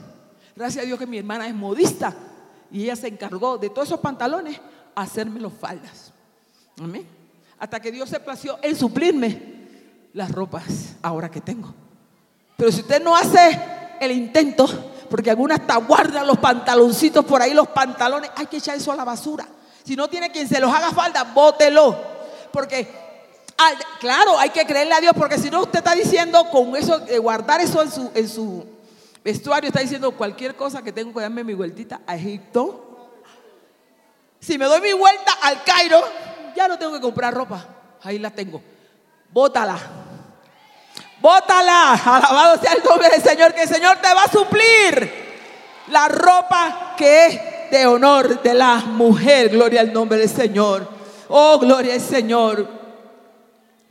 Gracias 0.56 0.82
a 0.82 0.86
Dios 0.86 0.98
que 0.98 1.06
mi 1.06 1.18
hermana 1.18 1.46
es 1.46 1.54
modista 1.54 2.12
y 2.72 2.82
ella 2.82 2.96
se 2.96 3.06
encargó 3.06 3.58
de 3.58 3.70
todos 3.70 3.88
esos 3.88 4.00
pantalones 4.00 4.60
a 4.96 5.02
hacerme 5.02 5.38
los 5.38 5.52
faldas. 5.52 6.12
Amén. 6.80 7.06
Hasta 7.60 7.78
que 7.78 7.92
Dios 7.92 8.08
se 8.08 8.18
plació 8.18 8.58
en 8.60 8.74
suplirme 8.74 9.40
las 10.14 10.32
ropas 10.32 10.96
ahora 11.00 11.30
que 11.30 11.40
tengo. 11.40 11.72
Pero 12.56 12.72
si 12.72 12.80
usted 12.80 13.00
no 13.00 13.14
hace 13.14 13.60
el 14.00 14.10
intento, 14.10 14.66
porque 15.08 15.30
algunas 15.30 15.60
hasta 15.60 15.76
guardan 15.76 16.26
los 16.26 16.38
pantaloncitos 16.38 17.24
por 17.24 17.40
ahí, 17.40 17.54
los 17.54 17.68
pantalones, 17.68 18.32
hay 18.34 18.46
que 18.46 18.56
echar 18.56 18.76
eso 18.76 18.90
a 18.90 18.96
la 18.96 19.04
basura. 19.04 19.46
Si 19.84 19.96
no 19.96 20.08
tiene 20.08 20.30
quien 20.30 20.48
se 20.48 20.60
los 20.60 20.72
haga 20.72 20.90
falta, 20.92 21.24
bótelo. 21.24 21.96
Porque, 22.52 22.88
claro, 23.98 24.38
hay 24.38 24.50
que 24.50 24.64
creerle 24.64 24.94
a 24.94 25.00
Dios, 25.00 25.12
porque 25.16 25.38
si 25.38 25.50
no 25.50 25.62
usted 25.62 25.78
está 25.78 25.94
diciendo 25.94 26.48
con 26.50 26.76
eso, 26.76 26.98
de 26.98 27.18
guardar 27.18 27.60
eso 27.60 27.82
en 27.82 27.90
su, 27.90 28.10
en 28.14 28.28
su 28.28 28.64
vestuario, 29.24 29.68
está 29.68 29.80
diciendo 29.80 30.12
cualquier 30.12 30.54
cosa 30.54 30.82
que 30.82 30.92
tengo 30.92 31.12
que 31.12 31.20
darme 31.20 31.44
mi 31.44 31.54
vueltita 31.54 32.00
a 32.06 32.16
Egipto. 32.16 33.10
Si 34.40 34.58
me 34.58 34.66
doy 34.66 34.80
mi 34.80 34.92
vuelta 34.92 35.32
al 35.42 35.62
Cairo, 35.62 36.02
ya 36.56 36.68
no 36.68 36.78
tengo 36.78 36.92
que 36.92 37.00
comprar 37.00 37.32
ropa. 37.32 37.66
Ahí 38.02 38.18
la 38.18 38.30
tengo. 38.30 38.60
Bótala. 39.30 39.78
Bótala. 41.20 41.92
Alabado 41.92 42.60
sea 42.60 42.72
el 42.72 42.82
nombre 42.82 43.08
del 43.08 43.22
Señor, 43.22 43.54
que 43.54 43.62
el 43.62 43.68
Señor 43.68 43.96
te 43.98 44.12
va 44.12 44.24
a 44.24 44.30
suplir 44.30 45.22
la 45.88 46.08
ropa 46.08 46.94
que 46.96 47.26
es 47.26 47.51
de 47.72 47.86
honor 47.86 48.42
de 48.42 48.52
la 48.52 48.84
mujer. 48.84 49.48
Gloria 49.48 49.80
al 49.80 49.94
nombre 49.94 50.18
del 50.18 50.28
Señor. 50.28 50.86
Oh, 51.28 51.58
gloria 51.58 51.94
al 51.94 52.02
Señor. 52.02 52.68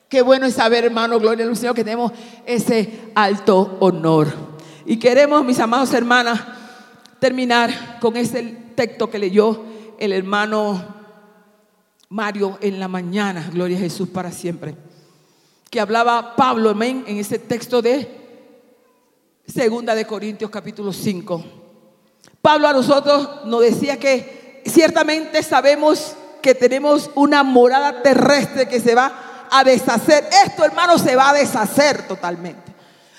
Qué 0.08 0.22
bueno 0.22 0.46
es 0.46 0.54
saber, 0.54 0.86
hermano, 0.86 1.20
gloria 1.20 1.48
al 1.48 1.58
Señor, 1.58 1.74
que 1.74 1.84
tenemos 1.84 2.12
ese 2.46 3.12
alto 3.16 3.78
honor. 3.80 4.28
Y 4.86 4.98
queremos, 4.98 5.44
mis 5.44 5.60
amados 5.60 5.92
hermanas, 5.96 6.40
terminar 7.20 7.98
con 8.00 8.16
ese 8.18 8.44
texto 8.76 9.10
que 9.10 9.18
leyó 9.18 9.64
el 9.98 10.14
hermano 10.14 10.86
Mario 12.10 12.60
en 12.62 12.80
la 12.80 12.88
mañana. 12.88 13.50
Gloria 13.52 13.78
a 13.78 13.82
Jesús 13.82 14.10
para 14.10 14.32
siempre. 14.32 14.76
Que 15.72 15.80
hablaba 15.80 16.36
Pablo, 16.36 16.70
amén, 16.70 17.04
en 17.08 17.18
ese 17.18 17.40
texto 17.40 17.82
de 17.82 18.20
Segunda 19.48 19.96
de 19.96 20.06
Corintios 20.06 20.52
capítulo 20.52 20.94
5. 20.94 21.61
Pablo 22.42 22.68
a 22.68 22.74
nosotros 22.74 23.46
nos 23.46 23.62
decía 23.62 23.98
que 24.00 24.62
ciertamente 24.66 25.44
sabemos 25.44 26.14
que 26.42 26.56
tenemos 26.56 27.10
una 27.16 27.44
morada 27.44 28.02
terrestre 28.02 28.68
que 28.68 28.80
se 28.80 28.96
va 28.96 29.48
a 29.52 29.64
deshacer. 29.64 30.28
Esto, 30.46 30.64
hermano, 30.66 30.98
se 30.98 31.16
va 31.16 31.30
a 31.30 31.34
deshacer 31.34 32.08
totalmente. 32.08 32.72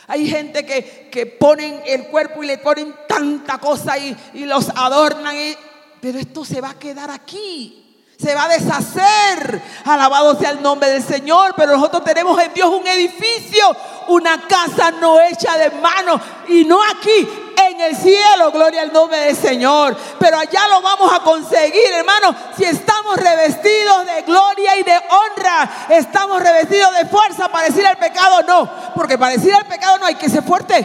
Hay 0.08 0.26
gente 0.28 0.66
que, 0.66 1.08
que 1.10 1.26
ponen 1.26 1.80
el 1.86 2.08
cuerpo 2.08 2.42
y 2.42 2.46
le 2.48 2.58
ponen 2.58 2.94
tanta 3.08 3.58
cosa 3.58 3.96
y, 3.98 4.16
y 4.34 4.44
los 4.44 4.68
adornan, 4.70 5.36
y- 5.36 5.56
pero 6.00 6.18
esto 6.18 6.44
se 6.44 6.60
va 6.60 6.70
a 6.70 6.78
quedar 6.78 7.10
aquí. 7.10 7.81
Se 8.22 8.34
va 8.34 8.44
a 8.44 8.48
deshacer. 8.48 9.62
Alabado 9.84 10.38
sea 10.38 10.50
el 10.50 10.62
nombre 10.62 10.90
del 10.90 11.02
Señor. 11.02 11.54
Pero 11.56 11.72
nosotros 11.72 12.04
tenemos 12.04 12.40
en 12.40 12.52
Dios 12.54 12.68
un 12.70 12.86
edificio, 12.86 13.76
una 14.08 14.46
casa 14.46 14.90
no 14.92 15.20
hecha 15.20 15.56
de 15.58 15.70
mano. 15.70 16.20
Y 16.48 16.64
no 16.64 16.78
aquí, 16.82 17.28
en 17.68 17.80
el 17.80 17.96
cielo. 17.96 18.52
Gloria 18.52 18.82
al 18.82 18.92
nombre 18.92 19.18
del 19.18 19.36
Señor. 19.36 19.96
Pero 20.18 20.38
allá 20.38 20.68
lo 20.68 20.82
vamos 20.82 21.12
a 21.12 21.20
conseguir, 21.20 21.92
hermano. 21.92 22.34
Si 22.56 22.64
estamos 22.64 23.16
revestidos 23.16 24.06
de 24.06 24.22
gloria 24.22 24.76
y 24.76 24.82
de 24.82 24.96
honra. 24.96 25.86
Estamos 25.88 26.40
revestidos 26.40 26.94
de 26.96 27.06
fuerza 27.06 27.48
para 27.48 27.66
decir 27.66 27.84
el 27.84 27.96
pecado 27.96 28.42
no. 28.42 28.70
Porque 28.94 29.18
para 29.18 29.32
decir 29.32 29.52
el 29.52 29.66
pecado 29.66 29.98
no 29.98 30.06
hay 30.06 30.14
que 30.14 30.28
ser 30.28 30.42
fuerte. 30.42 30.76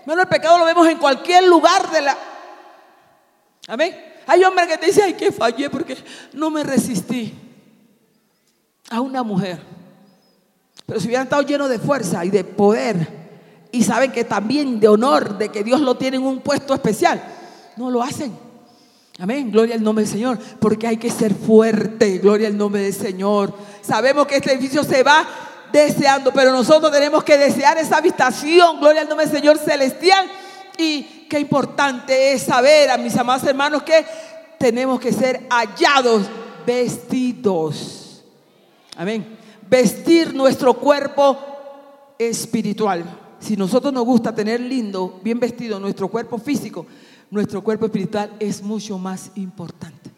Hermano, 0.00 0.22
el 0.22 0.28
pecado 0.28 0.58
lo 0.58 0.64
vemos 0.64 0.86
en 0.88 0.98
cualquier 0.98 1.44
lugar 1.44 1.90
de 1.90 2.00
la... 2.00 2.16
Amén. 3.68 4.05
Hay 4.26 4.42
hombres 4.44 4.66
que 4.66 4.78
te 4.78 4.86
dicen, 4.86 5.04
ay, 5.06 5.14
que 5.14 5.30
fallé 5.30 5.70
porque 5.70 5.96
no 6.32 6.50
me 6.50 6.64
resistí 6.64 7.32
a 8.90 9.00
una 9.00 9.22
mujer. 9.22 9.60
Pero 10.84 11.00
si 11.00 11.06
hubieran 11.06 11.26
estado 11.26 11.42
llenos 11.42 11.68
de 11.68 11.78
fuerza 11.78 12.24
y 12.24 12.30
de 12.30 12.44
poder 12.44 13.26
y 13.72 13.82
saben 13.82 14.12
que 14.12 14.24
también 14.24 14.80
de 14.80 14.88
honor, 14.88 15.38
de 15.38 15.48
que 15.50 15.64
Dios 15.64 15.80
lo 15.80 15.96
tiene 15.96 16.16
en 16.16 16.24
un 16.24 16.40
puesto 16.40 16.74
especial, 16.74 17.22
no 17.76 17.90
lo 17.90 18.02
hacen. 18.02 18.32
Amén, 19.18 19.50
gloria 19.50 19.74
al 19.74 19.82
nombre 19.82 20.04
del 20.04 20.12
Señor, 20.12 20.38
porque 20.60 20.86
hay 20.86 20.98
que 20.98 21.10
ser 21.10 21.34
fuerte, 21.34 22.18
gloria 22.18 22.48
al 22.48 22.56
nombre 22.56 22.82
del 22.82 22.94
Señor. 22.94 23.54
Sabemos 23.80 24.26
que 24.26 24.36
este 24.36 24.52
edificio 24.52 24.84
se 24.84 25.02
va 25.02 25.26
deseando, 25.72 26.32
pero 26.32 26.52
nosotros 26.52 26.92
tenemos 26.92 27.24
que 27.24 27.38
desear 27.38 27.78
esa 27.78 27.96
habitación, 27.96 28.78
gloria 28.78 29.02
al 29.02 29.08
nombre 29.08 29.26
del 29.26 29.34
Señor 29.34 29.58
celestial. 29.58 30.26
Y 30.78 31.15
qué 31.28 31.38
importante 31.38 32.32
es 32.32 32.42
saber, 32.42 32.90
a 32.90 32.96
mis 32.96 33.16
amados 33.16 33.44
hermanos, 33.44 33.82
que 33.82 34.04
tenemos 34.58 35.00
que 35.00 35.12
ser 35.12 35.46
hallados 35.50 36.22
vestidos. 36.66 38.24
Amén. 38.96 39.38
Vestir 39.68 40.34
nuestro 40.34 40.74
cuerpo 40.74 41.36
espiritual. 42.18 43.04
si 43.38 43.56
nosotros 43.56 43.92
nos 43.92 44.04
gusta 44.04 44.34
tener 44.34 44.60
lindo, 44.60 45.20
bien 45.22 45.38
vestido 45.38 45.78
nuestro 45.78 46.08
cuerpo 46.08 46.38
físico, 46.38 46.86
nuestro 47.30 47.62
cuerpo 47.62 47.86
espiritual 47.86 48.32
es 48.40 48.62
mucho 48.62 48.98
más 48.98 49.30
importante. 49.36 50.10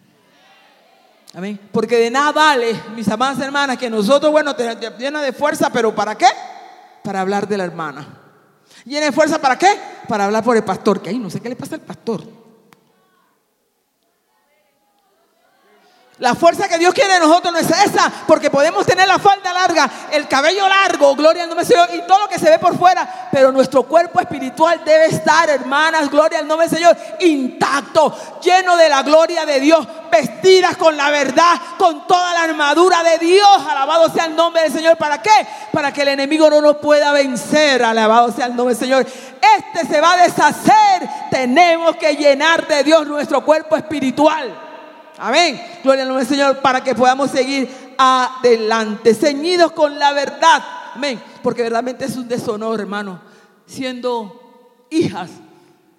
Amén. 1.34 1.60
Porque 1.72 1.96
de 1.96 2.10
nada 2.10 2.32
vale, 2.32 2.74
mis 2.96 3.08
amadas 3.08 3.40
hermanas, 3.40 3.76
que 3.76 3.90
nosotros, 3.90 4.32
bueno, 4.32 4.54
llena 4.98 5.20
de 5.20 5.32
fuerza, 5.32 5.70
pero 5.70 5.94
¿para 5.94 6.16
qué? 6.16 6.26
Para 7.02 7.20
hablar 7.20 7.46
de 7.46 7.58
la 7.58 7.64
hermana. 7.64 8.17
Llena 8.84 9.12
fuerza, 9.12 9.38
¿para 9.38 9.58
qué? 9.58 9.68
Para 10.08 10.24
hablar 10.24 10.44
por 10.44 10.56
el 10.56 10.64
pastor, 10.64 11.02
que 11.02 11.10
ahí 11.10 11.18
no 11.18 11.30
sé 11.30 11.40
qué 11.40 11.48
le 11.48 11.56
pasa 11.56 11.74
al 11.74 11.80
pastor. 11.82 12.38
La 16.18 16.34
fuerza 16.34 16.68
que 16.68 16.78
Dios 16.78 16.92
quiere 16.92 17.14
de 17.14 17.20
nosotros 17.20 17.52
no 17.52 17.58
es 17.60 17.70
esa, 17.70 18.10
porque 18.26 18.50
podemos 18.50 18.84
tener 18.84 19.06
la 19.06 19.20
falda 19.20 19.52
larga, 19.52 19.88
el 20.10 20.26
cabello 20.26 20.68
largo, 20.68 21.14
gloria 21.14 21.44
al 21.44 21.48
nombre 21.48 21.64
del 21.64 21.76
Señor, 21.76 21.88
y 21.94 22.06
todo 22.08 22.18
lo 22.18 22.28
que 22.28 22.40
se 22.40 22.50
ve 22.50 22.58
por 22.58 22.76
fuera, 22.76 23.28
pero 23.30 23.52
nuestro 23.52 23.84
cuerpo 23.84 24.18
espiritual 24.18 24.82
debe 24.84 25.06
estar, 25.06 25.48
hermanas, 25.48 26.10
gloria 26.10 26.40
al 26.40 26.48
nombre 26.48 26.66
del 26.66 26.76
Señor, 26.76 26.96
intacto, 27.20 28.40
lleno 28.42 28.76
de 28.76 28.88
la 28.88 29.02
gloria 29.04 29.46
de 29.46 29.60
Dios, 29.60 29.86
vestidas 30.10 30.76
con 30.76 30.96
la 30.96 31.10
verdad, 31.10 31.54
con 31.78 32.06
toda 32.06 32.34
la 32.34 32.42
armadura 32.44 33.02
de 33.02 33.18
Dios, 33.18 33.66
alabado 33.68 34.08
sea 34.10 34.26
el 34.26 34.36
nombre 34.36 34.62
del 34.62 34.72
Señor, 34.72 34.96
¿para 34.96 35.20
qué? 35.22 35.30
Para 35.72 35.92
que 35.92 36.02
el 36.02 36.08
enemigo 36.08 36.50
no 36.50 36.60
nos 36.60 36.76
pueda 36.76 37.12
vencer, 37.12 37.82
alabado 37.82 38.32
sea 38.32 38.46
el 38.46 38.56
nombre 38.56 38.74
del 38.74 38.84
Señor. 38.84 39.06
Este 39.06 39.86
se 39.86 40.00
va 40.00 40.12
a 40.12 40.22
deshacer, 40.22 41.08
tenemos 41.30 41.96
que 41.96 42.14
llenar 42.16 42.66
de 42.66 42.84
Dios 42.84 43.06
nuestro 43.06 43.44
cuerpo 43.44 43.76
espiritual. 43.76 44.54
Amén. 45.18 45.60
Gloria 45.82 46.02
al 46.02 46.08
nombre 46.08 46.24
del 46.24 46.36
Señor 46.36 46.58
para 46.58 46.82
que 46.82 46.94
podamos 46.94 47.30
seguir 47.30 47.94
adelante, 47.98 49.14
ceñidos 49.14 49.72
con 49.72 49.98
la 49.98 50.12
verdad. 50.12 50.62
Amén. 50.94 51.20
Porque 51.42 51.62
verdaderamente 51.62 52.04
es 52.04 52.16
un 52.16 52.28
deshonor, 52.28 52.80
hermano, 52.80 53.20
siendo 53.66 54.86
hijas 54.90 55.30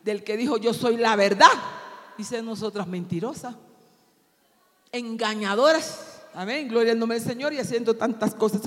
del 0.03 0.23
que 0.23 0.37
dijo 0.37 0.57
yo 0.57 0.73
soy 0.73 0.97
la 0.97 1.15
verdad 1.15 1.51
y 2.17 2.23
ser 2.23 2.43
nosotras 2.43 2.87
mentirosas, 2.87 3.55
engañadoras. 4.91 6.21
Amén. 6.33 6.67
Gloria 6.67 6.93
al 6.93 6.99
nombre 6.99 7.19
del 7.19 7.27
Señor 7.27 7.53
y 7.53 7.59
haciendo 7.59 7.95
tantas 7.95 8.35
cosas. 8.35 8.61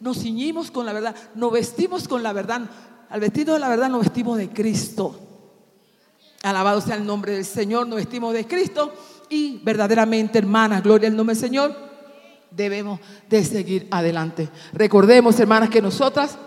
Nos 0.00 0.18
ciñimos 0.18 0.70
con 0.70 0.86
la 0.86 0.92
verdad, 0.92 1.14
nos 1.34 1.52
vestimos 1.52 2.08
con 2.08 2.22
la 2.22 2.32
verdad. 2.32 2.62
Al 3.08 3.20
vestido 3.20 3.54
de 3.54 3.60
la 3.60 3.68
verdad 3.68 3.88
nos 3.88 4.02
vestimos 4.02 4.38
de 4.38 4.48
Cristo. 4.48 5.18
Alabado 6.42 6.80
sea 6.80 6.96
el 6.96 7.04
nombre 7.04 7.32
del 7.32 7.44
Señor, 7.44 7.86
nos 7.86 7.96
vestimos 7.96 8.32
de 8.32 8.46
Cristo 8.46 8.92
y 9.28 9.58
verdaderamente, 9.58 10.38
hermanas, 10.38 10.82
gloria 10.82 11.08
al 11.08 11.16
nombre 11.16 11.34
del 11.34 11.44
Señor, 11.44 11.76
debemos 12.50 12.98
de 13.28 13.44
seguir 13.44 13.88
adelante. 13.90 14.48
Recordemos, 14.72 15.38
hermanas, 15.38 15.68
que 15.68 15.82
nosotras 15.82 16.38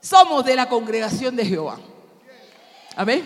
somos 0.00 0.44
de 0.44 0.56
la 0.56 0.68
congregación 0.68 1.36
de 1.36 1.44
Jehová. 1.44 1.78
Amén. 2.96 3.22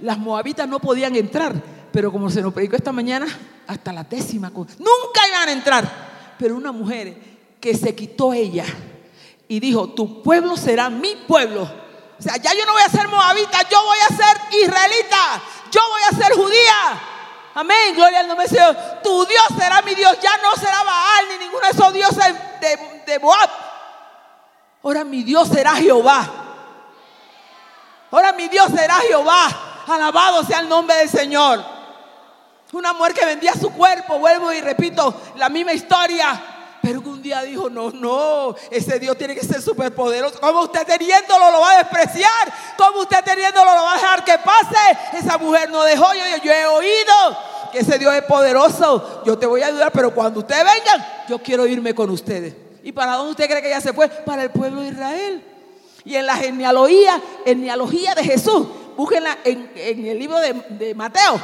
Las 0.00 0.18
moabitas 0.18 0.68
no 0.68 0.78
podían 0.78 1.16
entrar, 1.16 1.54
pero 1.98 2.12
como 2.12 2.30
se 2.30 2.40
nos 2.40 2.54
predicó 2.54 2.76
esta 2.76 2.92
mañana, 2.92 3.26
hasta 3.66 3.92
la 3.92 4.04
décima, 4.04 4.50
nunca 4.50 5.28
iban 5.28 5.48
a 5.48 5.50
entrar. 5.50 6.34
Pero 6.38 6.54
una 6.54 6.70
mujer 6.70 7.12
que 7.60 7.76
se 7.76 7.92
quitó 7.92 8.32
ella 8.32 8.64
y 9.48 9.58
dijo, 9.58 9.88
tu 9.88 10.22
pueblo 10.22 10.56
será 10.56 10.90
mi 10.90 11.16
pueblo. 11.26 11.62
O 11.62 12.22
sea, 12.22 12.36
ya 12.36 12.54
yo 12.54 12.64
no 12.66 12.74
voy 12.74 12.82
a 12.86 12.88
ser 12.88 13.08
moabita, 13.08 13.68
yo 13.68 13.82
voy 13.82 13.98
a 13.98 14.14
ser 14.14 14.36
israelita, 14.62 15.42
yo 15.72 15.80
voy 15.90 16.00
a 16.08 16.22
ser 16.22 16.36
judía. 16.36 17.00
Amén, 17.56 17.96
gloria 17.96 18.20
al 18.20 18.28
nombre 18.28 18.46
del 18.46 18.56
Señor. 18.56 18.76
Tu 19.02 19.26
Dios 19.26 19.46
será 19.58 19.82
mi 19.82 19.96
Dios, 19.96 20.20
ya 20.22 20.36
no 20.36 20.54
será 20.54 20.84
Baal 20.84 21.24
ni 21.32 21.46
ninguno 21.46 21.64
de 21.66 21.72
esos 21.72 21.92
dioses 21.92 22.34
de, 22.60 23.02
de 23.12 23.18
Moab. 23.18 23.50
Ahora 24.84 25.02
mi 25.02 25.24
Dios 25.24 25.48
será 25.48 25.74
Jehová. 25.74 26.30
Ahora 28.12 28.32
mi 28.34 28.46
Dios 28.46 28.70
será 28.70 29.00
Jehová. 29.00 29.48
Alabado 29.88 30.44
sea 30.44 30.60
el 30.60 30.68
nombre 30.68 30.94
del 30.94 31.08
Señor. 31.08 31.77
Una 32.72 32.92
mujer 32.92 33.14
que 33.14 33.24
vendía 33.24 33.54
su 33.54 33.70
cuerpo, 33.70 34.18
vuelvo 34.18 34.52
y 34.52 34.60
repito, 34.60 35.14
la 35.36 35.48
misma 35.48 35.72
historia. 35.72 36.56
Pero 36.82 37.00
un 37.00 37.22
día 37.22 37.42
dijo, 37.42 37.68
no, 37.70 37.90
no, 37.90 38.54
ese 38.70 38.98
Dios 38.98 39.16
tiene 39.16 39.34
que 39.34 39.44
ser 39.44 39.60
superpoderoso. 39.60 40.38
¿Cómo 40.40 40.62
usted 40.62 40.86
teniéndolo 40.86 41.50
lo 41.50 41.60
va 41.60 41.72
a 41.72 41.78
despreciar? 41.78 42.52
¿Cómo 42.76 43.00
usted 43.00 43.24
teniéndolo 43.24 43.74
lo 43.74 43.82
va 43.82 43.92
a 43.92 43.96
dejar 43.96 44.24
que 44.24 44.38
pase? 44.38 44.98
Esa 45.14 45.38
mujer 45.38 45.70
no 45.70 45.82
dejó, 45.82 46.12
yo, 46.14 46.42
yo 46.42 46.52
he 46.52 46.66
oído 46.66 47.14
que 47.72 47.80
ese 47.80 47.98
Dios 47.98 48.14
es 48.14 48.22
poderoso. 48.22 49.22
Yo 49.24 49.38
te 49.38 49.46
voy 49.46 49.62
a 49.62 49.68
ayudar, 49.68 49.90
pero 49.90 50.14
cuando 50.14 50.40
ustedes 50.40 50.64
vengan, 50.64 51.06
yo 51.28 51.42
quiero 51.42 51.66
irme 51.66 51.94
con 51.94 52.10
ustedes. 52.10 52.54
¿Y 52.82 52.92
para 52.92 53.14
dónde 53.14 53.32
usted 53.32 53.48
cree 53.48 53.62
que 53.62 53.68
ella 53.68 53.80
se 53.80 53.92
fue? 53.92 54.08
Para 54.08 54.42
el 54.42 54.50
pueblo 54.50 54.82
de 54.82 54.88
Israel. 54.88 55.44
Y 56.04 56.16
en 56.16 56.26
la 56.26 56.36
genealogía, 56.36 57.20
genealogía 57.44 58.14
de 58.14 58.24
Jesús, 58.24 58.66
búsquenla 58.96 59.38
en, 59.44 59.70
el 59.74 60.18
libro 60.18 60.38
de 60.38 60.94
Mateo. 60.94 61.40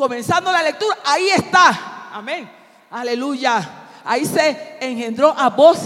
Comenzando 0.00 0.50
la 0.50 0.62
lectura, 0.62 0.96
ahí 1.04 1.28
está. 1.28 2.08
Amén. 2.14 2.50
Aleluya. 2.90 3.60
Ahí 4.02 4.24
se 4.24 4.78
engendró 4.80 5.28
a 5.36 5.50
vos. 5.50 5.76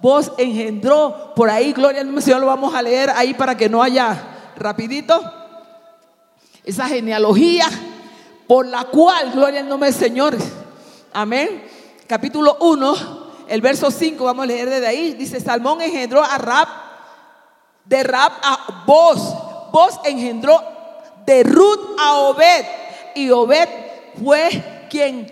Vos 0.00 0.30
engendró 0.38 1.34
por 1.34 1.50
ahí, 1.50 1.72
gloria 1.72 2.02
al 2.02 2.22
Señor, 2.22 2.42
lo 2.42 2.46
vamos 2.46 2.72
a 2.76 2.80
leer 2.80 3.10
ahí 3.10 3.34
para 3.34 3.56
que 3.56 3.68
no 3.68 3.82
haya 3.82 4.52
rapidito. 4.54 5.20
Esa 6.62 6.86
genealogía 6.86 7.66
por 8.46 8.66
la 8.66 8.84
cual, 8.84 9.32
gloria 9.32 9.62
al 9.62 9.68
nombre 9.68 9.90
del 9.90 9.98
Señor. 9.98 10.36
Amén. 11.12 11.68
Capítulo 12.06 12.56
1, 12.60 12.96
el 13.48 13.60
verso 13.60 13.90
5, 13.90 14.24
vamos 14.24 14.44
a 14.44 14.46
leer 14.46 14.70
desde 14.70 14.86
ahí. 14.86 15.14
Dice, 15.14 15.40
Salmón 15.40 15.82
engendró 15.82 16.22
a 16.22 16.38
Rab, 16.38 16.68
de 17.84 18.00
Rab 18.04 18.30
a 18.44 18.84
Boz. 18.86 19.18
Boz 19.72 19.98
engendró 20.04 20.62
de 21.26 21.42
Ruth 21.42 21.98
a 21.98 22.12
Obed. 22.12 22.89
Y 23.14 23.30
Obed 23.30 23.68
fue 24.22 24.86
quien, 24.90 25.26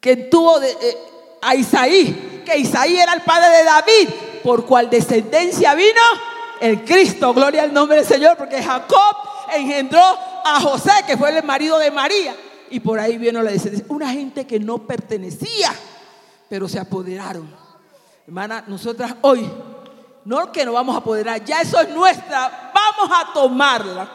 quien 0.00 0.30
tuvo 0.30 0.60
eh, 0.62 0.98
a 1.40 1.54
Isaí, 1.54 2.42
que 2.44 2.58
Isaí 2.58 2.96
era 2.96 3.14
el 3.14 3.22
padre 3.22 3.48
de 3.58 3.64
David, 3.64 4.08
por 4.42 4.66
cual 4.66 4.90
descendencia 4.90 5.74
vino 5.74 6.00
el 6.60 6.84
Cristo. 6.84 7.32
Gloria 7.32 7.62
al 7.62 7.72
nombre 7.72 7.98
del 7.98 8.06
Señor, 8.06 8.36
porque 8.36 8.62
Jacob 8.62 9.16
engendró 9.54 10.02
a 10.44 10.60
José, 10.60 10.92
que 11.06 11.16
fue 11.16 11.36
el 11.36 11.44
marido 11.44 11.78
de 11.78 11.90
María. 11.90 12.34
Y 12.70 12.80
por 12.80 12.98
ahí 12.98 13.18
vino 13.18 13.42
la 13.42 13.50
descendencia. 13.50 13.86
Una 13.92 14.10
gente 14.10 14.46
que 14.46 14.58
no 14.58 14.78
pertenecía, 14.78 15.72
pero 16.48 16.68
se 16.68 16.78
apoderaron. 16.78 17.54
Hermana, 18.26 18.64
nosotras 18.66 19.14
hoy, 19.22 19.48
no 20.24 20.52
que 20.52 20.64
nos 20.64 20.74
vamos 20.74 20.94
a 20.94 20.98
apoderar, 20.98 21.44
ya 21.44 21.60
eso 21.60 21.80
es 21.80 21.88
nuestra, 21.90 22.72
vamos 22.72 23.18
a 23.18 23.32
tomarla. 23.32 24.10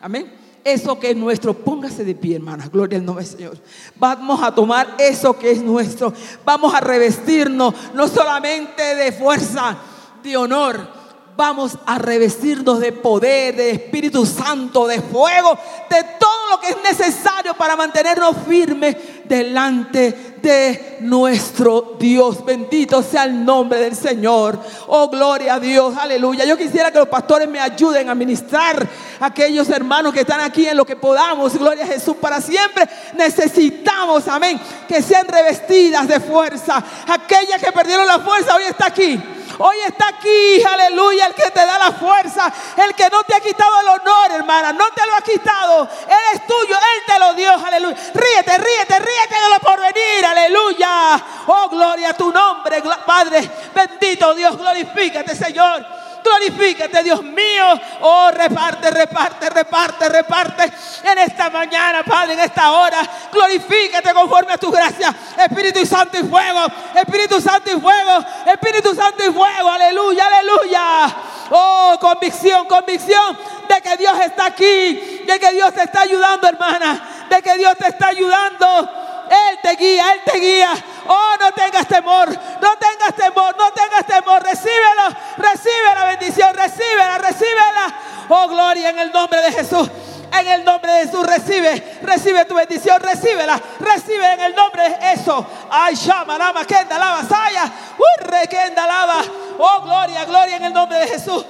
Amén. 0.00 0.32
Eso 0.62 0.98
que 0.98 1.10
es 1.10 1.16
nuestro, 1.16 1.54
póngase 1.54 2.04
de 2.04 2.14
pie, 2.14 2.36
hermana, 2.36 2.68
gloria 2.68 2.98
al 2.98 3.04
nombre 3.04 3.24
del 3.24 3.34
Señor. 3.34 3.58
Vamos 3.96 4.42
a 4.42 4.54
tomar 4.54 4.96
eso 4.98 5.38
que 5.38 5.50
es 5.50 5.62
nuestro. 5.62 6.12
Vamos 6.44 6.74
a 6.74 6.80
revestirnos 6.80 7.74
no 7.94 8.08
solamente 8.08 8.94
de 8.94 9.12
fuerza, 9.12 9.78
de 10.22 10.36
honor, 10.36 11.00
vamos 11.40 11.78
a 11.86 11.96
revestirnos 11.96 12.80
de 12.80 12.92
poder, 12.92 13.56
de 13.56 13.70
Espíritu 13.70 14.26
Santo, 14.26 14.86
de 14.86 15.00
fuego, 15.00 15.58
de 15.88 16.04
todo 16.18 16.50
lo 16.50 16.60
que 16.60 16.68
es 16.68 16.76
necesario 16.82 17.54
para 17.54 17.76
mantenernos 17.76 18.36
firmes 18.46 18.94
delante 19.30 20.34
de 20.42 20.96
nuestro 21.02 21.96
Dios. 22.00 22.44
Bendito 22.44 23.00
sea 23.00 23.22
el 23.24 23.44
nombre 23.44 23.78
del 23.78 23.94
Señor. 23.94 24.58
Oh, 24.88 25.08
gloria 25.08 25.54
a 25.54 25.60
Dios. 25.60 25.94
Aleluya. 25.96 26.44
Yo 26.44 26.56
quisiera 26.56 26.90
que 26.90 26.98
los 26.98 27.08
pastores 27.08 27.48
me 27.48 27.60
ayuden 27.60 28.10
a 28.10 28.14
ministrar 28.16 28.84
a 29.20 29.26
aquellos 29.26 29.68
hermanos 29.70 30.12
que 30.12 30.22
están 30.22 30.40
aquí 30.40 30.66
en 30.66 30.76
lo 30.76 30.84
que 30.84 30.96
podamos. 30.96 31.56
Gloria 31.56 31.84
a 31.84 31.86
Jesús 31.86 32.16
para 32.16 32.40
siempre. 32.40 32.88
Necesitamos, 33.14 34.26
amén, 34.26 34.60
que 34.88 35.00
sean 35.00 35.28
revestidas 35.28 36.08
de 36.08 36.18
fuerza. 36.18 36.82
Aquellas 37.06 37.62
que 37.62 37.70
perdieron 37.70 38.08
la 38.08 38.18
fuerza 38.18 38.56
hoy 38.56 38.64
está 38.64 38.86
aquí. 38.86 39.22
Hoy 39.62 39.76
está 39.86 40.08
aquí, 40.08 40.64
aleluya, 40.64 41.26
el 41.26 41.34
que 41.34 41.50
te 41.50 41.60
da 41.60 41.78
la 41.78 41.92
fuerza, 41.92 42.50
el 42.78 42.94
que 42.94 43.10
no 43.10 43.22
te 43.24 43.34
ha 43.34 43.40
quitado 43.40 43.70
el 43.82 43.88
honor, 43.88 44.30
hermana, 44.32 44.72
no 44.72 44.86
te 44.94 45.04
lo 45.04 45.14
ha 45.14 45.20
quitado. 45.20 45.82
Él 45.82 46.18
es 46.34 46.46
tuyo, 46.46 46.74
Él 46.74 47.02
te 47.06 47.18
lo 47.18 47.34
dio, 47.34 47.52
aleluya. 47.66 47.96
Ríete, 48.14 48.56
ríete, 48.56 48.98
ríete 48.98 49.19
de 49.28 49.50
lo 49.50 49.58
porvenir, 49.60 50.24
aleluya. 50.24 51.22
Oh, 51.46 51.68
gloria 51.68 52.10
a 52.10 52.14
tu 52.14 52.32
nombre, 52.32 52.82
Padre. 53.04 53.50
Bendito 53.74 54.34
Dios, 54.34 54.56
glorifícate, 54.56 55.34
Señor. 55.34 56.00
Glorifícate, 56.22 57.02
Dios 57.02 57.22
mío. 57.22 57.80
Oh, 58.00 58.30
reparte, 58.30 58.90
reparte, 58.90 59.50
reparte, 59.50 60.08
reparte. 60.08 60.72
En 61.04 61.18
esta 61.18 61.50
mañana, 61.50 62.02
Padre, 62.04 62.34
en 62.34 62.40
esta 62.40 62.72
hora. 62.72 62.98
Glorifícate 63.32 64.12
conforme 64.12 64.52
a 64.52 64.58
tu 64.58 64.70
gracia. 64.70 65.14
Espíritu 65.36 65.84
Santo 65.86 66.18
y 66.18 66.22
fuego. 66.22 66.66
Espíritu 66.94 67.40
Santo 67.40 67.70
y 67.70 67.80
fuego. 67.80 68.24
Espíritu 68.46 68.94
Santo 68.94 69.24
y 69.24 69.32
fuego. 69.32 69.70
Aleluya, 69.70 70.26
aleluya. 70.26 71.16
Oh, 71.50 71.96
convicción, 72.00 72.66
convicción 72.66 73.36
de 73.68 73.80
que 73.80 73.96
Dios 73.96 74.20
está 74.20 74.46
aquí. 74.46 75.24
De 75.26 75.38
que 75.40 75.52
Dios 75.52 75.72
te 75.74 75.82
está 75.82 76.02
ayudando, 76.02 76.48
hermana. 76.48 77.26
De 77.28 77.42
que 77.42 77.56
Dios 77.56 77.76
te 77.76 77.88
está 77.88 78.08
ayudando. 78.08 78.90
Él 79.30 79.58
te 79.62 79.76
guía, 79.76 80.12
Él 80.12 80.20
te 80.24 80.38
guía. 80.40 80.72
Oh, 81.06 81.34
no 81.38 81.52
tengas 81.52 81.86
temor, 81.86 82.28
no 82.28 82.76
tengas 82.76 83.14
temor, 83.14 83.56
no 83.56 83.72
tengas 83.72 84.04
temor. 84.04 84.42
Recíbelo, 84.42 85.08
recibe 85.36 85.94
la 85.94 86.04
bendición, 86.04 86.52
recíbela, 86.52 87.18
recíbela. 87.18 87.94
Oh, 88.28 88.48
gloria 88.48 88.90
en 88.90 88.98
el 88.98 89.12
nombre 89.12 89.40
de 89.40 89.52
Jesús. 89.52 89.88
En 90.32 90.48
el 90.48 90.64
nombre 90.64 90.92
de 90.92 91.06
Jesús 91.06 91.26
recibe, 91.26 91.98
recibe 92.02 92.44
tu 92.44 92.54
bendición, 92.54 93.00
recíbela, 93.00 93.60
recibe 93.80 94.32
en 94.32 94.40
el 94.40 94.54
nombre 94.54 94.88
de 94.88 95.12
eso. 95.12 95.46
Ay, 95.70 95.94
shama, 95.94 96.38
lama, 96.38 96.64
kenda, 96.64 96.98
lava, 96.98 97.22
saya, 97.24 97.70
urre, 97.98 98.46
kenda, 98.48 98.86
lava. 98.86 99.22
Oh, 99.58 99.82
gloria, 99.82 100.24
gloria 100.24 100.56
en 100.56 100.64
el 100.64 100.72
nombre 100.72 100.98
de 100.98 101.06
Jesús. 101.06 101.44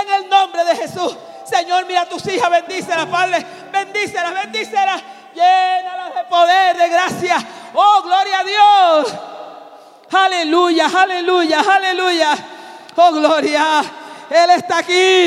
En 0.00 0.14
el 0.14 0.28
nombre 0.28 0.64
de 0.64 0.76
Jesús. 0.76 1.16
Señor, 1.44 1.86
mira 1.86 2.02
a 2.02 2.06
tus 2.06 2.26
hijas, 2.26 2.50
bendícelas, 2.50 3.06
Padre. 3.06 3.44
Bendícelas, 3.72 4.34
bendícelas. 4.34 5.02
Llénalas 5.36 6.14
de 6.14 6.24
poder, 6.30 6.76
de 6.78 6.88
gracia. 6.88 7.36
Oh, 7.74 8.00
gloria 8.02 8.38
a 8.38 8.44
Dios. 8.44 9.14
Aleluya, 10.10 10.86
aleluya, 10.86 11.60
aleluya. 11.60 12.30
Oh, 12.96 13.12
gloria. 13.12 13.82
Él 14.30 14.50
está 14.50 14.78
aquí. 14.78 15.26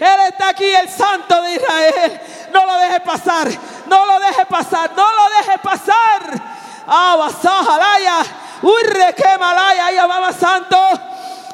Él 0.00 0.20
está 0.28 0.50
aquí, 0.50 0.66
el 0.66 0.88
Santo 0.88 1.42
de 1.42 1.54
Israel. 1.54 2.20
No 2.52 2.64
lo 2.64 2.78
deje 2.78 3.00
pasar. 3.00 3.48
No 3.86 4.06
lo 4.06 4.20
deje 4.20 4.46
pasar. 4.46 4.92
No 4.94 5.04
lo 5.14 5.36
deje 5.36 5.58
pasar. 5.58 6.42
Abasajalaya. 6.86 8.22
Urre 8.62 9.14
que 9.16 9.36
malaya. 9.36 9.86
Ay, 9.86 9.98
amaba 9.98 10.32
santo. 10.32 10.78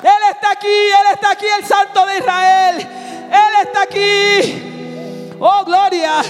Él 0.03 0.23
está 0.33 0.51
aquí. 0.51 0.67
Él 0.67 1.15
está 1.15 1.31
aquí, 1.31 1.47
el 1.47 1.65
Santo 1.65 2.05
de 2.05 2.19
Israel. 2.19 2.77
Él 3.33 3.67
está 3.67 3.83
aquí. 3.83 5.35
Oh, 5.41 5.65
gloria. 5.65 6.21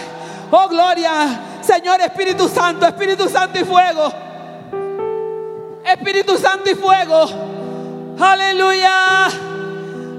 Oh, 0.53 0.69
gloria. 0.69 1.43
Señor 1.67 2.01
Espíritu 2.01 2.49
Santo, 2.49 2.87
Espíritu 2.87 3.29
Santo 3.29 3.59
y 3.59 3.65
fuego. 3.65 4.13
Espíritu 5.85 6.39
Santo 6.39 6.71
y 6.71 6.75
fuego. 6.75 7.27
Aleluya. 8.21 9.29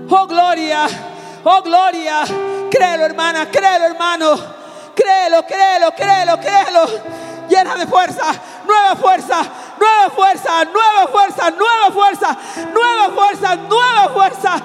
Oh, 0.10 0.28
gloria. 0.28 0.88
Oh, 1.44 1.61
gloria. 1.61 2.24
Créelo, 2.69 3.06
hermana. 3.06 3.49
Créelo, 3.49 3.86
hermano. 3.86 4.36
Créelo, 4.94 5.44
créelo, 5.45 5.91
créelo, 5.95 6.38
créelo. 6.38 6.86
Llena 7.48 7.76
de 7.76 7.88
fuerza. 7.88 8.26
Nueva 8.65 8.95
fuerza. 8.95 9.41
Nueva 9.80 10.10
fuerza. 10.14 10.65
Nueva 10.65 11.07
fuerza. 11.07 11.52
Nueva 11.52 11.91
fuerza. 11.91 12.38
Nueva 12.74 13.10
fuerza. 13.14 13.56
Nueva 13.56 14.10
fuerza. 14.10 14.61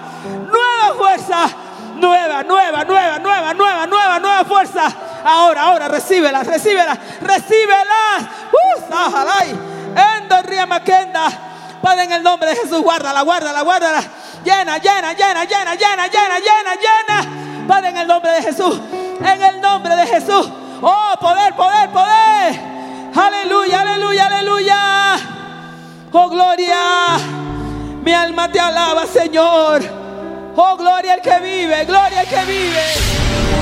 Nueva 0.50 0.94
fuerza. 0.98 1.48
Nueva, 1.94 2.42
nueva, 2.42 2.84
nueva, 2.84 3.18
nueva, 3.20 3.54
nueva, 3.54 3.86
nueva, 3.86 4.18
nueva 4.18 4.44
fuerza. 4.44 5.11
Ahora, 5.24 5.62
ahora, 5.62 5.88
recíbela, 5.88 6.42
recíbela, 6.42 6.98
recíbela. 7.20 8.30
Uh. 8.52 8.72
Padre, 11.82 12.04
en 12.04 12.12
el 12.12 12.22
nombre 12.22 12.50
de 12.50 12.56
Jesús, 12.56 12.80
guárdala, 12.80 13.22
guárdala, 13.22 13.62
guárdala. 13.62 14.02
Llena, 14.44 14.78
llena, 14.78 15.12
llena, 15.12 15.44
llena, 15.44 15.74
llena, 15.74 16.06
llena, 16.06 16.38
llena, 16.38 16.74
llena. 16.76 17.66
Padre, 17.66 17.88
en 17.88 17.96
el 17.96 18.06
nombre 18.06 18.30
de 18.32 18.42
Jesús. 18.42 18.80
En 19.20 19.42
el 19.42 19.60
nombre 19.60 19.96
de 19.96 20.06
Jesús. 20.06 20.48
Oh, 20.80 21.14
poder, 21.20 21.54
poder, 21.54 21.90
poder. 21.90 22.60
Aleluya, 23.14 23.80
aleluya, 23.80 24.26
aleluya. 24.26 25.16
Oh, 26.12 26.28
gloria. 26.28 27.18
Mi 28.02 28.12
alma 28.12 28.50
te 28.50 28.60
alaba, 28.60 29.06
Señor. 29.06 29.82
Oh, 30.56 30.76
gloria 30.76 31.14
al 31.14 31.20
que 31.20 31.38
vive, 31.40 31.84
gloria 31.84 32.20
al 32.20 32.28
que 32.28 32.44
vive. 32.44 33.61